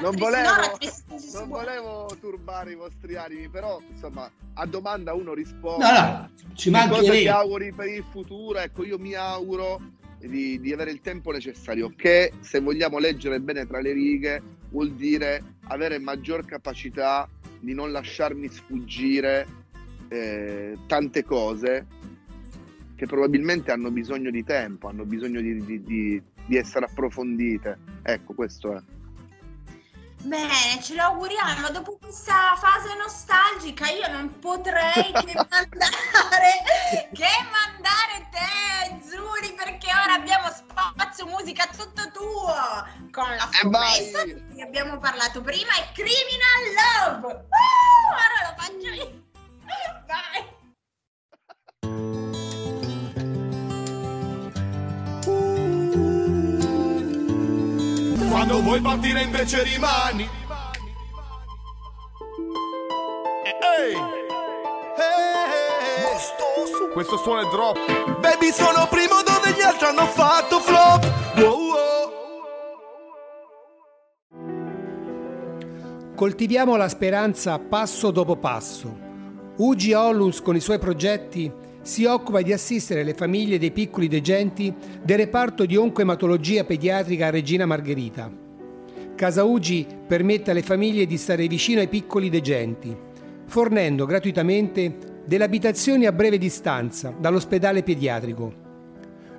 Non 0.00 0.12
rattris- 0.12 0.18
volevo, 0.18 0.50
no, 0.54 1.38
non 1.40 1.48
volevo 1.48 2.16
turbare 2.18 2.70
i 2.70 2.74
vostri 2.74 3.16
animi, 3.16 3.50
però 3.50 3.82
insomma 3.90 4.30
a 4.54 4.64
domanda 4.64 5.12
uno 5.12 5.34
risponde. 5.34 5.84
No, 5.84 5.92
no, 5.92 6.30
ci 6.54 6.70
cosa 6.70 7.12
ti 7.12 7.28
auguri 7.28 7.70
per 7.74 7.88
il 7.88 8.04
futuro? 8.10 8.60
Ecco, 8.60 8.82
io 8.82 8.98
mi 8.98 9.12
auguro 9.12 9.82
di, 10.18 10.58
di 10.58 10.72
avere 10.72 10.90
il 10.90 11.02
tempo 11.02 11.30
necessario, 11.30 11.92
che 11.94 12.32
se 12.40 12.60
vogliamo 12.60 12.96
leggere 12.96 13.40
bene 13.40 13.66
tra 13.66 13.80
le 13.80 13.92
righe 13.92 14.42
vuol 14.70 14.92
dire 14.92 15.56
avere 15.64 15.98
maggior 15.98 16.46
capacità 16.46 17.28
di 17.60 17.74
non 17.74 17.92
lasciarmi 17.92 18.48
sfuggire 18.48 19.46
eh, 20.08 20.78
tante 20.86 21.24
cose 21.24 21.96
che 22.98 23.06
probabilmente 23.06 23.70
hanno 23.70 23.92
bisogno 23.92 24.28
di 24.28 24.42
tempo, 24.42 24.88
hanno 24.88 25.04
bisogno 25.04 25.40
di, 25.40 25.64
di- 25.64 25.82
di- 25.84 26.22
di 26.46 26.56
essere 26.56 26.86
approfondite. 26.86 27.78
Ecco, 28.02 28.34
questo 28.34 28.76
è. 28.76 28.82
Bene, 30.22 30.82
ce 30.82 30.96
lo 30.96 31.02
auguriamo. 31.02 31.70
Dopo 31.70 31.96
questa 32.02 32.56
fase 32.56 32.96
nostalgica 32.98 33.86
io 33.88 34.10
non 34.10 34.40
potrei 34.40 35.12
che 35.14 35.32
mandare, 35.32 36.50
che 37.14 37.30
mandare 37.54 38.26
te, 38.32 38.98
Zuri, 39.08 39.54
perché 39.54 39.90
ora 39.92 40.14
abbiamo 40.14 40.48
spazio 40.50 41.26
musica 41.26 41.66
tutto 41.66 42.10
tuo 42.10 42.52
con 43.12 43.30
la 43.30 43.48
scommessa 43.52 44.24
di 44.24 44.42
cui 44.50 44.60
abbiamo 44.60 44.98
parlato 44.98 45.40
prima 45.40 45.70
e 45.76 45.86
Criminal 45.94 47.20
Love. 47.22 47.32
Uh, 47.32 48.10
ora 48.10 48.38
lo 48.42 48.54
faccio 48.60 48.92
io. 48.92 49.22
Vai. 50.08 50.56
Quando 58.48 58.66
vuoi 58.66 58.80
partire 58.80 59.20
invece 59.20 59.62
rimani. 59.62 60.26
Ehi. 63.44 63.94
Questo 66.94 67.18
suona 67.18 67.42
il 67.42 67.48
drop. 67.50 67.76
Baby, 68.20 68.50
sono 68.50 68.86
primo 68.88 69.16
dove 69.22 69.52
gli 69.54 69.60
altri 69.60 69.88
hanno 69.88 70.06
fatto 70.06 70.60
flop. 70.60 71.36
Wow, 71.36 71.58
wow. 71.60 72.10
Coltiviamo 76.14 76.76
la 76.76 76.88
speranza 76.88 77.58
passo 77.58 78.10
dopo 78.10 78.36
passo. 78.36 78.98
Ugi 79.58 79.92
Ollus 79.92 80.40
con 80.40 80.56
i 80.56 80.60
suoi 80.60 80.78
progetti 80.78 81.52
si 81.88 82.04
occupa 82.04 82.42
di 82.42 82.52
assistere 82.52 83.02
le 83.02 83.14
famiglie 83.14 83.58
dei 83.58 83.70
piccoli 83.70 84.08
degenti 84.08 84.70
del 85.02 85.16
reparto 85.16 85.64
di 85.64 85.74
oncoematologia 85.74 86.64
pediatrica 86.64 87.30
Regina 87.30 87.64
Margherita. 87.64 88.30
Casa 89.14 89.42
Ugi 89.42 89.86
permette 90.06 90.50
alle 90.50 90.60
famiglie 90.60 91.06
di 91.06 91.16
stare 91.16 91.46
vicino 91.46 91.80
ai 91.80 91.88
piccoli 91.88 92.28
degenti, 92.28 92.94
fornendo 93.46 94.04
gratuitamente 94.04 95.22
delle 95.24 95.44
abitazioni 95.44 96.04
a 96.04 96.12
breve 96.12 96.36
distanza 96.36 97.10
dall'ospedale 97.18 97.82
pediatrico. 97.82 98.52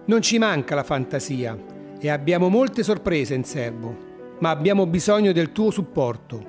Non 0.05 0.23
ci 0.23 0.39
manca 0.39 0.73
la 0.73 0.83
fantasia 0.83 1.55
e 1.99 2.09
abbiamo 2.09 2.49
molte 2.49 2.81
sorprese 2.81 3.35
in 3.35 3.43
serbo, 3.43 3.95
ma 4.39 4.49
abbiamo 4.49 4.87
bisogno 4.87 5.33
del 5.33 5.51
tuo 5.51 5.69
supporto. 5.69 6.43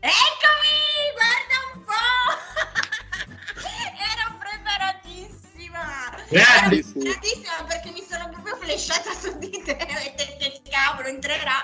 Eccomi, 0.00 0.76
guarda 1.14 1.56
un 1.74 1.82
po'. 1.84 1.92
Ero 4.08 4.26
preparatissima. 4.38 5.82
Preparatissima 6.28 7.64
perché 7.66 7.90
mi 7.90 8.02
sono 8.08 8.28
proprio 8.30 8.56
flashata 8.56 9.12
su 9.12 9.36
di 9.38 9.50
te. 9.64 9.72
Ho 9.72 9.74
detto, 9.74 10.22
Che 10.38 10.60
cavolo, 10.70 11.08
entrerà. 11.08 11.62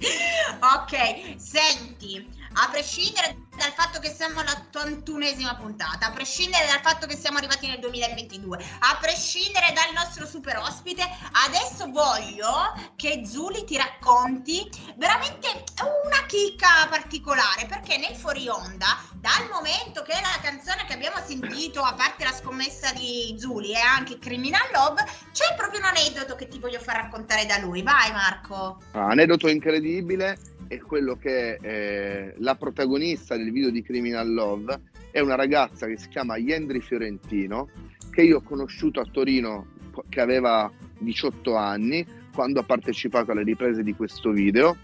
Ok, 0.00 1.36
senti, 1.36 2.26
a 2.54 2.68
prescindere 2.70 3.36
dal 3.60 3.72
fatto 3.72 4.00
che 4.00 4.08
siamo 4.08 4.40
alla 4.40 4.56
81esima 4.72 5.54
puntata, 5.54 6.06
a 6.06 6.12
prescindere 6.12 6.64
dal 6.64 6.80
fatto 6.80 7.06
che 7.06 7.14
siamo 7.14 7.36
arrivati 7.36 7.66
nel 7.66 7.78
2022, 7.78 8.56
a 8.56 8.98
prescindere 8.98 9.74
dal 9.74 9.92
nostro 9.92 10.26
super 10.26 10.56
ospite, 10.56 11.02
adesso 11.44 11.90
voglio 11.90 12.72
che 12.96 13.20
Zuli 13.26 13.64
ti 13.64 13.76
racconti 13.76 14.66
veramente 14.96 15.64
una 15.76 16.24
chicca 16.24 16.88
particolare, 16.88 17.66
perché 17.66 17.98
nel 17.98 18.16
fuori 18.16 18.48
onda, 18.48 18.98
dal 19.12 19.50
momento 19.50 20.00
che 20.02 20.14
la 20.14 20.40
canzone 20.40 20.86
che 20.86 20.94
abbiamo 20.94 21.18
sentito, 21.22 21.82
a 21.82 21.92
parte 21.92 22.24
la 22.24 22.32
scommessa 22.32 22.92
di 22.92 23.36
Zuli 23.38 23.72
e 23.72 23.78
anche 23.78 24.18
Criminal 24.18 24.70
Love, 24.72 25.04
c'è 25.32 25.54
proprio 25.54 25.80
un 25.80 25.86
aneddoto 25.86 26.34
che 26.34 26.48
ti 26.48 26.58
voglio 26.58 26.80
far 26.80 26.96
raccontare 26.96 27.44
da 27.44 27.58
lui. 27.58 27.82
Vai 27.82 28.10
Marco. 28.12 28.80
Ah, 28.92 29.08
aneddoto 29.08 29.48
incredibile 29.48 30.38
è 30.70 30.78
quello 30.78 31.16
che 31.16 31.58
eh, 31.60 32.34
la 32.38 32.54
protagonista 32.54 33.36
del 33.36 33.50
video 33.50 33.70
di 33.70 33.82
Criminal 33.82 34.32
Love 34.32 34.82
è 35.10 35.18
una 35.18 35.34
ragazza 35.34 35.88
che 35.88 35.98
si 35.98 36.08
chiama 36.08 36.36
Yendri 36.36 36.80
Fiorentino 36.80 37.68
che 38.12 38.22
io 38.22 38.36
ho 38.36 38.42
conosciuto 38.42 39.00
a 39.00 39.08
Torino 39.10 39.66
che 40.08 40.20
aveva 40.20 40.70
18 41.00 41.56
anni 41.56 42.06
quando 42.32 42.60
ha 42.60 42.62
partecipato 42.62 43.32
alle 43.32 43.42
riprese 43.42 43.82
di 43.82 43.96
questo 43.96 44.30
video. 44.30 44.76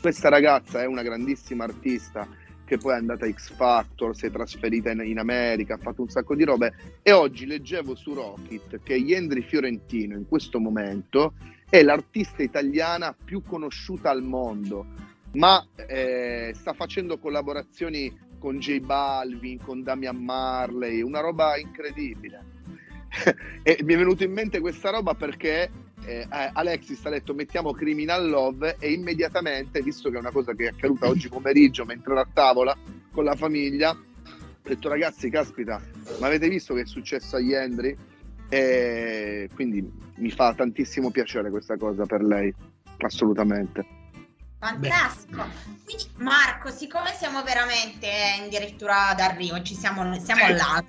Questa 0.00 0.30
ragazza 0.30 0.80
è 0.80 0.86
una 0.86 1.02
grandissima 1.02 1.64
artista 1.64 2.26
che 2.64 2.78
poi 2.78 2.94
è 2.94 2.96
andata 2.96 3.26
a 3.26 3.30
X 3.30 3.52
Factor, 3.52 4.16
si 4.16 4.24
è 4.24 4.30
trasferita 4.30 4.90
in, 4.92 5.02
in 5.04 5.18
America, 5.18 5.74
ha 5.74 5.78
fatto 5.78 6.00
un 6.00 6.08
sacco 6.08 6.34
di 6.34 6.44
robe 6.44 6.72
e 7.02 7.12
oggi 7.12 7.44
leggevo 7.44 7.94
su 7.94 8.14
Rocket 8.14 8.80
che 8.82 8.94
Yendri 8.94 9.42
Fiorentino 9.42 10.16
in 10.16 10.26
questo 10.26 10.58
momento 10.58 11.34
è 11.78 11.82
l'artista 11.82 12.42
italiana 12.42 13.14
più 13.14 13.42
conosciuta 13.42 14.10
al 14.10 14.22
mondo, 14.22 14.86
ma 15.32 15.64
eh, 15.74 16.52
sta 16.54 16.72
facendo 16.72 17.18
collaborazioni 17.18 18.24
con 18.38 18.58
J 18.58 18.80
Balvin, 18.80 19.58
con 19.62 19.82
Damian 19.82 20.16
Marley, 20.16 21.02
una 21.02 21.20
roba 21.20 21.58
incredibile. 21.58 22.54
e 23.62 23.78
mi 23.82 23.94
è 23.94 23.96
venuto 23.96 24.24
in 24.24 24.32
mente 24.32 24.60
questa 24.60 24.90
roba 24.90 25.14
perché 25.14 25.70
eh, 26.04 26.26
eh, 26.30 26.50
Alexis 26.52 27.04
ha 27.04 27.10
detto 27.10 27.34
mettiamo 27.34 27.72
Criminal 27.72 28.26
Love 28.26 28.76
e 28.78 28.92
immediatamente, 28.92 29.82
visto 29.82 30.08
che 30.08 30.16
è 30.16 30.20
una 30.20 30.30
cosa 30.30 30.54
che 30.54 30.64
è 30.64 30.68
accaduta 30.68 31.08
oggi 31.08 31.28
pomeriggio 31.28 31.84
mentre 31.84 32.12
ero 32.12 32.20
a 32.20 32.28
tavola 32.32 32.76
con 33.10 33.24
la 33.24 33.34
famiglia, 33.34 33.90
ho 33.90 34.62
detto 34.62 34.88
ragazzi, 34.88 35.28
caspita, 35.28 35.80
ma 36.20 36.26
avete 36.26 36.48
visto 36.48 36.72
che 36.72 36.82
è 36.82 36.86
successo 36.86 37.36
a 37.36 37.40
Yendri? 37.40 37.96
E 38.48 39.50
quindi 39.54 39.88
mi 40.16 40.30
fa 40.30 40.54
tantissimo 40.54 41.10
piacere 41.10 41.50
questa 41.50 41.76
cosa 41.76 42.04
per 42.06 42.22
lei, 42.22 42.54
assolutamente. 42.98 43.84
Fantastico. 44.58 45.44
Quindi 45.84 46.04
Marco, 46.16 46.70
siccome 46.70 47.12
siamo 47.12 47.42
veramente 47.42 48.08
addirittura 48.44 49.14
d'arrivo, 49.14 49.60
ci 49.62 49.74
siamo, 49.74 50.18
siamo 50.18 50.48
là. 50.48 50.82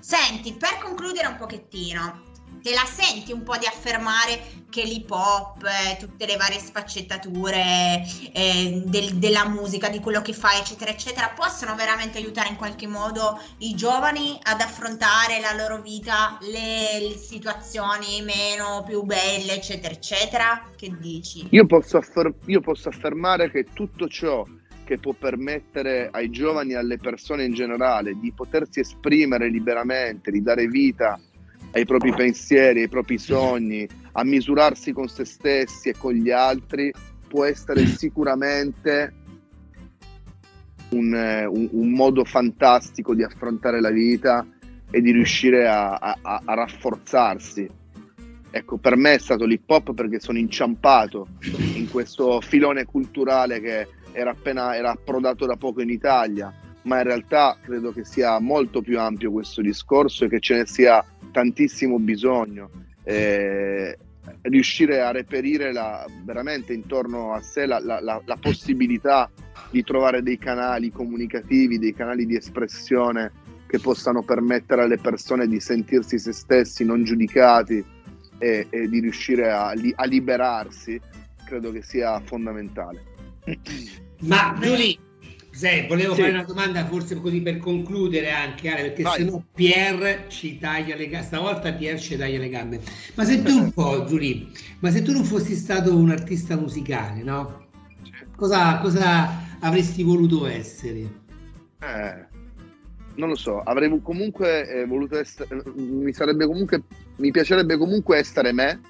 Senti, 0.00 0.52
per 0.54 0.78
concludere 0.82 1.28
un 1.28 1.36
pochettino, 1.36 2.22
te 2.64 2.72
la 2.72 2.86
senti 2.86 3.30
un 3.30 3.42
po' 3.42 3.58
di 3.58 3.66
affermare 3.66 4.40
che 4.70 4.84
l'hip 4.84 5.10
hop, 5.10 5.62
eh, 5.64 5.98
tutte 5.98 6.24
le 6.24 6.36
varie 6.36 6.58
sfaccettature 6.58 8.02
eh, 8.32 8.82
del- 8.86 9.16
della 9.16 9.46
musica, 9.46 9.90
di 9.90 10.00
quello 10.00 10.22
che 10.22 10.32
fai, 10.32 10.60
eccetera, 10.60 10.90
eccetera, 10.90 11.30
possono 11.36 11.74
veramente 11.74 12.16
aiutare 12.16 12.48
in 12.48 12.56
qualche 12.56 12.86
modo 12.86 13.38
i 13.58 13.74
giovani 13.74 14.38
ad 14.42 14.62
affrontare 14.62 15.40
la 15.40 15.52
loro 15.54 15.82
vita, 15.82 16.38
le, 16.40 17.06
le 17.06 17.16
situazioni 17.18 18.22
meno 18.22 18.82
più 18.86 19.02
belle, 19.02 19.52
eccetera, 19.52 19.92
eccetera? 19.92 20.62
Che 20.74 20.90
dici? 20.98 21.46
Io 21.50 21.66
posso, 21.66 21.98
affer- 21.98 22.34
io 22.46 22.60
posso 22.60 22.88
affermare 22.88 23.50
che 23.50 23.66
tutto 23.74 24.08
ciò 24.08 24.42
che 24.86 24.98
può 24.98 25.12
permettere 25.12 26.08
ai 26.10 26.30
giovani 26.30 26.72
e 26.72 26.76
alle 26.76 26.96
persone 26.96 27.44
in 27.44 27.52
generale 27.52 28.18
di 28.18 28.32
potersi 28.32 28.80
esprimere 28.80 29.50
liberamente, 29.50 30.30
di 30.30 30.42
dare 30.42 30.66
vita 30.66 31.20
ai 31.74 31.84
propri 31.84 32.12
pensieri, 32.12 32.82
ai 32.82 32.88
propri 32.88 33.18
sogni, 33.18 33.86
a 34.12 34.24
misurarsi 34.24 34.92
con 34.92 35.08
se 35.08 35.24
stessi 35.24 35.88
e 35.90 35.94
con 35.98 36.12
gli 36.12 36.30
altri, 36.30 36.92
può 37.28 37.44
essere 37.44 37.84
sicuramente 37.86 39.12
un, 40.90 41.14
eh, 41.14 41.44
un- 41.44 41.68
un 41.72 41.90
modo 41.90 42.24
fantastico 42.24 43.14
di 43.14 43.24
affrontare 43.24 43.80
la 43.80 43.90
vita 43.90 44.46
e 44.90 45.00
di 45.00 45.10
riuscire 45.10 45.66
a, 45.66 45.94
a- 45.94 46.18
a- 46.22 46.42
a 46.44 46.54
rafforzarsi. 46.54 47.68
Ecco, 48.50 48.76
per 48.76 48.96
me 48.96 49.14
è 49.14 49.18
stato 49.18 49.44
l'hip 49.44 49.68
hop 49.68 49.94
perché 49.94 50.20
sono 50.20 50.38
inciampato 50.38 51.26
in 51.72 51.88
questo 51.88 52.40
filone 52.40 52.84
culturale 52.84 53.60
che 53.60 53.88
era 54.12 54.30
appena 54.30 54.76
era 54.76 54.92
approdato 54.92 55.44
da 55.44 55.56
poco 55.56 55.82
in 55.82 55.90
Italia, 55.90 56.54
ma 56.84 56.98
in 56.98 57.04
realtà 57.04 57.56
credo 57.60 57.92
che 57.92 58.04
sia 58.04 58.38
molto 58.38 58.80
più 58.80 58.98
ampio 58.98 59.30
questo 59.32 59.60
discorso 59.60 60.24
e 60.24 60.28
che 60.28 60.40
ce 60.40 60.56
ne 60.56 60.66
sia 60.66 61.04
tantissimo 61.32 61.98
bisogno. 61.98 62.70
Eh, 63.02 63.98
riuscire 64.42 65.00
a 65.02 65.10
reperire 65.10 65.72
la- 65.72 66.06
veramente 66.24 66.72
intorno 66.72 67.34
a 67.34 67.40
sé 67.42 67.66
la, 67.66 67.78
la- 67.78 68.00
la- 68.00 68.22
la 68.24 68.36
possibilità 68.36 69.30
di 69.70 69.82
trovare 69.82 70.22
dei 70.22 70.38
canali 70.38 70.90
comunicativi, 70.90 71.78
dei 71.78 71.92
canali 71.94 72.24
di 72.24 72.36
espressione 72.36 73.32
che 73.66 73.78
possano 73.78 74.22
permettere 74.22 74.82
alle 74.82 74.98
persone 74.98 75.46
di 75.48 75.60
sentirsi 75.60 76.18
se 76.18 76.32
stessi 76.32 76.84
non 76.84 77.04
giudicati 77.04 77.84
e, 78.38 78.66
e 78.70 78.88
di 78.88 79.00
riuscire 79.00 79.50
a, 79.50 79.68
a 79.94 80.04
liberarsi, 80.04 81.00
credo 81.44 81.70
che 81.72 81.82
sia 81.82 82.18
fondamentale. 82.20 83.02
Ma 84.20 84.56
Giulia, 84.60 84.96
sai, 85.54 85.86
volevo 85.86 86.14
Sì. 86.14 86.20
fare 86.22 86.32
una 86.32 86.44
domanda 86.44 86.84
forse 86.86 87.20
così 87.20 87.40
per 87.40 87.58
concludere 87.58 88.30
anche, 88.30 88.68
Ale, 88.68 88.82
perché 88.82 89.02
Vai. 89.02 89.16
sennò 89.18 89.42
Pier 89.54 90.26
ci 90.28 90.58
taglia 90.58 90.96
le 90.96 91.08
gambe, 91.08 91.26
stavolta 91.26 91.72
Pier 91.72 91.98
ci 92.00 92.16
taglia 92.16 92.38
le 92.38 92.48
gambe. 92.48 92.80
Ma 93.14 93.24
senti 93.24 93.52
un 93.52 93.70
po', 93.72 94.04
Giulia, 94.04 94.46
ma 94.80 94.90
se 94.90 95.02
tu 95.02 95.12
non 95.12 95.24
fossi 95.24 95.54
stato 95.54 95.96
un 95.96 96.10
artista 96.10 96.56
musicale, 96.56 97.22
no? 97.22 97.66
Cosa, 98.36 98.78
cosa 98.78 99.58
avresti 99.60 100.02
voluto 100.02 100.46
essere? 100.46 100.98
Eh, 101.80 102.26
non 103.16 103.28
lo 103.28 103.36
so, 103.36 103.60
avrei 103.60 104.00
comunque 104.02 104.68
eh, 104.68 104.86
voluto 104.86 105.18
essere, 105.18 105.62
mi 105.74 106.12
sarebbe 106.12 106.46
comunque, 106.46 106.82
mi 107.16 107.30
piacerebbe 107.30 107.76
comunque 107.76 108.18
essere 108.18 108.52
me 108.52 108.80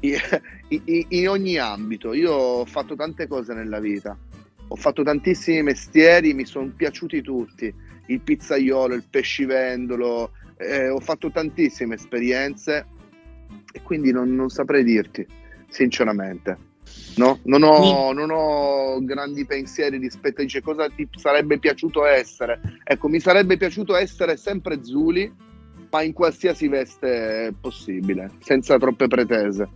in 1.08 1.28
ogni 1.28 1.56
ambito. 1.58 2.12
Io 2.12 2.32
ho 2.32 2.64
fatto 2.64 2.96
tante 2.96 3.26
cose 3.28 3.54
nella 3.54 3.78
vita, 3.78 4.16
ho 4.74 4.76
fatto 4.76 5.04
tantissimi 5.04 5.62
mestieri, 5.62 6.34
mi 6.34 6.44
sono 6.44 6.72
piaciuti 6.74 7.22
tutti, 7.22 7.72
il 8.06 8.20
pizzaiolo, 8.20 8.94
il 8.94 9.04
pescivendolo, 9.08 10.32
eh, 10.56 10.88
ho 10.88 10.98
fatto 10.98 11.30
tantissime 11.30 11.94
esperienze 11.94 12.84
e 13.72 13.82
quindi 13.82 14.10
non, 14.10 14.34
non 14.34 14.48
saprei 14.48 14.82
dirti, 14.82 15.24
sinceramente. 15.68 16.72
No? 17.16 17.38
Non, 17.44 17.62
ho, 17.62 18.12
non 18.12 18.30
ho 18.32 18.98
grandi 19.04 19.46
pensieri 19.46 19.98
rispetto 19.98 20.40
a 20.40 20.44
dice 20.44 20.60
cosa 20.60 20.88
ti 20.88 21.08
sarebbe 21.14 21.60
piaciuto 21.60 22.04
essere. 22.04 22.60
Ecco, 22.82 23.06
mi 23.06 23.20
sarebbe 23.20 23.56
piaciuto 23.56 23.94
essere 23.94 24.36
sempre 24.36 24.82
Zuli, 24.82 25.32
ma 25.88 26.02
in 26.02 26.12
qualsiasi 26.12 26.66
veste 26.66 27.54
possibile, 27.60 28.32
senza 28.40 28.76
troppe 28.76 29.06
pretese. 29.06 29.68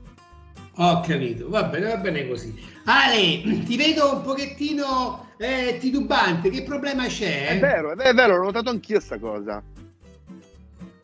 Ho 0.80 1.00
capito, 1.00 1.48
va 1.48 1.64
bene, 1.64 1.86
va 1.88 1.96
bene 1.96 2.28
così. 2.28 2.54
Ale, 2.84 3.62
ti 3.64 3.76
vedo 3.76 4.14
un 4.14 4.22
pochettino 4.22 5.30
eh, 5.36 5.76
titubante, 5.80 6.50
che 6.50 6.62
problema 6.62 7.06
c'è? 7.06 7.48
È 7.48 7.58
vero, 7.58 7.90
è 7.92 7.94
vero, 7.96 8.10
è 8.10 8.14
vero, 8.14 8.34
ho 8.36 8.44
notato 8.44 8.70
anch'io 8.70 9.00
sta 9.00 9.18
cosa. 9.18 9.60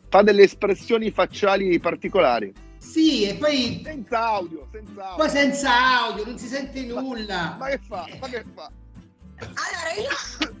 Fa 0.07 0.21
delle 0.21 0.43
espressioni 0.43 1.11
facciali 1.11 1.77
particolari. 1.79 2.53
Sì, 2.77 3.23
e 3.27 3.35
poi, 3.35 3.81
Senza 3.83 4.25
audio, 4.25 4.65
senza 4.71 5.03
audio. 5.03 5.15
poi 5.17 5.29
senza 5.29 5.97
audio, 6.05 6.23
non 6.25 6.37
si 6.37 6.47
sente 6.47 6.81
nulla. 6.85 7.57
Ma 7.59 7.67
che 7.67 7.79
fa? 7.85 8.07
Ma 8.21 8.27
che 8.29 8.45
fa? 8.53 8.71
Allora, 9.39 9.91
io 9.99 10.54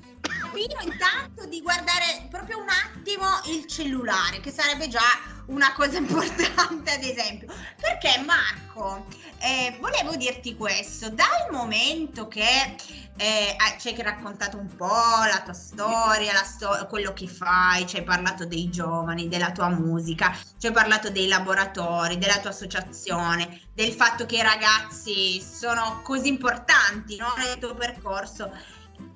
Pino 0.55 0.79
intanto 0.89 1.45
di 1.47 1.61
guardare 1.61 2.27
proprio 2.31 2.59
un 2.59 2.69
attimo 2.69 3.25
il 3.47 3.65
cellulare, 3.65 4.39
che 4.39 4.51
sarebbe 4.51 4.87
già 4.87 5.01
una 5.47 5.73
cosa 5.73 5.97
importante, 5.99 6.91
ad 6.91 7.03
esempio. 7.03 7.53
Perché 7.77 8.23
Marco, 8.23 9.05
eh, 9.39 9.75
volevo 9.81 10.15
dirti 10.15 10.55
questo, 10.55 11.09
dal 11.09 11.51
momento 11.51 12.29
che 12.29 12.73
eh, 13.17 13.55
ah, 13.57 13.77
ci 13.77 13.89
hai 13.89 14.01
raccontato 14.01 14.57
un 14.57 14.73
po' 14.75 14.85
la 14.85 15.41
tua 15.43 15.53
storia, 15.53 16.31
la 16.31 16.43
sto- 16.43 16.85
quello 16.89 17.11
che 17.11 17.27
fai, 17.27 17.85
ci 17.85 17.97
hai 17.97 18.03
parlato 18.03 18.45
dei 18.45 18.69
giovani, 18.69 19.27
della 19.27 19.51
tua 19.51 19.67
musica, 19.67 20.33
ci 20.57 20.67
hai 20.67 20.73
parlato 20.73 21.09
dei 21.09 21.27
laboratori, 21.27 22.17
della 22.17 22.39
tua 22.39 22.51
associazione, 22.51 23.61
del 23.73 23.91
fatto 23.91 24.25
che 24.25 24.37
i 24.37 24.41
ragazzi 24.41 25.41
sono 25.41 25.99
così 26.01 26.29
importanti 26.29 27.17
no, 27.17 27.33
nel 27.37 27.57
tuo 27.57 27.73
percorso. 27.73 28.51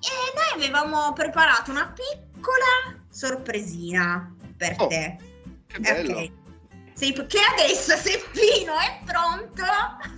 E 0.01 0.07
noi 0.35 0.63
avevamo 0.63 1.13
preparato 1.13 1.71
una 1.71 1.93
piccola 1.93 2.97
sorpresina 3.09 4.33
per 4.57 4.75
Oh, 4.77 4.87
te. 4.87 5.17
Che 5.67 5.79
bello. 5.79 6.17
Ok. 6.19 6.31
Sei, 6.93 7.13
che 7.13 7.37
adesso 7.53 7.95
se 7.95 8.21
Pino 8.33 8.73
è 8.77 8.99
pronto. 9.05 9.63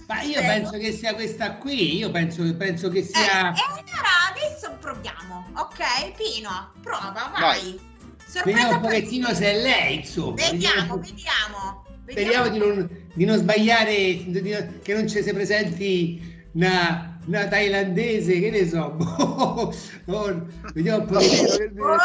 Ma 0.08 0.22
io 0.22 0.40
Prego. 0.40 0.48
penso 0.48 0.78
che 0.80 0.92
sia 0.92 1.14
questa 1.14 1.56
qui, 1.58 1.98
io 1.98 2.10
penso, 2.10 2.42
penso 2.56 2.90
che 2.90 3.00
Eh, 3.00 3.04
sia... 3.04 3.54
e 3.54 3.62
allora 3.68 4.32
adesso 4.32 4.76
proviamo, 4.80 5.52
ok? 5.58 6.12
Pino, 6.16 6.72
prova, 6.82 7.32
vai. 7.38 7.42
Vai. 7.42 7.80
Sorpresa 8.26 8.44
Vediamo 8.44 8.76
un 8.76 8.82
pochettino 8.82 9.34
se 9.34 9.46
è 9.52 9.62
lei, 9.62 9.96
insomma. 9.98 10.34
Vediamo, 10.36 10.98
Vediamo- 10.98 10.98
vediamo. 10.98 11.86
Speriamo 12.10 12.48
di 12.50 12.58
non, 12.58 13.08
di 13.14 13.26
non 13.26 13.38
sbagliare, 13.38 13.94
di 14.26 14.50
non- 14.52 14.80
che 14.82 14.94
non 14.96 15.08
ci 15.08 15.22
si 15.22 15.34
presenti 15.34 16.46
una, 16.54 17.11
una 17.32 17.48
thailandese, 17.48 18.40
che 18.40 18.50
ne 18.52 18.68
so. 18.68 18.90
boh. 18.98 19.74
Oh, 20.08 20.46
vediamo 20.74 21.04
un 21.04 21.08
po'. 21.08 21.18
Che 21.20 21.72
Oh! 21.80 21.98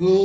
Oh. 0.00 0.24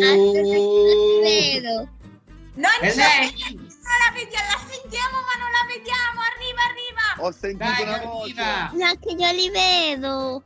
Non 2.56 2.72
È 2.82 2.90
c'è, 2.90 2.96
lei? 2.96 3.56
non 3.56 3.98
la 4.02 4.10
vediamo, 4.14 4.48
la 4.50 4.58
sentiamo 4.68 5.18
ma 5.22 5.34
non 5.38 5.52
la 5.52 5.64
vediamo, 5.68 6.20
arriva, 6.26 6.62
arriva. 6.66 7.06
Ho 7.20 7.32
sentito 7.32 7.64
Dai, 7.64 7.84
una 7.84 8.00
voce. 8.00 8.34
Carolina. 8.34 8.72
Neanche 8.74 9.10
io 9.12 9.32
li 9.32 9.50
vedo. 9.52 10.42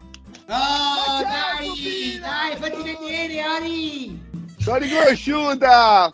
Oh, 0.47 1.21
dai, 1.21 2.19
dai, 2.19 2.57
fatti 2.57 2.81
vedere, 2.83 3.41
Ari. 3.41 4.19
L'ho 4.65 4.75
riconosciuta! 4.75 6.07
Ori, 6.07 6.13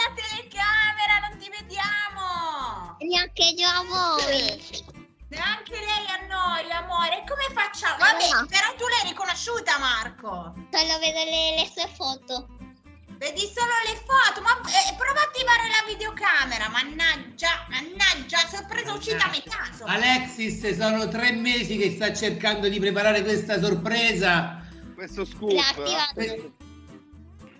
la 0.00 0.10
vediamo. 0.14 0.29
Neanche 3.00 3.42
io 3.56 3.68
a 3.68 3.82
voi. 3.84 4.88
Neanche 5.28 5.72
lei 5.72 6.06
a 6.10 6.26
noi, 6.26 6.70
amore. 6.72 7.24
Come 7.26 7.46
facciamo? 7.54 7.96
Vabbè, 7.98 8.28
No. 8.30 8.46
però 8.46 8.74
tu 8.76 8.84
l'hai 8.88 9.08
riconosciuta, 9.10 9.78
Marco. 9.78 10.54
Solo 10.70 10.98
vedo 10.98 11.18
le, 11.24 11.54
le 11.56 11.70
sue 11.72 11.88
foto. 11.94 12.48
Vedi 13.20 13.40
solo 13.54 13.72
le 13.84 13.96
foto, 14.04 14.40
ma 14.40 14.58
eh, 14.68 14.94
prova 14.96 15.20
a 15.20 15.24
attivare 15.24 15.68
la 15.68 15.84
videocamera. 15.86 16.68
Mannaggia, 16.70 17.66
mannaggia, 17.68 18.38
sorpresa 18.48 18.92
uscita 18.92 19.24
a 19.26 19.30
metà. 19.30 19.66
insomma. 19.68 19.92
Alexis, 19.92 20.76
sono 20.76 21.06
tre 21.08 21.32
mesi 21.32 21.76
che 21.76 21.90
sta 21.92 22.12
cercando 22.14 22.68
di 22.68 22.78
preparare 22.80 23.22
questa 23.22 23.60
sorpresa. 23.60 24.66
Questo 24.94 25.24
scoop. 25.24 25.52
L'ha 25.52 25.68
attivato. 25.68 26.20
eh. 26.20 26.50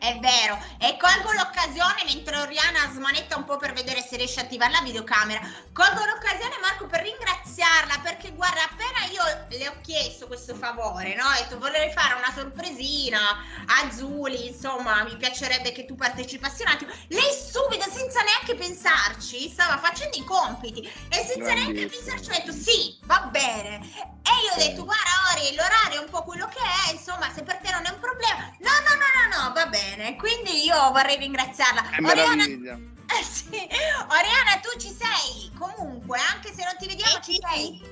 È 0.00 0.18
vero, 0.18 0.58
e 0.78 0.96
colgo 0.96 1.30
l'occasione 1.32 2.04
mentre 2.06 2.38
Oriana 2.38 2.90
smanetta 2.90 3.36
un 3.36 3.44
po' 3.44 3.58
per 3.58 3.74
vedere 3.74 4.00
se 4.00 4.16
riesce 4.16 4.40
a 4.40 4.44
attivare 4.44 4.72
la 4.72 4.80
videocamera. 4.80 5.40
Colgo 5.74 6.06
l'occasione, 6.06 6.56
Marco, 6.62 6.86
per 6.86 7.02
ringraziarla 7.02 7.98
perché, 8.02 8.32
guarda, 8.32 8.64
appena 8.64 9.04
io 9.12 9.22
le 9.50 9.68
ho 9.68 9.74
chiesto 9.82 10.26
questo 10.26 10.54
favore, 10.54 11.14
no? 11.14 11.26
Ho 11.26 11.32
detto 11.32 11.58
vorrei 11.58 11.92
fare 11.92 12.14
una 12.14 12.32
sorpresina 12.34 13.20
a 13.66 13.90
Zuli, 13.92 14.46
insomma, 14.46 15.04
mi 15.04 15.18
piacerebbe 15.18 15.70
che 15.72 15.84
tu 15.84 15.96
partecipassi 15.96 16.62
un 16.62 16.68
attimo. 16.68 16.92
Lei 17.08 17.30
subito, 17.34 17.84
senza 17.90 18.22
neanche 18.22 18.54
pensarci, 18.54 19.50
stava 19.50 19.76
facendo 19.76 20.16
i 20.16 20.24
compiti 20.24 20.80
e 21.10 21.26
senza 21.26 21.52
neanche 21.52 21.86
pensarci 21.86 22.30
ha 22.30 22.38
detto 22.38 22.52
sì, 22.52 22.98
va 23.02 23.28
bene. 23.30 23.80
E 24.22 24.32
io 24.46 24.52
ho 24.54 24.56
detto, 24.56 24.84
guarda 24.84 25.10
Ori, 25.34 25.54
l'orario 25.54 26.00
è 26.00 26.04
un 26.04 26.10
po' 26.10 26.22
quello 26.22 26.46
che 26.48 26.60
è, 26.88 26.92
insomma, 26.92 27.30
se 27.34 27.42
per 27.42 27.58
te 27.58 27.70
non 27.70 27.84
è 27.84 27.90
un 27.90 28.00
problema. 28.00 28.50
No, 28.60 29.52
va 29.52 29.66
bene. 29.66 29.89
Quindi 30.16 30.64
io 30.64 30.90
vorrei 30.92 31.16
ringraziarla. 31.18 31.90
È 31.90 32.02
Oriana, 32.02 32.44
eh, 32.46 33.22
sì. 33.24 33.48
Oriana, 33.50 34.60
tu 34.62 34.78
ci 34.78 34.88
sei 34.90 35.50
comunque, 35.58 36.18
anche 36.32 36.52
se 36.52 36.62
non 36.64 36.76
ti 36.78 36.86
vediamo, 36.86 37.22
Sì, 37.22 37.32
ci 37.32 37.32
sì, 37.34 37.40
sei. 37.52 37.82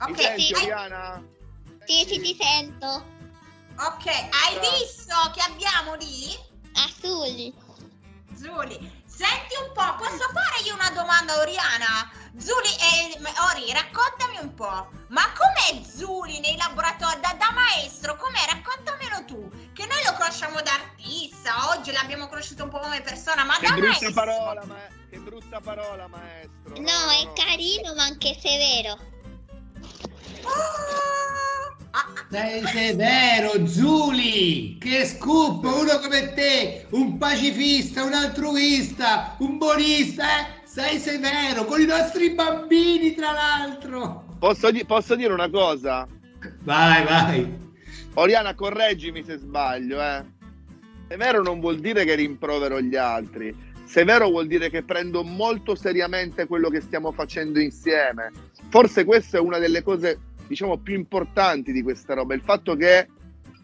Ok, 0.00 0.20
senti, 0.20 0.52
hai- 0.54 0.62
Oriana? 0.62 1.22
Sì, 1.84 2.04
sì, 2.08 2.20
ti 2.20 2.36
sento. 2.40 2.86
ok, 3.76 4.06
hai 4.06 4.54
Ciao. 4.54 4.78
visto 4.78 5.14
che 5.34 5.40
abbiamo 5.40 5.94
lì? 5.94 6.36
Azzurri. 6.74 7.52
Zuli, 8.34 9.03
senti 9.16 9.54
un 9.62 9.72
po', 9.72 9.94
posso 9.96 10.26
fare 10.32 10.62
io 10.64 10.74
una 10.74 10.90
domanda 10.90 11.34
a 11.34 11.40
Oriana? 11.40 12.10
Zuli, 12.36 12.68
eh, 12.68 13.14
Ori, 13.52 13.72
raccontami 13.72 14.38
un 14.40 14.54
po', 14.54 14.90
ma 15.08 15.22
com'è 15.32 15.80
Zuli 15.86 16.40
nei 16.40 16.56
laboratori, 16.56 17.20
da, 17.20 17.34
da 17.38 17.52
maestro, 17.52 18.16
com'è? 18.16 18.44
Raccontamelo 18.50 19.24
tu, 19.24 19.48
che 19.72 19.86
noi 19.86 20.02
lo 20.04 20.14
conosciamo 20.18 20.60
da 20.62 20.72
artista, 20.72 21.70
oggi 21.70 21.92
l'abbiamo 21.92 22.26
conosciuto 22.26 22.64
un 22.64 22.70
po' 22.70 22.80
come 22.80 23.00
persona, 23.02 23.44
ma 23.44 23.56
Che 23.58 23.68
da 23.68 23.72
brutta 23.74 23.88
maestro... 23.88 24.12
parola, 24.12 24.64
ma... 24.64 24.76
che 25.08 25.18
brutta 25.18 25.60
parola, 25.60 26.08
maestro. 26.08 26.74
No, 26.80 27.10
è 27.10 27.32
carino, 27.34 27.94
ma 27.94 28.02
anche 28.02 28.36
severo. 28.40 28.98
Oh! 30.42 31.23
Sei 32.28 32.66
severo, 32.66 33.66
Zuli! 33.66 34.78
Che 34.80 35.04
scoop! 35.06 35.62
Uno 35.64 35.98
come 36.00 36.32
te, 36.34 36.86
un 36.90 37.18
pacifista, 37.18 38.02
un 38.02 38.12
altruista, 38.12 39.36
un 39.38 39.58
buonista, 39.58 40.24
eh? 40.24 40.46
Sei 40.64 40.98
severo, 40.98 41.64
con 41.64 41.80
i 41.80 41.84
nostri 41.84 42.30
bambini, 42.30 43.14
tra 43.14 43.30
l'altro! 43.30 44.36
Posso, 44.40 44.70
posso 44.86 45.14
dire 45.14 45.32
una 45.32 45.48
cosa? 45.48 46.08
Vai, 46.62 47.04
vai! 47.04 47.62
Oriana, 48.14 48.54
correggimi 48.54 49.22
se 49.22 49.36
sbaglio, 49.36 50.02
eh. 50.02 50.24
Severo 51.08 51.42
non 51.42 51.60
vuol 51.60 51.78
dire 51.78 52.04
che 52.04 52.16
rimprovero 52.16 52.80
gli 52.80 52.96
altri. 52.96 53.54
Severo 53.84 54.28
vuol 54.28 54.48
dire 54.48 54.68
che 54.70 54.82
prendo 54.82 55.22
molto 55.22 55.76
seriamente 55.76 56.46
quello 56.46 56.70
che 56.70 56.80
stiamo 56.80 57.12
facendo 57.12 57.60
insieme. 57.60 58.32
Forse 58.70 59.04
questa 59.04 59.36
è 59.36 59.40
una 59.40 59.58
delle 59.58 59.82
cose, 59.82 60.18
diciamo, 60.46 60.78
più 60.78 60.94
importanti 60.94 61.72
di 61.72 61.82
questa 61.82 62.14
roba. 62.14 62.34
Il 62.34 62.42
fatto 62.42 62.74
che 62.76 63.08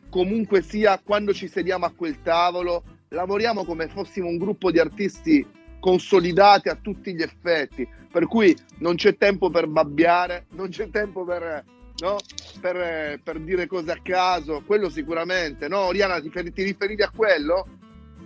comunque 0.09 0.63
sia, 0.63 1.01
quando 1.03 1.33
ci 1.33 1.49
sediamo 1.49 1.87
a 1.87 1.93
quel 1.95 2.23
tavolo, 2.23 2.85
lavoriamo 3.09 3.65
come 3.65 3.89
fossimo 3.89 4.29
un 4.29 4.39
gruppo 4.39 4.71
di 4.71 4.79
artisti 4.79 5.47
consolidati 5.79 6.69
a 6.69 6.77
tutti 6.77 7.15
gli 7.15 7.23
effetti. 7.23 7.89
Per 8.11 8.27
cui 8.27 8.57
non 8.79 8.97
c'è 8.97 9.17
tempo 9.17 9.51
per 9.51 9.67
babbiare, 9.67 10.47
non 10.51 10.69
c'è 10.69 10.91
tempo 10.91 11.25
per, 11.25 11.65
no? 11.99 12.17
per, 12.61 13.21
per 13.23 13.41
dire 13.41 13.67
cose 13.67 13.93
a 13.93 13.99
caso. 14.03 14.63
Quello 14.67 14.91
sicuramente, 14.91 15.69
no? 15.69 15.79
Oriana, 15.79 16.21
ti, 16.21 16.31
ti 16.31 16.63
riferivi 16.63 17.03
a 17.03 17.11
quello? 17.15 17.67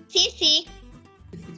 Sì, 0.06 0.30
sì. 0.30 0.82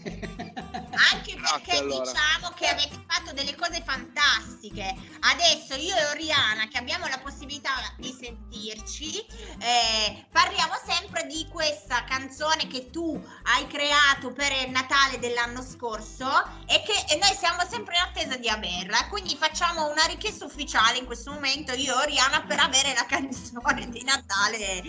Anche 0.07 1.35
perché 1.35 1.79
allora. 1.79 2.11
diciamo 2.11 2.55
che 2.55 2.67
avete 2.67 3.05
fatto 3.07 3.33
delle 3.33 3.55
cose 3.55 3.83
fantastiche. 3.85 4.95
Adesso 5.21 5.75
io 5.75 5.95
e 5.97 6.07
Oriana, 6.07 6.69
che 6.69 6.79
abbiamo 6.79 7.07
la 7.07 7.19
possibilità 7.19 7.71
di 7.99 8.13
sentirci, 8.19 9.19
eh, 9.59 10.27
parliamo 10.31 10.75
sempre 10.87 11.27
di 11.27 11.47
questa 11.51 12.05
canzone 12.05 12.67
che 12.69 12.91
tu 12.91 13.21
hai 13.45 13.67
creato 13.67 14.33
per 14.33 14.53
il 14.65 14.71
Natale 14.71 15.19
dell'anno 15.19 15.63
scorso 15.63 16.27
e 16.67 16.83
che 16.83 16.95
e 17.13 17.19
noi 17.19 17.35
siamo 17.37 17.61
sempre 17.69 17.97
in 17.97 18.03
attesa 18.03 18.37
di 18.37 18.49
averla. 18.49 19.09
Quindi 19.09 19.37
facciamo 19.37 19.91
una 19.91 20.05
richiesta 20.07 20.45
ufficiale 20.45 20.99
in 20.99 21.05
questo 21.07 21.33
momento, 21.33 21.73
io 21.73 21.95
e 21.95 22.03
Oriana, 22.03 22.43
per 22.43 22.61
avere 22.61 22.95
la 22.95 23.07
canzone 23.07 23.89
di 23.89 24.03
Natale 24.05 24.83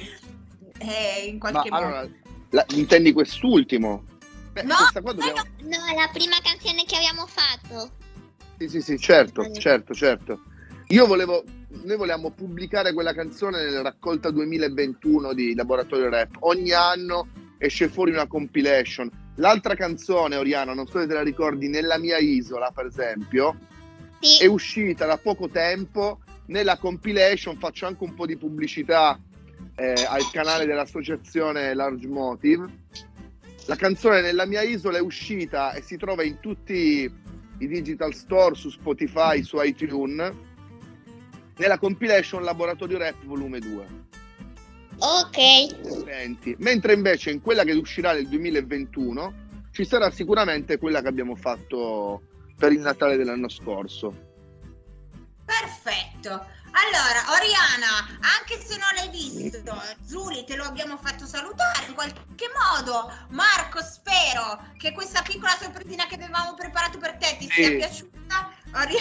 eh, 0.79 1.25
in 1.27 1.37
Ma 1.37 1.49
qualche 1.51 1.69
modo. 1.69 1.85
allora, 1.85 2.07
la- 2.51 2.65
intendi 2.69 3.11
quest'ultimo? 3.13 4.03
Beh, 4.57 4.63
No, 4.63 4.75
dobbiamo... 5.13 5.41
No, 5.61 5.85
è 5.85 5.95
la 5.95 6.09
prima 6.11 6.35
canzone 6.41 6.83
che 6.85 6.95
abbiamo 6.95 7.27
fatto. 7.27 7.91
Sì, 8.57 8.67
sì, 8.67 8.81
sì, 8.81 8.97
certo, 8.97 9.51
certo, 9.51 9.93
certo. 9.93 10.41
Io 10.87 11.05
volevo, 11.05 11.43
noi 11.83 11.95
volevamo 11.95 12.31
pubblicare 12.31 12.93
quella 12.93 13.13
canzone 13.13 13.63
nella 13.63 13.83
raccolta 13.83 14.31
2021 14.31 15.33
di 15.33 15.53
Laboratorio 15.53 16.09
Rap. 16.09 16.37
Ogni 16.39 16.71
anno 16.71 17.27
esce 17.59 17.87
fuori 17.87 18.11
una 18.11 18.25
compilation. 18.25 19.09
L'altra 19.35 19.75
canzone, 19.75 20.37
Oriana, 20.37 20.73
non 20.73 20.87
so 20.87 20.99
se 20.99 21.05
te 21.05 21.13
la 21.13 21.21
ricordi, 21.21 21.67
Nella 21.67 21.99
mia 21.99 22.17
isola, 22.17 22.71
per 22.73 22.87
esempio, 22.87 23.55
Sì. 24.19 24.43
è 24.43 24.47
uscita 24.47 25.05
da 25.05 25.17
poco 25.17 25.49
tempo. 25.49 26.21
Nella 26.47 26.77
compilation 26.77 27.57
faccio 27.57 27.85
anche 27.85 28.03
un 28.03 28.15
po' 28.15 28.25
di 28.25 28.37
pubblicità 28.37 29.19
eh, 29.75 29.93
al 30.07 30.31
canale 30.31 30.65
dell'associazione 30.65 31.75
Large 31.75 32.07
Motive. 32.07 32.65
La 33.67 33.75
canzone 33.75 34.21
Nella 34.21 34.45
mia 34.45 34.61
isola 34.61 34.97
è 34.97 35.01
uscita 35.01 35.73
e 35.73 35.81
si 35.81 35.97
trova 35.97 36.23
in 36.23 36.39
tutti 36.39 37.11
i 37.59 37.67
digital 37.67 38.13
store, 38.13 38.55
su 38.55 38.69
Spotify, 38.69 39.43
su 39.43 39.61
iTunes, 39.61 40.31
nella 41.57 41.77
compilation 41.77 42.43
Laboratorio 42.43 42.97
Rap 42.97 43.23
volume 43.25 43.59
2. 43.59 44.05
Ok. 44.99 46.05
Senti. 46.05 46.55
Mentre 46.59 46.93
invece 46.93 47.31
in 47.31 47.41
quella 47.41 47.63
che 47.63 47.73
uscirà 47.73 48.13
nel 48.13 48.27
2021 48.27 49.45
ci 49.71 49.83
sarà 49.85 50.09
sicuramente 50.11 50.77
quella 50.77 51.01
che 51.01 51.07
abbiamo 51.07 51.35
fatto 51.35 52.21
per 52.57 52.71
il 52.71 52.79
Natale 52.79 53.17
dell'anno 53.17 53.49
scorso. 53.49 54.25
Perfetto. 55.45 56.45
Allora, 56.71 57.31
Oriana, 57.39 58.19
anche 58.37 58.59
se 58.63 58.77
non 58.77 58.87
l'hai 58.95 59.09
visto, 59.09 59.81
Zuli 60.05 60.43
te 60.45 60.55
lo 60.55 60.63
abbiamo 60.65 60.97
fatto 60.97 61.25
salutare 61.25 61.85
in 61.87 61.93
qualche 61.93 62.45
modo. 62.53 63.11
Marco, 63.29 63.81
spero 63.81 64.61
che 64.77 64.91
questa 64.91 65.21
piccola 65.21 65.55
sorpresina 65.59 66.05
che 66.05 66.15
avevamo 66.15 66.53
preparato 66.53 66.97
per 66.99 67.17
te 67.17 67.35
ti 67.39 67.49
Sì. 67.49 67.63
sia 67.63 67.75
piaciuta. 67.77 68.51
Ori- 68.75 68.95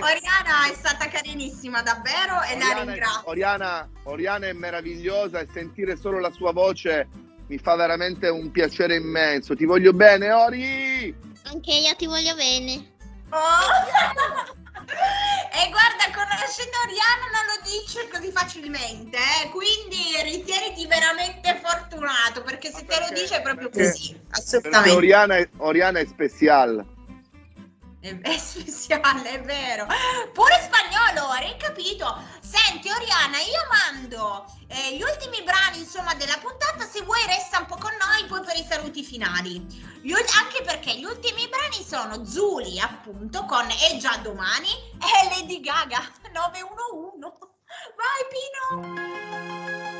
Oriana 0.00 0.70
è 0.70 0.74
stata 0.74 1.08
carinissima, 1.08 1.80
davvero, 1.80 2.42
e 2.42 2.58
la 2.58 2.66
Oriana, 2.66 2.82
ringrazio. 2.82 3.28
Oriana, 3.28 3.88
Oriana 4.04 4.46
è 4.48 4.52
meravigliosa 4.52 5.38
e 5.38 5.48
sentire 5.52 5.96
solo 5.96 6.18
la 6.18 6.32
sua 6.32 6.52
voce 6.52 7.08
mi 7.46 7.56
fa 7.58 7.76
veramente 7.76 8.28
un 8.28 8.50
piacere 8.50 8.96
immenso. 8.96 9.54
Ti 9.54 9.64
voglio 9.64 9.92
bene, 9.92 10.32
Ori! 10.32 11.14
Anche 11.44 11.72
io 11.72 11.94
ti 11.96 12.06
voglio 12.06 12.34
bene. 12.34 12.92
Oh. 13.30 14.52
e 14.86 15.68
guarda, 15.70 16.04
conoscendo 16.12 16.76
Oriana 16.84 17.26
non 17.32 17.44
lo 17.50 17.56
dice 17.70 18.08
così 18.08 18.30
facilmente, 18.32 19.16
eh? 19.18 19.48
quindi 19.50 20.16
ritieniti 20.22 20.86
veramente 20.86 21.60
fortunato, 21.62 22.42
perché 22.42 22.70
se 22.72 22.84
te 22.84 22.94
lo 22.98 23.06
perché- 23.06 23.20
dice 23.22 23.36
è 23.36 23.42
proprio 23.42 23.68
perché- 23.68 23.90
così, 23.90 24.12
Perché 24.14 24.38
assolutamente. 24.38 24.96
Oriana 24.96 25.36
è, 25.36 25.48
Oriana 25.58 25.98
è 26.00 26.06
special. 26.06 26.84
È, 28.02 28.18
è 28.20 28.36
speciale, 28.36 29.30
è 29.30 29.40
vero. 29.42 29.86
Pure 30.32 30.60
spagnolo, 30.60 31.28
hai 31.30 31.56
capito? 31.56 32.20
Senti, 32.40 32.90
Oriana, 32.90 33.38
io 33.38 33.62
mando 33.70 34.44
eh, 34.66 34.96
gli 34.96 35.02
ultimi 35.02 35.42
brani, 35.44 35.78
insomma, 35.78 36.12
della 36.14 36.36
puntata. 36.38 36.84
Se 36.84 37.02
vuoi, 37.02 37.24
resta 37.26 37.60
un 37.60 37.66
po' 37.66 37.76
con 37.76 37.92
noi, 37.92 38.26
poi 38.26 38.42
per 38.44 38.56
i 38.56 38.66
saluti 38.68 39.04
finali. 39.04 39.64
Gli 40.02 40.12
anche 40.12 40.62
perché 40.64 40.98
gli 40.98 41.04
ultimi 41.04 41.46
brani 41.46 41.84
sono 41.86 42.24
Zuli, 42.24 42.80
appunto, 42.80 43.44
con 43.44 43.68
E 43.70 43.96
già 43.98 44.16
domani 44.16 44.68
e 44.98 45.28
Lady 45.30 45.60
Gaga 45.60 46.02
911. 46.34 47.50
Vai, 47.96 48.22
Pino! 48.28 48.94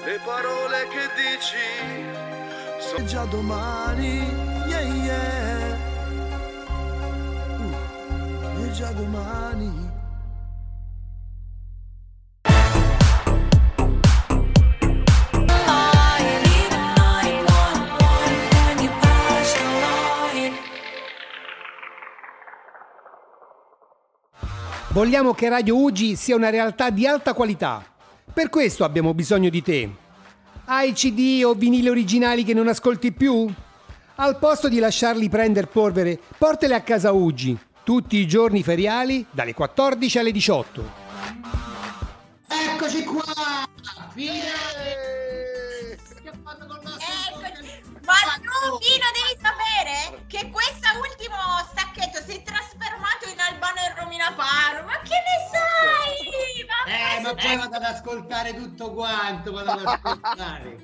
Le 0.04 0.18
parole 0.24 0.88
che 0.88 1.08
dici 1.14 1.56
sono 2.80 3.04
già 3.04 3.24
domani, 3.26 4.18
yeah 4.66 4.80
yeah. 4.80 5.41
Già 8.72 8.90
domani. 8.92 9.90
Vogliamo 24.88 25.32
che 25.32 25.48
Radio 25.48 25.76
Ugi 25.76 26.16
sia 26.16 26.36
una 26.36 26.50
realtà 26.50 26.90
di 26.90 27.06
alta 27.06 27.32
qualità. 27.32 27.82
Per 28.32 28.48
questo 28.50 28.84
abbiamo 28.84 29.14
bisogno 29.14 29.48
di 29.48 29.62
te. 29.62 29.90
Hai 30.66 30.92
CD 30.92 31.42
o 31.44 31.54
vinili 31.54 31.88
originali 31.88 32.44
che 32.44 32.54
non 32.54 32.68
ascolti 32.68 33.12
più? 33.12 33.50
Al 34.16 34.38
posto 34.38 34.68
di 34.68 34.78
lasciarli 34.78 35.28
prendere 35.28 35.66
polvere, 35.66 36.18
portali 36.38 36.74
a 36.74 36.82
casa 36.82 37.12
Ugi, 37.12 37.58
tutti 37.92 38.16
i 38.16 38.26
giorni 38.26 38.62
feriali 38.62 39.26
dalle 39.30 39.52
14 39.52 40.18
alle 40.18 40.32
18. 40.32 40.92
Eccoci 42.48 43.04
qua! 43.04 43.68
Eccoci. 44.14 44.40
Ma 48.00 48.16
tu, 48.40 48.78
Pino, 48.78 49.08
devi 49.12 49.36
sapere 49.36 50.24
che 50.26 50.48
questo 50.48 50.88
ultimo 51.06 51.36
stacchetto 51.70 52.22
si 52.26 52.38
è 52.38 52.42
trasformato 52.42 53.28
in 53.30 53.38
Albano 53.38 53.76
e 53.76 53.94
Romina 54.00 54.32
Paro. 54.32 54.86
Ma 54.86 54.98
che 55.02 55.20
ne 55.20 55.36
sai? 55.52 56.64
Eh, 56.86 57.20
ma 57.20 57.34
poi 57.34 57.56
vado 57.58 57.76
ad 57.76 57.82
ascoltare 57.82 58.54
tutto 58.54 58.94
quanto, 58.94 59.52
vado 59.52 59.70
ad 59.72 59.84
ascoltare. 59.84 60.78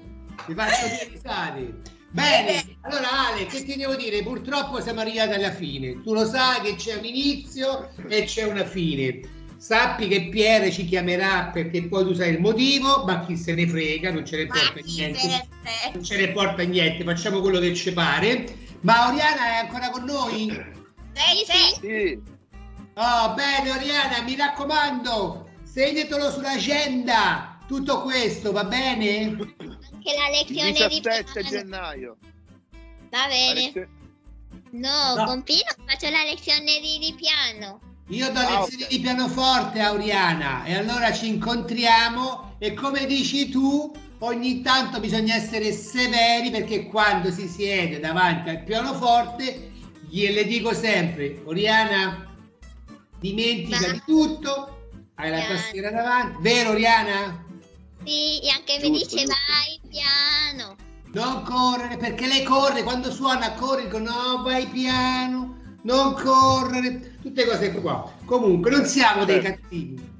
Mi 0.44 0.54
faccio 0.54 0.86
due 0.86 1.08
risate. 1.08 1.96
Bene, 2.10 2.64
allora 2.82 3.28
Ale, 3.28 3.46
che 3.46 3.64
ti 3.64 3.76
devo 3.76 3.94
dire? 3.94 4.22
Purtroppo 4.22 4.80
siamo 4.80 5.00
arrivati 5.00 5.34
alla 5.34 5.52
fine. 5.52 6.00
Tu 6.02 6.14
lo 6.14 6.26
sai 6.26 6.60
che 6.62 6.74
c'è 6.76 6.96
un 6.96 7.04
inizio 7.04 7.90
e 8.08 8.24
c'è 8.24 8.44
una 8.44 8.64
fine. 8.64 9.20
Sappi 9.58 10.08
che 10.08 10.28
Pierre 10.28 10.70
ci 10.70 10.84
chiamerà 10.84 11.50
perché 11.52 11.86
poi 11.88 12.04
tu 12.04 12.14
sai 12.14 12.32
il 12.34 12.40
motivo, 12.40 13.04
ma 13.04 13.24
chi 13.26 13.36
se 13.36 13.54
ne 13.54 13.68
frega, 13.68 14.12
non 14.12 14.24
ce 14.24 14.36
ne 14.36 14.46
porta 14.46 14.80
niente. 14.84 15.48
Non 15.92 16.04
ce 16.04 16.16
ne 16.16 16.28
porta 16.30 16.62
niente, 16.62 17.04
facciamo 17.04 17.40
quello 17.40 17.58
che 17.58 17.74
ci 17.74 17.92
pare. 17.92 18.46
Ma 18.80 19.08
Oriana 19.08 19.46
è 19.46 19.56
ancora 19.66 19.90
con 19.90 20.04
noi? 20.04 20.48
Sì, 21.12 21.44
sì. 21.44 21.80
Sì, 21.80 22.36
Oh, 23.00 23.32
bene 23.34 23.70
Oriana, 23.70 24.22
mi 24.22 24.34
raccomando, 24.34 25.48
segnatelo 25.62 26.32
sull'agenda 26.32 27.60
tutto 27.68 28.02
questo, 28.02 28.50
va 28.50 28.64
bene? 28.64 29.36
Anche 29.98 30.14
la 30.16 30.28
il 30.28 30.46
lezione 30.46 30.72
di 30.88 31.00
17 31.00 31.32
piano. 31.32 31.48
gennaio. 31.48 32.16
Va 33.10 33.26
bene. 33.28 33.88
No, 34.70 35.14
No. 35.16 35.24
con 35.24 35.42
Pino 35.42 35.60
faccio 35.86 36.08
la 36.10 36.22
lezione 36.24 36.78
di, 36.80 36.98
di 36.98 37.14
piano. 37.14 37.80
Io 38.10 38.30
do 38.30 38.38
Ah, 38.38 38.60
lezioni 38.60 38.82
ok. 38.84 38.88
di 38.88 39.00
pianoforte 39.00 39.80
a 39.80 39.92
Oriana 39.92 40.64
e 40.64 40.74
allora 40.74 41.12
ci 41.12 41.26
incontriamo 41.28 42.54
e 42.58 42.72
come 42.74 43.04
dici 43.06 43.48
tu, 43.50 43.92
ogni 44.20 44.62
tanto 44.62 45.00
bisogna 45.00 45.34
essere 45.34 45.72
severi 45.72 46.50
perché 46.50 46.86
quando 46.86 47.30
si 47.30 47.48
siede 47.48 47.98
davanti 48.00 48.48
al 48.50 48.62
pianoforte 48.62 49.72
gliele 50.08 50.44
dico 50.46 50.72
sempre, 50.72 51.42
Oriana, 51.44 52.26
dimentica 53.18 53.80
Ma- 53.80 53.92
di 53.92 54.02
tutto, 54.06 54.88
hai 55.16 55.30
la 55.30 55.44
tastiera 55.46 55.90
davanti, 55.90 56.40
vero 56.42 56.70
Oriana? 56.70 57.44
Sì, 58.04 58.40
e 58.40 58.48
anche 58.50 58.78
mi 58.78 58.98
Giusto, 58.98 59.16
dice 59.16 59.26
giusto. 59.26 59.40
vai 59.48 59.77
piano. 59.88 60.76
Non 61.12 61.42
correre 61.42 61.96
perché 61.96 62.26
lei 62.26 62.44
corre 62.44 62.82
quando 62.82 63.10
suona 63.10 63.52
corre 63.54 63.84
dico 63.84 63.98
no 63.98 64.42
vai 64.42 64.66
piano 64.66 65.56
non 65.82 66.12
correre 66.12 67.18
tutte 67.22 67.46
cose 67.46 67.72
qua 67.80 68.12
comunque 68.26 68.70
non 68.70 68.84
siamo 68.84 69.24
dei 69.24 69.40
cattivi 69.40 70.16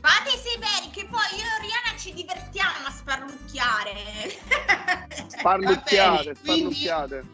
Fate 0.00 0.30
severi 0.30 0.88
che 0.90 1.06
poi 1.10 1.20
io 1.36 1.44
e 1.44 1.60
Oriana 1.60 1.98
ci 1.98 2.14
divertiamo 2.14 2.86
a 2.86 2.90
sparlucchiare. 2.90 3.94
Sparlucchiate, 5.26 6.32
bene, 6.32 6.40
quindi- 6.40 6.74
sparlucchiate. 6.74 7.24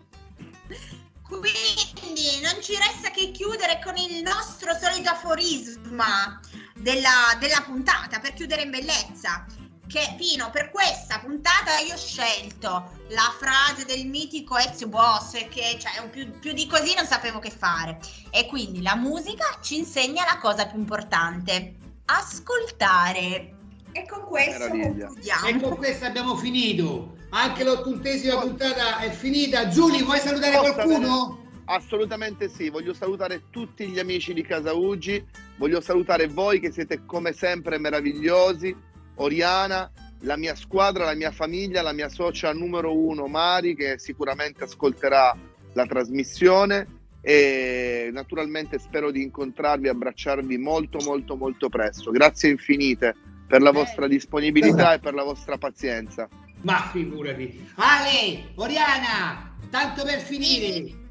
Quindi 1.29 2.41
non 2.43 2.61
ci 2.61 2.77
resta 2.77 3.11
che 3.11 3.31
chiudere 3.31 3.81
con 3.85 3.97
il 3.97 4.21
nostro 4.23 4.73
solito 4.81 5.11
aforisma 5.11 6.41
della, 6.75 7.37
della 7.39 7.63
puntata 7.65 8.19
per 8.19 8.35
chiudere 8.35 8.63
in 8.63 8.71
bellezza. 8.71 9.45
Che 9.89 10.15
Pino, 10.17 10.51
per 10.51 10.71
questa 10.71 11.21
puntata 11.21 11.79
io 11.87 11.95
ho 11.95 11.99
scelto 11.99 12.91
la 13.09 13.35
frase 13.39 13.85
del 13.85 14.07
mitico 14.07 14.57
Ezio 14.57 14.89
Boss, 14.89 15.33
che 15.49 15.79
cioè, 15.79 16.09
più, 16.09 16.29
più 16.39 16.53
di 16.53 16.67
così 16.67 16.95
non 16.95 17.07
sapevo 17.07 17.39
che 17.39 17.51
fare. 17.51 17.99
E 18.31 18.47
quindi 18.47 18.83
la 18.83 18.97
musica 18.97 19.59
ci 19.63 19.77
insegna 19.77 20.25
la 20.25 20.39
cosa 20.39 20.67
più 20.67 20.79
importante: 20.79 21.77
ascoltare. 22.07 23.55
E 23.93 24.07
con 24.07 24.25
questo 24.27 24.69
concludiamo. 24.69 25.47
e 25.47 25.61
con 25.61 25.77
questo 25.77 26.05
abbiamo 26.05 26.37
finito 26.37 27.15
anche 27.31 27.65
l'ottuntesima 27.65 28.39
puntata 28.39 28.99
è 28.99 29.11
finita 29.11 29.69
Giulia 29.69 30.03
vuoi 30.05 30.19
salutare 30.19 30.57
Posso 30.57 30.73
qualcuno? 30.73 31.45
Assolutamente 31.67 32.49
sì, 32.49 32.71
voglio 32.71 32.95
salutare 32.95 33.45
tutti 33.51 33.89
gli 33.89 33.99
amici 33.99 34.33
di 34.33 34.43
Casa 34.43 34.73
Ugi, 34.73 35.25
voglio 35.57 35.81
salutare 35.81 36.29
voi 36.29 36.61
che 36.61 36.71
siete 36.71 37.05
come 37.05 37.33
sempre 37.33 37.79
meravigliosi, 37.79 38.75
Oriana, 39.17 39.91
la 40.21 40.37
mia 40.37 40.55
squadra, 40.55 41.05
la 41.05 41.15
mia 41.15 41.31
famiglia, 41.31 41.83
la 41.83 41.93
mia 41.93 42.09
socia 42.09 42.53
numero 42.53 42.97
uno 42.97 43.27
Mari 43.27 43.75
che 43.75 43.99
sicuramente 43.99 44.65
ascolterà 44.65 45.37
la 45.73 45.87
trasmissione 45.87 46.95
e 47.21 48.11
naturalmente 48.13 48.79
spero 48.79 49.11
di 49.11 49.23
incontrarvi 49.23 49.87
e 49.87 49.91
abbracciarvi 49.91 50.59
molto 50.59 50.99
molto 51.03 51.37
molto 51.37 51.69
presto. 51.69 52.11
Grazie 52.11 52.51
infinite 52.51 53.15
per 53.47 53.63
la 53.63 53.73
vostra 53.73 54.07
disponibilità 54.07 54.95
e 54.95 54.99
per 54.99 55.15
la 55.15 55.23
vostra 55.23 55.59
pazienza. 55.59 56.29
ma 56.63 56.89
figurati 56.91 57.69
Ale 57.77 58.53
Oriana 58.57 59.55
tanto 59.71 60.05
per 60.05 60.21
finire 60.21 61.05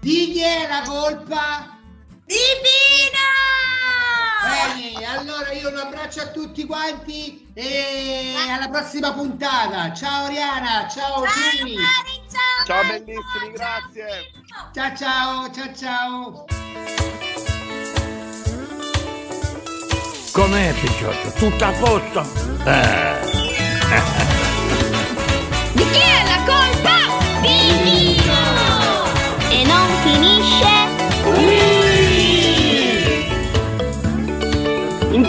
di 0.00 0.30
chi 0.32 0.40
è 0.40 0.66
la 0.68 0.82
colpa? 0.86 1.78
Divina! 2.26 3.20
Bene, 4.42 5.06
allora 5.06 5.52
io 5.52 5.68
un 5.68 5.76
abbraccio 5.76 6.22
a 6.22 6.28
tutti 6.28 6.64
quanti 6.64 7.50
e 7.54 8.34
alla 8.48 8.68
prossima 8.68 9.12
puntata. 9.12 9.92
Ciao 9.92 10.24
Oriana, 10.24 10.88
ciao 10.88 11.22
Ciao, 11.22 11.32
ciao, 12.30 12.64
Ciao 12.66 12.82
bellissimi, 12.82 13.56
ciao, 13.56 13.80
grazie. 13.92 14.30
ciao. 14.72 14.94
Ciao 14.96 15.50
ciao, 15.52 15.74
ciao. 15.74 16.44
Com'è 20.32 20.72
picciotto? 20.80 21.30
Tutto 21.32 21.64
a 21.64 21.72
posto? 21.72 22.20
Eh. 22.64 23.42
Di 25.74 25.90
chi 25.90 25.98
è 25.98 26.24
la 26.24 26.42
colpa? 26.46 26.96
Di 27.40 27.58
Pino! 27.82 28.42
E 29.50 29.64
non 29.64 29.86
finisce 30.02 30.93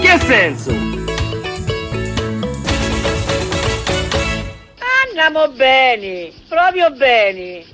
che 0.06 0.20
senso? 0.20 0.70
Andiamo 5.08 5.47
bene, 5.49 6.32
proprio 6.47 6.91
bene. 6.91 7.64